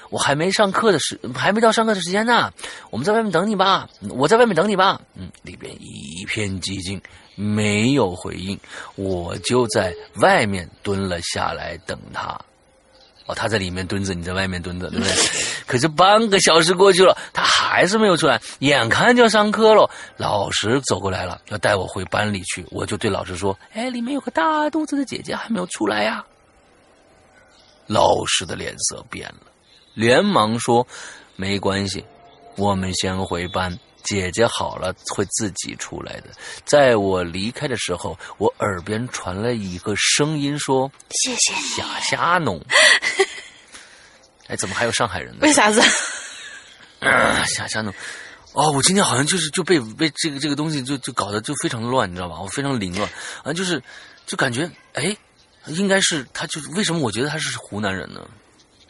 [0.10, 2.52] 我还没上课的时，还没到上课的时间呢，
[2.90, 7.02] 我们在外面等你吧，我在外面等你吧。”嗯，里边一片寂静，
[7.36, 8.60] 没有回应，
[8.96, 12.40] 我就在外面蹲了下来等他。
[13.26, 15.14] 哦，他在里面蹲着，你在外面蹲着，对不对？
[15.66, 18.40] 可是半个小时过去了，他还是没有出来。
[18.60, 22.64] 眼看就要上课了，老师走过来了，要带我回班里去。
[22.70, 26.24] 我就对老师说：“哎，里面有个大肚子的姐姐还没有出来呀。”
[27.88, 29.52] 老师的脸色变了，
[29.96, 30.86] 连忙说
[31.36, 32.06] ：“没关系，
[32.58, 33.76] 我们先回班。
[34.06, 36.30] 姐姐好了会自己出来的。”
[36.66, 41.62] 在我离开的时候，我耳边传来一个声音说：“谢谢你。
[41.76, 42.64] 瞎瞎弄。
[44.48, 45.40] 哎，怎么还有上海人呢？
[45.42, 45.82] 为啥子？
[47.00, 47.94] 啊，瞎瞎弄。
[48.54, 52.40] 哦，我今天好像就是就被被这个这个东西就就搞得就非常乱，你知道吧？
[52.40, 53.10] 我非常凌乱
[53.44, 53.82] 啊，就是
[54.26, 55.18] 就感觉哎，
[55.66, 58.22] 应该是他就是为什么我觉得他是湖南人呢？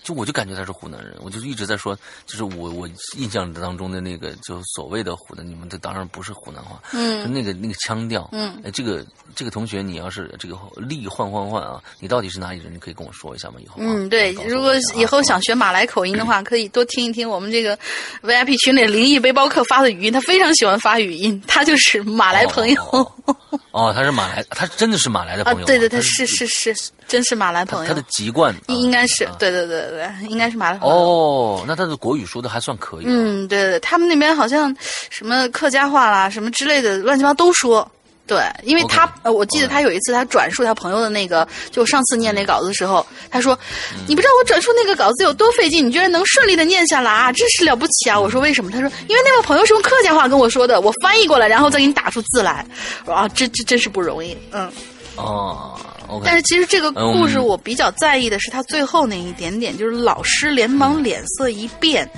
[0.05, 2.87] 就我就感觉他是湖南人，我就一直在说，就是我我
[3.17, 9.03] 印象当中的那个就所谓的湖南，你们这当然不是湖南话，就嗯那个那个腔调，嗯哎，这个
[9.35, 12.71] 这个同学，你要是这个力换换换啊，你到底是哪里人？
[12.71, 13.55] 你可以跟我说一下吗？
[13.59, 17.75] 以后啊嗯，对如果以后想学马来口音的话，可以多听一听我们这个
[18.21, 22.81] VIP 群里灵异背包客发的语音，他非常喜欢发语音，他就是马来朋友。
[22.91, 26.73] 哦哦哦哦，他是马来，他真的是马来的啊朋友啊。，对对对，他是是是，
[27.07, 27.87] 真是马来朋友。
[27.87, 30.95] 他的籍贯啊应应该是啊对对对对，对应该是马来朋友。
[30.95, 33.05] 哦，那他的国语说的还算可以。
[33.07, 34.75] 嗯，对对，他们那边好像
[35.09, 37.89] 什么客家话啦，什么之类的，乱七八糟都说。
[38.27, 43.53] 对，因为他呃，我记得他有一次他转述他朋友的那个，就上次念那稿子的时候，他说
[43.93, 52.65] ：“嗯你不知道我转述那个稿子有多费劲，你居然能顺利的念下来啊，真是了不起啊！”我说：“为什么？”他说：“因为那位朋友是用客家话跟我说的，我翻译过来，然后再给你打出字来。”
[53.05, 54.71] 我说啊，这这真是不容易，嗯。
[55.17, 55.79] 哦
[56.09, 56.23] ，OK。
[56.25, 62.09] 但是其实这个故事嗯我比较在意的是他最后那一点点，就是老师连忙脸色一变，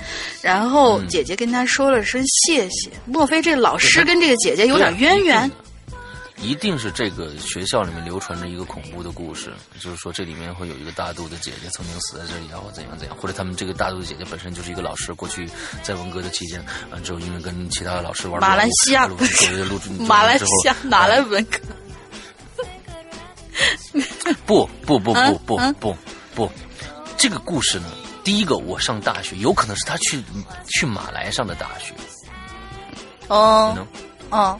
[0.42, 2.90] 然后姐姐跟他说了声谢谢。
[3.06, 5.50] 莫非这老师跟这个姐姐有点渊源？
[6.40, 15.50] 一定是这个学校里面流传着一个恐怖的故事，就是说这里面会有一个大肚的姐姐曾经死在这里啊，或怎样怎样，或者他们这个大肚的姐姐本身就是一个老师，过去
[15.82, 19.08] 在文革的期间，完，之后因为跟其他的老师玩马来西亚
[20.06, 21.58] 马来西亚哪来哎文科？
[24.46, 25.96] 不不不不嗯不嗯不
[26.34, 26.50] 不，
[27.16, 27.86] 这个故事呢，
[28.22, 30.22] 第一个我上大学，有可能是他去
[30.68, 31.92] 去马来上的大学，
[33.28, 33.76] 哦
[34.30, 34.58] 哦，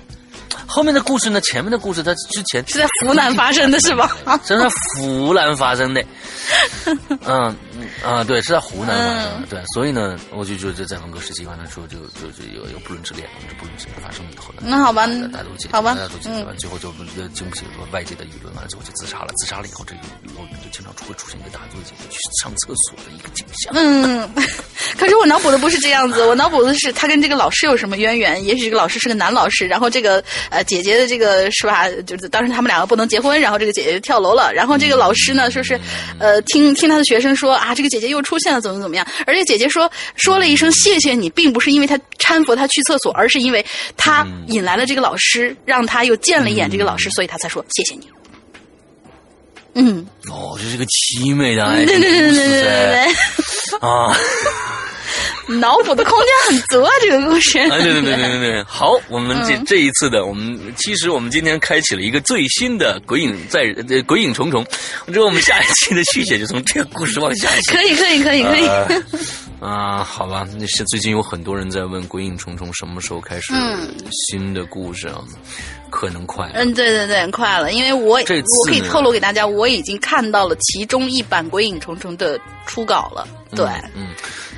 [0.67, 4.17] 后面的故事呢，前面的故事他之前是在湖南发生的是吧？
[4.45, 6.05] 是在湖南发生的。
[7.27, 7.55] 嗯
[8.05, 9.47] 啊，对，是在湖南发生的。
[9.49, 16.93] 对，所以呢，我就觉得在文革时期，完了之后就就就有有不伦之恋，这不伦之恋发生以后呢，那好吧，大家都解，好吧，大家都解最后就
[17.35, 19.29] 经不起说外界的舆论，完了之后就自杀了。
[19.37, 20.01] 自杀了以后，这个
[20.37, 23.73] 后面就经常会出现一个大肚子去上厕所的一个景象。
[23.75, 24.29] 嗯，
[24.99, 28.45] 可是我脑补的不是这样子，我脑补的是他跟这个老师有什么渊源？
[28.45, 31.89] 也许这个老师是个男老师，然后这个呃姐姐的这个是吧？
[32.07, 35.79] 就是当时他们两个不能结婚，然后这个姐姐就跳楼了，然后这个老师呢说是
[36.19, 39.07] 呃听听他的学生说啊，这个姐姐又出现了，怎么怎么样？
[39.27, 43.65] 而且姐姐说说了一声谢谢你，并不是因为她搀扶她去厕所，而是因为
[43.97, 48.09] 她引来了这个老师，让她又见了一眼这个老师，所以她才说谢谢你。
[49.75, 54.17] 嗯，哦，这是个凄美的爱对对对对对对对 啊。
[55.49, 57.59] 脑补的空间很足啊，这个故事。
[57.71, 64.65] 哎，对对对对对对，好，我们这、这一次的，我们其实我们今天开启了一个最新的鬼影在呃鬼影重重，
[65.13, 67.73] 之后我们下一期的续写就从这个故事往下写。
[67.75, 68.67] 可以可以可以可以。
[69.61, 73.53] 啊，好吧，那是最近有很多人在问《鬼影重重》什么时候开始
[74.29, 75.21] 新的故事啊？
[75.91, 76.51] 可能快。
[76.55, 83.27] 嗯，对对对，快了，因为我这次我可以透露给大家，我已经看到了其中一版《鬼影重重》的初稿了。
[83.51, 84.09] 对，嗯，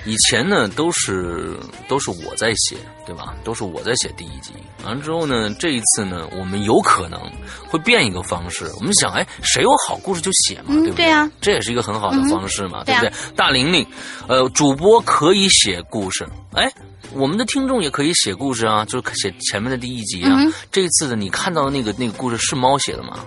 [0.05, 1.57] 以前呢都是
[1.89, 2.77] 都是我在写，
[3.07, 3.35] 对吧？
[3.45, 4.53] 都是我在写第一集。
[4.85, 7.21] 完了之后呢，这一次呢，我们有可能
[7.69, 8.65] 会变一个方式。
[8.79, 11.05] 我们想，哎，谁有好故事就写嘛，对不对？
[11.05, 13.13] 对呀，这也是一个很好的方式嘛，对不对？
[13.37, 13.87] 大玲玲，
[14.27, 16.73] 呃，主播可以写故事，哎，
[17.13, 20.37] 我们的听众也可以写故事啊，就是写前面的第一集啊。
[20.71, 23.25] 这一次的你看到的那个那个故事是猫写的吗？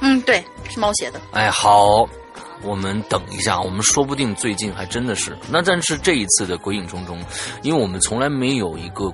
[0.00, 1.20] 嗯，对，是猫写的。
[1.32, 2.08] 哎，好。
[2.62, 5.60] 我们等一下，我们说不定最近还真的是那。
[5.60, 7.20] 但是这一次的《鬼影重重》，
[7.60, 9.12] 因为我们从来没有一个，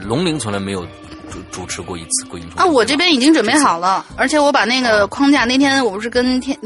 [0.00, 0.86] 龙鳞从来没有
[1.30, 2.72] 主主持过一次《鬼影重重》啊。
[2.72, 6.56] 我这边已经准备好了，而且我把那个框架，那天我不是跟天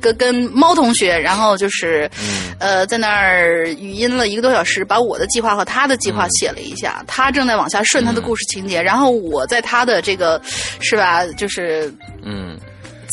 [0.00, 2.10] 跟跟猫同学，然后就是
[2.58, 7.04] 呃在那儿语音了一个多小时，把我的计划和他的计划写了一下。
[7.06, 10.40] 他正在往下顺他的故事情节，然后我在他的这个
[10.80, 12.58] 是吧，就是嗯。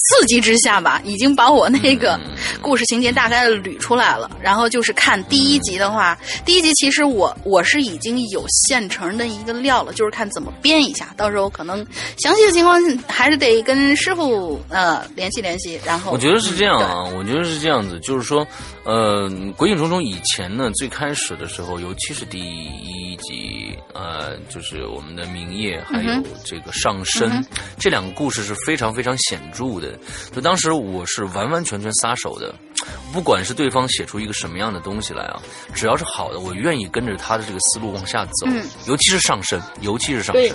[0.04, 2.20] 刺激之下吧，已经把我那个
[2.62, 4.30] 故事情节大概捋出来了。
[4.42, 11.14] 然后就是看第一集的话，第一集其实我我是已经有现成的一个料了，就是看怎么编一下。
[11.16, 11.78] 到时候可能
[12.18, 12.78] 详细的情况
[13.08, 15.80] 还是得跟师傅呃联系联系。
[15.86, 18.46] 然后我觉得是这样啊，我觉得是这样子，就是说
[18.84, 26.12] 呃，《鬼影重重》以前呢，最开始的时候，尤其是第一集呃，就是我们的明夜还有
[26.44, 27.32] 这个上身
[27.80, 29.93] 这两个故事是非常非常显著的。
[30.32, 32.54] 就当时我是完完全全撒手的，
[33.12, 35.42] 不管是对方写出一个什么样的东西来啊，
[35.74, 38.48] 只要是好的，我愿意跟着他的这个思路往下走。
[38.86, 40.54] 尤其是上身，尤其是上身，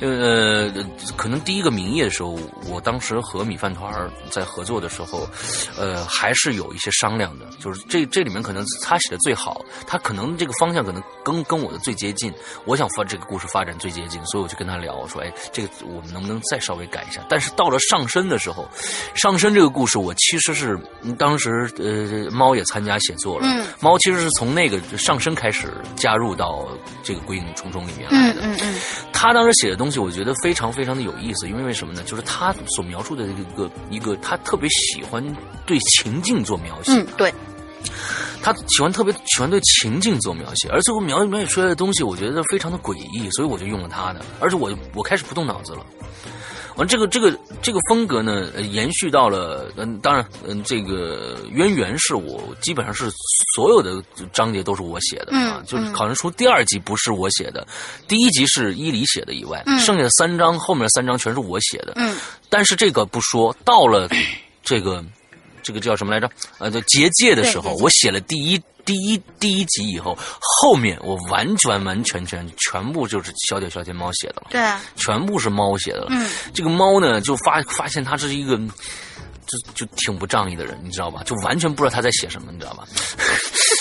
[0.00, 0.72] 呃，
[1.16, 5.28] 可能第一个明夜的时候，我当时和米饭团在合作的时候，
[5.76, 7.46] 呃，还是有一些商量的。
[7.58, 12.32] 就是这这里面可能他写的最好，他可能这个方向可能跟跟我的最接近，
[12.64, 17.24] 我想发这个故事发展最接近，所以我就跟他聊，我说，哎，这个我们能不能再稍微改一下？
[17.28, 18.68] 但是到了上身的时候。
[19.14, 20.78] 上身这个故事，我其实是
[21.18, 23.46] 当时呃，猫也参加写作了。
[23.46, 26.66] 嗯，猫其实是从那个上升开始加入到
[27.02, 28.40] 这个《鬼影重重》里面来的。
[28.42, 28.80] 嗯嗯嗯。
[29.12, 32.02] 他当时写的东西，我觉得非常非常的有意思，因为为什么呢？
[32.04, 35.24] 就是他所描述的一个一个，他特别喜欢
[35.66, 36.92] 对情境做描写。
[36.92, 37.32] 嗯，对。
[38.42, 45.84] 他喜欢特别喜欢对情境做描写，而最后描描写出来的东西，我觉得非常的诡异，所以我就用了他的，而且我我开始不动脑子了。
[46.80, 53.10] 完，这个这个这个风格呢，延续到了嗯，当然嗯，这个渊源是我基本上是
[53.54, 54.02] 所有的
[54.32, 57.66] 章节都是我写的啊，就是考生书第二集不是我写的，
[58.08, 62.16] 第一集是伊犁写的以外，剩下的三章后面三章全是我写的，嗯，
[62.48, 64.08] 但是这个不说，到了
[64.62, 65.04] 这个
[65.62, 66.30] 这个叫什么来着？
[66.58, 68.60] 呃，结界的时候，我写了第一。
[68.82, 76.06] 第一第一集以后，后面我完全完全全全部就是小点小天猫写的了，对啊，全部是猫写的了。
[76.08, 81.22] 嗯，这个猫呢，就发发现它是一个，就就挺不仗义的人，你知道吧？
[81.24, 82.84] 就完全不知道他在写什么，你知道吧？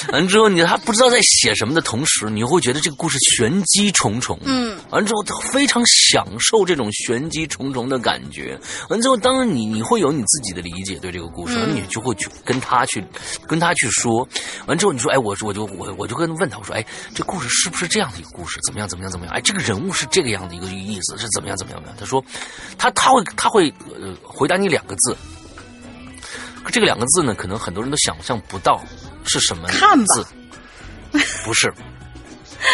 [0.13, 4.39] 完之后，你他不知道在写什么的同时，你会觉得这个故事玄机重重。
[4.43, 8.59] 嗯，完之后他非常享受这种玄机重重的感觉。
[8.89, 13.03] 完之后，当然你你会有你自己的理解对这个故事，你就会去跟他去
[13.47, 14.27] 跟他去说。
[14.67, 18.57] 完之后，你说，哎，我我就我我就跟问他，我说，哎，这故事是不是这样的一个故事？
[18.65, 18.87] 怎么样？
[18.87, 19.11] 怎么样？
[19.11, 19.35] 怎么样？
[19.35, 21.57] 哎，这个人物是这个样的一个意思，是怎么样？
[21.57, 21.81] 怎么样？
[21.81, 21.97] 怎么样？
[21.99, 22.23] 他说，
[22.77, 25.15] 他他会他会呃回答你两个字，
[26.71, 28.81] 这个两个字呢，可能很多人都想象不到。
[29.25, 29.67] 是什么
[30.07, 30.25] 字？
[31.43, 31.71] 不是，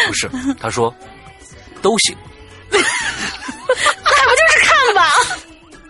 [0.06, 0.30] 不是。
[0.60, 0.94] 他说
[1.82, 2.16] 都行。
[2.70, 5.10] 那不就是看吧。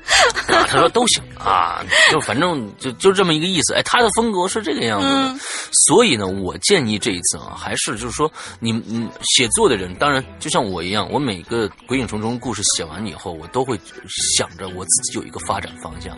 [0.54, 3.74] 啊，他说都行啊，就反正就就这么一个意思。
[3.74, 5.34] 哎，他的风格是这个样子的，
[5.86, 8.30] 所以呢，我建议这一次啊，还是就是说，
[8.60, 13.78] 你你，写作的人，当然就像我一样，我每个《鬼影重重》故事写完以后，我都会
[14.36, 16.16] 想着我自己有一个发展方向。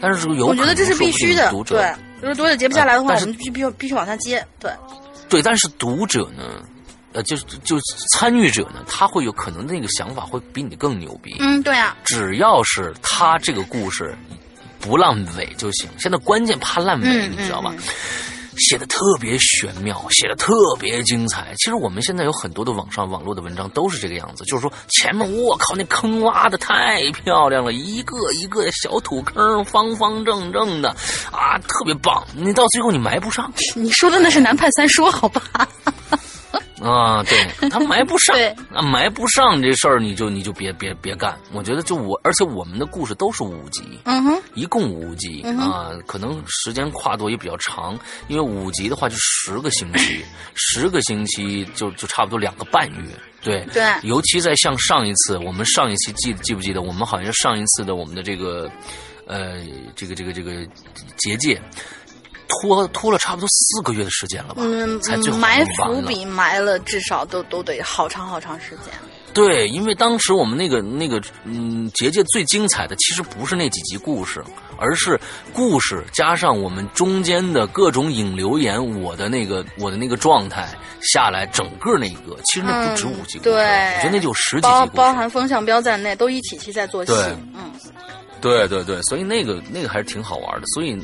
[0.00, 4.70] 但是有，我觉得这是必须的，读者对，如果读者接不下来的话，我们必必须必须往下接，对。
[5.28, 6.62] 对，但是读者呢？
[7.16, 7.34] 呃，就
[7.64, 7.80] 就
[8.12, 11.34] 参与者呢，他会有可能那个想法会比你更牛逼。
[11.40, 11.96] 嗯，对啊。
[12.04, 14.14] 只要是他这个故事
[14.78, 15.88] 不烂尾就行。
[15.98, 17.74] 现在关键怕烂尾，你知道吧？
[18.58, 21.52] 写的特别玄妙，写的特别精彩。
[21.58, 30.88] 其实我们现在有很多的网上网络的文章都是这个样子，就是说前面我靠那坑挖的太漂亮了，一个一个小土坑，方方正正的
[31.30, 32.26] 啊，特别棒。
[32.34, 33.52] 你到最后你埋不上。
[33.74, 35.42] 你说的那是南派三叔，好吧？
[36.82, 38.36] 啊，对 他埋不上，
[38.72, 41.34] 啊，埋不上这事儿，你就你就别别别干。
[41.52, 47.98] 我觉得就我，而且我们的故事都是五集，嗯哼，一共五集啊，可能时间跨度也比较长，
[48.28, 50.24] 因为五集的话就十个星期，
[50.54, 53.02] 十个星期就就差不多两个半月，
[53.42, 53.82] 对对。
[54.02, 56.82] 尤其在像上一次，我们上一期记记不记得？
[56.82, 58.70] 我们好像上一次的我们的这个，
[59.26, 59.62] 呃，
[59.94, 60.66] 这个这个这个
[61.16, 61.60] 结界。
[62.48, 64.62] 拖拖了差不多四个月的时间了吧？
[64.64, 68.92] 嗯，才最后埋伏笔埋了至少都都得好长好长时间。
[69.34, 74.42] 对，因为当时我们那个那个嗯结界最精彩的其实不是那几集故事，
[74.78, 75.20] 而是
[75.52, 80.66] 故事加上我们中间的各种引流言，我的那个我的那个状态
[81.02, 83.62] 下来，整个那个其实那不止五集故事，对，
[83.96, 87.70] 我觉得那就十几集，包包含风向标在内，都一起期在做戏，嗯，
[88.40, 90.98] 对对对，所以那个那个还是挺好玩的，所以。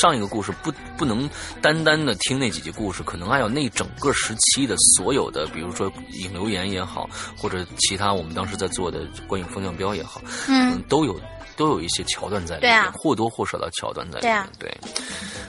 [0.00, 1.28] 上一个故事不不能
[1.60, 11.20] 单单的听那几集故事，可能还有那整个时期的所有的，比如说影留言也好，或者其他我们当时在做的观影风向标也好，嗯，都有
[11.56, 14.72] 都有一些桥段在里面，或多或少的桥段在里面，对。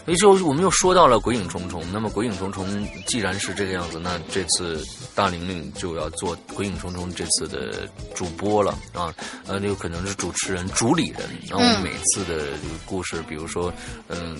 [0.03, 2.65] 所以就我们又说到了鬼影重重，那么鬼影重重
[3.05, 4.83] 既然是这个样子，那这次
[5.15, 9.13] 大玲玲就要做鬼影重重这次的主播了啊，
[9.47, 12.49] 呃，有可能是主持人、主理人，然后每次的
[12.85, 13.73] 故事，比如说，
[14.09, 14.37] 嗯，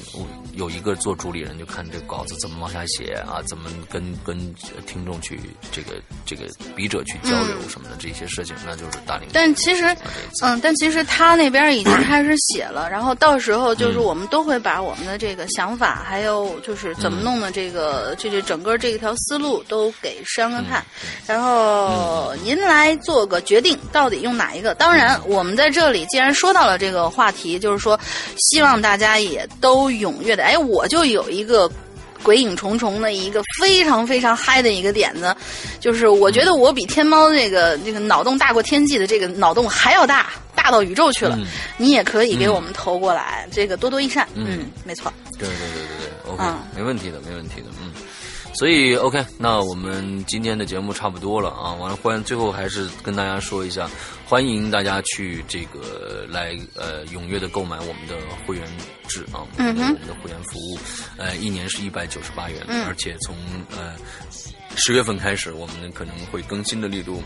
[0.53, 4.53] 有一个做主理人，就看这稿子怎么往下写啊，怎么跟跟
[4.85, 5.39] 听众去
[5.71, 5.93] 这个
[6.25, 6.45] 这个
[6.75, 9.29] 笔者去交流什么的这些事情，那就是大玲。
[9.31, 9.95] 但其实，
[10.41, 15.43] 嗯，但其实他那边已经开始写了，然后到时候就是我们都会把我们的这个。
[15.53, 20.85] 想法还有就是怎么弄的这个这这整个这一条思路都给山哥看，
[21.25, 24.73] 然后您来做个决定，到底用哪一个？
[24.75, 27.99] 当然，我们在这里既然说到了这个话题，就是说
[28.37, 30.43] 希望大家也都踊跃的。
[30.43, 31.69] 哎，我就有一个
[32.21, 35.35] 鬼影重重的一个非常非常嗨的一个点子，
[35.79, 40.31] 就是我觉得我比天猫这个这个脑洞大过天际的这个脑洞还要大。
[40.55, 41.37] 大到宇宙去了，
[41.75, 44.25] 你也可以给我们投过来，这个多多益善。
[44.33, 45.11] 嗯，没错。
[45.37, 47.67] 对对对对对，OK，没问题的，没问题的。
[48.53, 51.73] 嗯，所以 OK，那我们今天的节目差不多了啊。
[51.73, 53.89] 完了，欢最后还是跟大家说一下，
[54.25, 58.15] 欢迎大家去这个来呃踊跃的购买我们的
[58.45, 58.65] 会员
[59.07, 60.77] 制啊，我们的会员服务，
[61.17, 63.35] 呃，一年是一百九十八元，而且从
[63.75, 63.95] 呃。
[64.75, 67.21] 十月份开始，我们可能会更新的力度，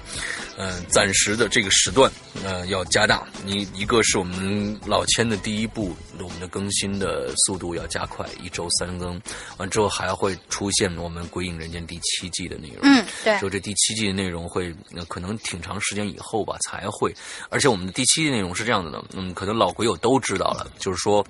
[0.57, 2.11] 嗯，暂时的这个时段，
[2.43, 3.25] 呃，要加大。
[3.45, 9.19] 你一个是我们老千的第一步，我们的更新的速度要加快，一周三更。
[9.57, 12.79] 完之后还会出现我们《鬼影人间》第七季的内容。
[12.83, 13.39] 嗯，对。
[13.39, 14.73] 就这第七季的内容会，
[15.07, 17.13] 可能挺长时间以后吧才会。
[17.49, 21.25] 而且我们的第七季内容是这样子的，嗯，可能老鬼友都知道了，就是说。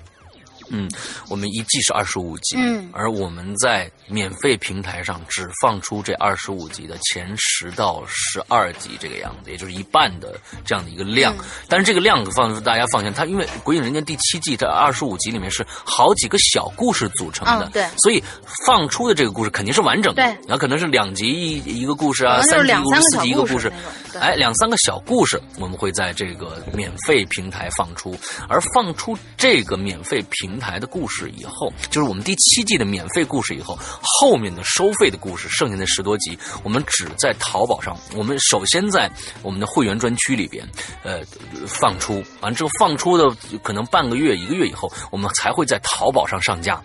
[0.70, 0.90] 嗯，
[1.30, 10.36] 我们一季是二十五集，嗯，而我们在免费平台上只放出这二十五集的前十到十二集这个样子，也就是一半的
[10.66, 11.34] 这样的一个量。
[11.70, 18.22] 但是这个量放大家放心，它因为《鬼影人间》第七季这二十五集里面是好几个小故事组成的，对，所以
[18.66, 23.72] 放出的这个故事肯定是完整的，对，那可能是两集一一个故事啊，三集故事、四集一个故事，
[24.20, 28.14] 哎，两三个小故事，我们会在这个免费平台放出，
[28.50, 30.57] 而放出这个免费平。
[30.58, 37.96] 平台的故事以后，就是我们第七季的免费故事以后，后面的收费的故事，剩下的十多集，我们只在淘宝上。
[38.16, 39.08] 我们首先在
[39.44, 40.68] 我们的会员专区里边，
[41.04, 41.22] 呃，
[41.68, 43.30] 放出完之后，放出的
[43.62, 46.82] 可能半个月、一个月以后，我们才会在淘宝上上架。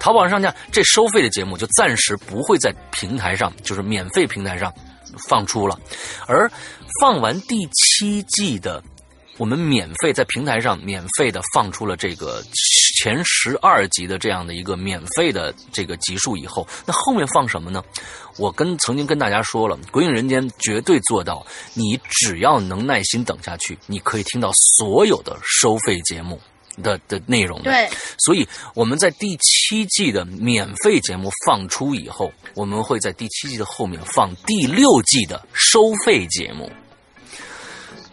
[0.00, 4.74] 淘宝上上架，这收费的节目就暂时不会在平台上，就是免费平台上
[5.28, 5.78] 放出了。
[6.26, 6.50] 而
[7.00, 8.82] 放完第七季的，
[9.38, 12.42] 我们免费在平台上免费的放出了这个。
[13.02, 17.82] 前十二集的这样的一个免费的这个集数以后，那后面放什么呢？
[18.36, 26.40] 我跟曾经跟大家说了，《鬼影人间》绝对做到，你只要能耐心等下去，你可以听到所有的收费节目
[26.80, 27.72] 的的内容的。
[27.72, 36.70] 对，所以我们在第七季的免费节目放出以后，我们会在第七季的后面放第六季的收费节目。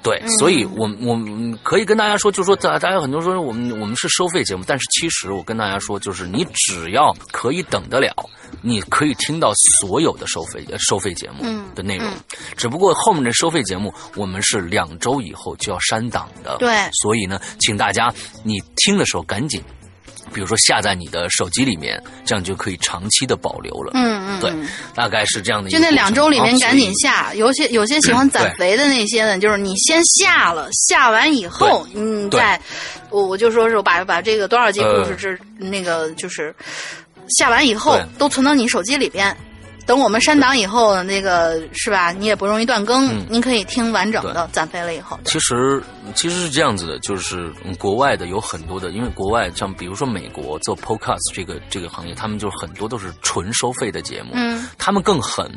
[0.02, 8.14] 对，所以我我们可以跟大家说，就是说，大大家很多说我们我们是收费节目，但是其实我跟大家说，就是你只要可以等得了，
[8.62, 11.44] 你可以听到所有的收费呃收费节目
[11.76, 12.08] 的内容，
[12.56, 18.14] 只不过后面的收费节目我们是两周以后就要删档的，对所以呢，请大家
[18.44, 19.62] 你听的时候赶紧。
[20.30, 23.92] 比如说下在你的手机里面，这样就可以长期的保留了。
[23.94, 24.52] 嗯嗯，对，
[24.96, 25.90] 大概是这样的一就那。
[26.00, 32.58] 两周里面啊赶紧下，有些有些喜欢攒肥的那些呢，就是你先下了，下完以后，你，再
[33.10, 36.56] 我我就说是我把把这个多少集故事呃这、那个就是
[37.38, 39.36] 下完以后都存到你手机里边。
[39.90, 42.12] 等我们删档以后，那个是吧？
[42.12, 43.26] 你也不容易断更，嗯。
[43.28, 45.20] 您可以听完整的，攒肥了以后。
[45.26, 45.82] 其实
[46.14, 55.52] 其实是这样子的，就是、嗯国外的有很多的，因为国外像比如说美国做 podcast 这个这个行业，他们就很多都是纯收费的节目，嗯，他们更狠，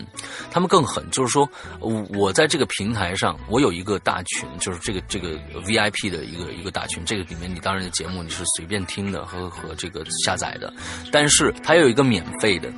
[0.51, 1.47] 他们更狠，就是说
[1.81, 5.37] 我我在这个平台上，我有一个大群，就是这个这个
[5.67, 10.73] VIP 的一个一个大群，这个里面你当然的节目你是随便听的和和这个下载的，
[11.11, 12.73] 但是它有一个免费的，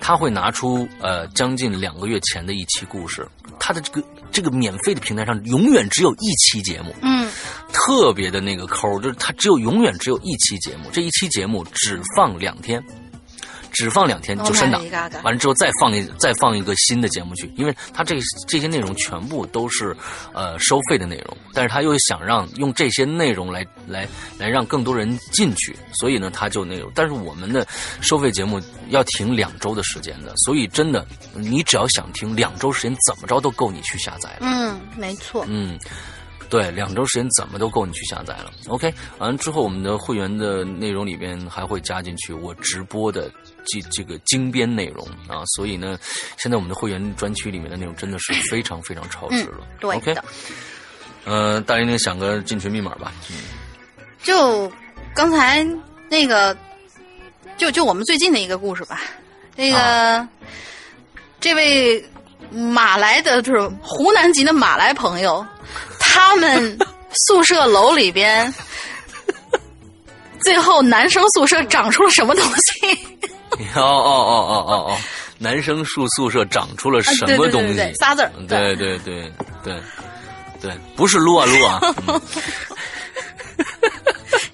[0.00, 3.26] 他会拿出呃将近两个月前的一期故事，
[3.58, 7.30] 它的这个这个免费的平台上永远只有一期节目，嗯，
[7.72, 12.82] 特别的那个抠，就是它只有永远只有一期节目，这一期节目只放两天，
[13.76, 18.16] 只放两天就删档 Oh 完了之后再放一再放一个新的节目去，因为他这
[18.48, 19.94] 这些内容全部都是
[20.32, 24.08] 呃收费的内容，但是他又想让用这些内容来来
[24.38, 27.66] 来让更多人进去，所以呢他就那种，但是我们的
[28.00, 28.58] 收费节目
[28.88, 34.38] 要停两周的时间的，所以真的你只要想听两周时间怎么着都够你去下载了。
[34.40, 35.44] 嗯，没错。
[35.48, 35.78] 嗯，
[36.48, 38.50] 对，两周时间怎么都够你去下载了。
[38.68, 43.30] OK，完了之后，我们的会员的内容里边还会加进去我直播的
[43.66, 45.98] 这这个精编内容啊，所以呢，
[46.38, 49.58] 现在我们的会员专区里面的内容真的是非常非常超值了。
[49.60, 50.24] 嗯对 OK，的
[51.24, 53.12] 呃，大玲玲想个进群密码吧。
[53.30, 53.36] 嗯，
[54.22, 54.70] 就
[55.14, 55.66] 刚才
[56.08, 56.56] 那个，
[57.56, 59.02] 就就我们最近的一个故事吧。
[59.56, 60.28] 那个、啊
[61.38, 62.04] 这位
[62.50, 65.46] 马来的，就是湖南籍的马来朋友，
[66.00, 66.78] 他们
[67.26, 68.52] 宿舍楼里边，
[70.42, 72.98] 最后男生宿舍长出了什么东西？
[73.76, 74.96] 哦哦哦哦哦哦，
[75.38, 77.80] 男生宿宿舍长出了什么东西？
[77.98, 79.32] 仨字儿对对对
[79.64, 79.74] 对
[80.60, 81.80] 对，不是撸啊撸啊。
[82.08, 82.20] 嗯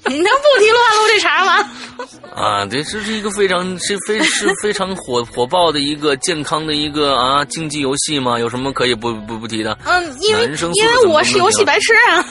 [0.04, 1.70] 你能不提撸啊撸这茬吗？
[2.36, 10.44] 啊，对，这是一个非常是非是非常火火爆的一个健康的一个啊竞技游戏吗，有什么可以不不不提的嗯，因为
[10.74, 12.24] 因为我是游戏白痴啊。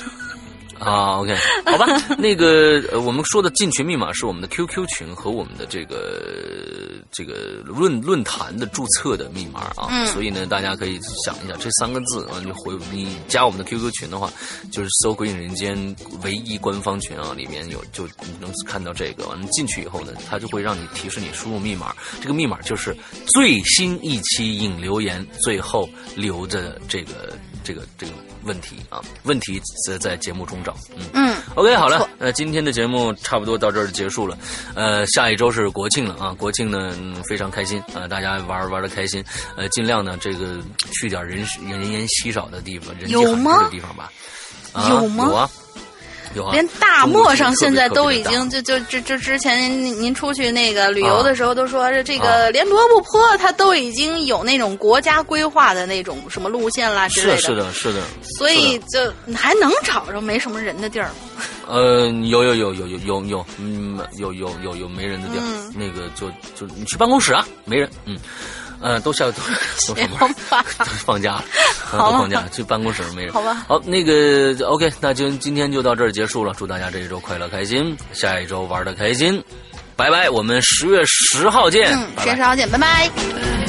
[0.81, 1.35] 啊？OK，
[1.65, 1.85] 好吧，
[2.17, 14.31] 那个呃，我们说的进群密码是我们的 QQ 群和我们的这个这个论论坛的注册的密码啊，嗯所以呢，大家可以想一下这三个字啊，你回你加我们的 QQ 群的话，
[14.71, 22.95] 就是搜“鬼影人间”唯一官方群啊，里面有就你能看到这个，完了进去以后呢，它就会让你提示你输入密码，这个密码就是
[23.27, 28.13] 最新一期影留言最后留着的这个这个这个
[28.43, 31.03] 问题啊，问题在在节目中找，嗯。
[31.13, 34.37] 嗯，OK，好了错，那今天的节目差不多到这儿就结束了。
[34.75, 39.23] 呃，下一周是国庆了啊，国庆呢、嗯非常开心啊、大家玩玩的开心，
[39.55, 40.57] 呃，尽量呢这个
[40.93, 44.11] 去点人人烟稀少的地方，人迹罕至的地方吧。
[44.73, 45.49] 啊、有吗。
[46.51, 58.01] 连大漠上现在都已经就就就就之前您您出去那个旅游的时候都说这个连罗布泊它都已经有那种国家规划的那种什么路线啦之类是是的，是的。
[58.37, 61.43] 所以就还能找着没什么人的地儿吗？
[61.67, 65.73] 呃，有有有有有有有，嗯，有有有有没人的地儿，嗯。
[65.75, 68.17] 那个就就你去办公室啊，没人，嗯，
[68.81, 69.25] 呃，都下
[69.87, 69.95] 都
[71.05, 71.43] 放假了，
[71.91, 73.31] 都放假了，去办公室没人。
[73.33, 76.53] 好吧好，那个 OK，那就今天就到这儿结束了。
[76.57, 79.43] 祝大家这一周快乐开心，下一周玩的开心，
[79.95, 81.89] 拜拜，我们十月十号见，
[82.19, 82.43] 十月十。
[82.43, 83.60] 号见，拜拜。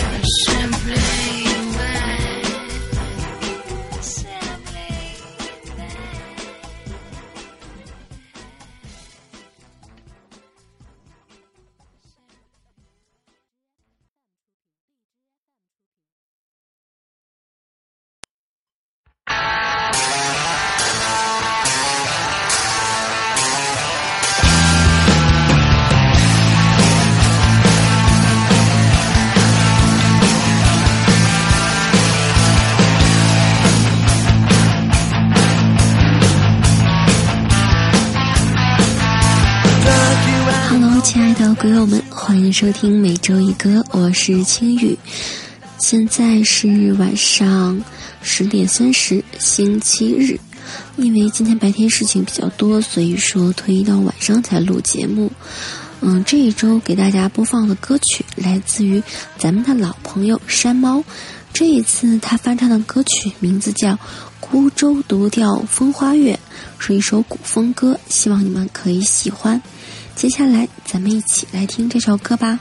[42.33, 44.97] 欢迎收听每周一歌，我是青雨。
[45.79, 47.79] 现在是晚上
[48.23, 50.41] 十点三十，星期日。
[50.97, 55.31] 因为今天白天事情比较多，所以说推移到晚上才录节目。
[56.01, 59.03] 嗯，这一周给大家播放的歌曲来自于
[59.37, 61.05] 咱们的老朋友山猫。
[61.53, 63.93] 这一次他翻唱的歌曲名字叫
[64.41, 66.33] 《孤舟独钓风花月》，
[66.83, 69.61] 是一首古风歌，希望你们可以喜欢。
[70.15, 72.59] 接下来，咱们一起来听这首歌吧。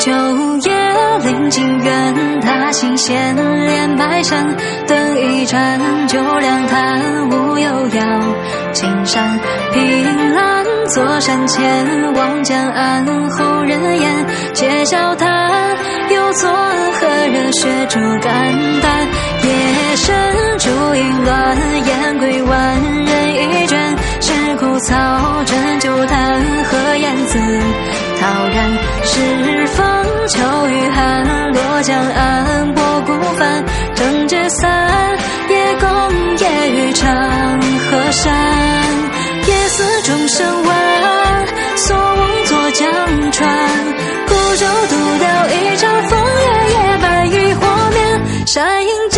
[0.00, 0.12] 九
[0.58, 2.14] 夜临近远，
[2.74, 4.44] 踏青闲连白山，
[4.88, 8.04] 灯一盏，酒两坛，无忧遥。
[8.72, 9.38] 青山
[9.72, 15.52] 凭栏，坐山前，望江岸，后人言，且笑谈。
[16.10, 19.06] 又作何热血煮肝胆？
[19.44, 20.12] 夜深
[20.58, 21.56] 烛影乱，
[21.86, 24.96] 燕归万人一卷，是枯草
[25.46, 27.38] 斟酒坛，何言自
[28.20, 28.68] 陶然？
[29.04, 29.84] 是风
[30.26, 31.24] 秋雨寒，
[31.74, 33.64] 过江岸，泊孤帆，
[33.96, 35.18] 正解散，
[35.48, 35.88] 夜共
[36.38, 37.12] 夜雨长
[37.90, 38.32] 河山，
[39.44, 41.46] 夜思钟声晚，
[41.76, 43.58] 所望坐江船，
[44.28, 49.10] 孤舟独钓一场风月，夜半渔火眠，山影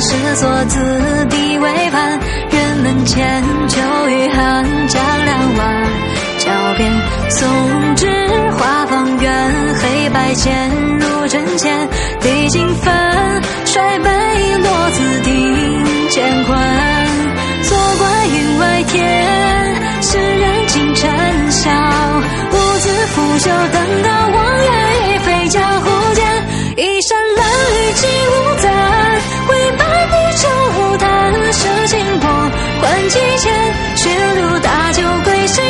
[0.00, 2.18] 弹，诗作字地为盘。
[2.50, 5.84] 人门前秋雨寒，江两岸。
[6.38, 6.90] 桥边
[7.28, 8.06] 松枝
[8.52, 11.86] 花放远，黑白渐入真前。
[12.22, 14.08] 历经帆，衰杯
[14.56, 16.58] 落字定乾坤。
[17.62, 21.70] 坐观云外天，诗人尽尘嚣。
[22.52, 24.79] 兀自拂袖登高望远，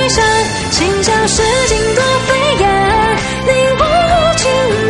[0.09, 0.25] 山，
[0.71, 2.29] 清香诗经多飞
[2.61, 2.65] 燕。
[3.47, 4.43] 你我无情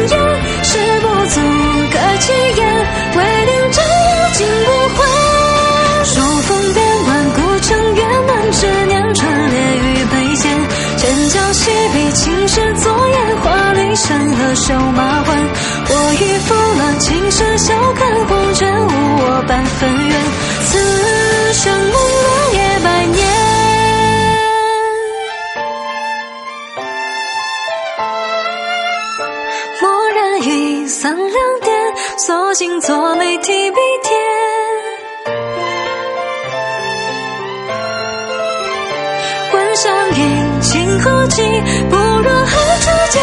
[0.08, 0.14] 言，
[0.62, 0.70] 事
[1.00, 1.40] 不足
[1.90, 2.60] 可弃言，
[3.16, 4.98] 为令真有尽无还。
[6.04, 10.50] 数峰边万古城月满，只念春烈与北线。
[10.96, 15.28] 千江西壁青石作烟，花里山河瘦马还。
[15.92, 18.90] 我与风浪青史笑看红尘，无
[19.22, 20.12] 我半分缘。
[20.66, 23.49] 此生梦落夜百年。
[32.60, 34.20] 星座没提笔添。
[39.50, 41.40] 关山云情何寄？
[41.88, 42.50] 不若何
[42.82, 43.18] 处借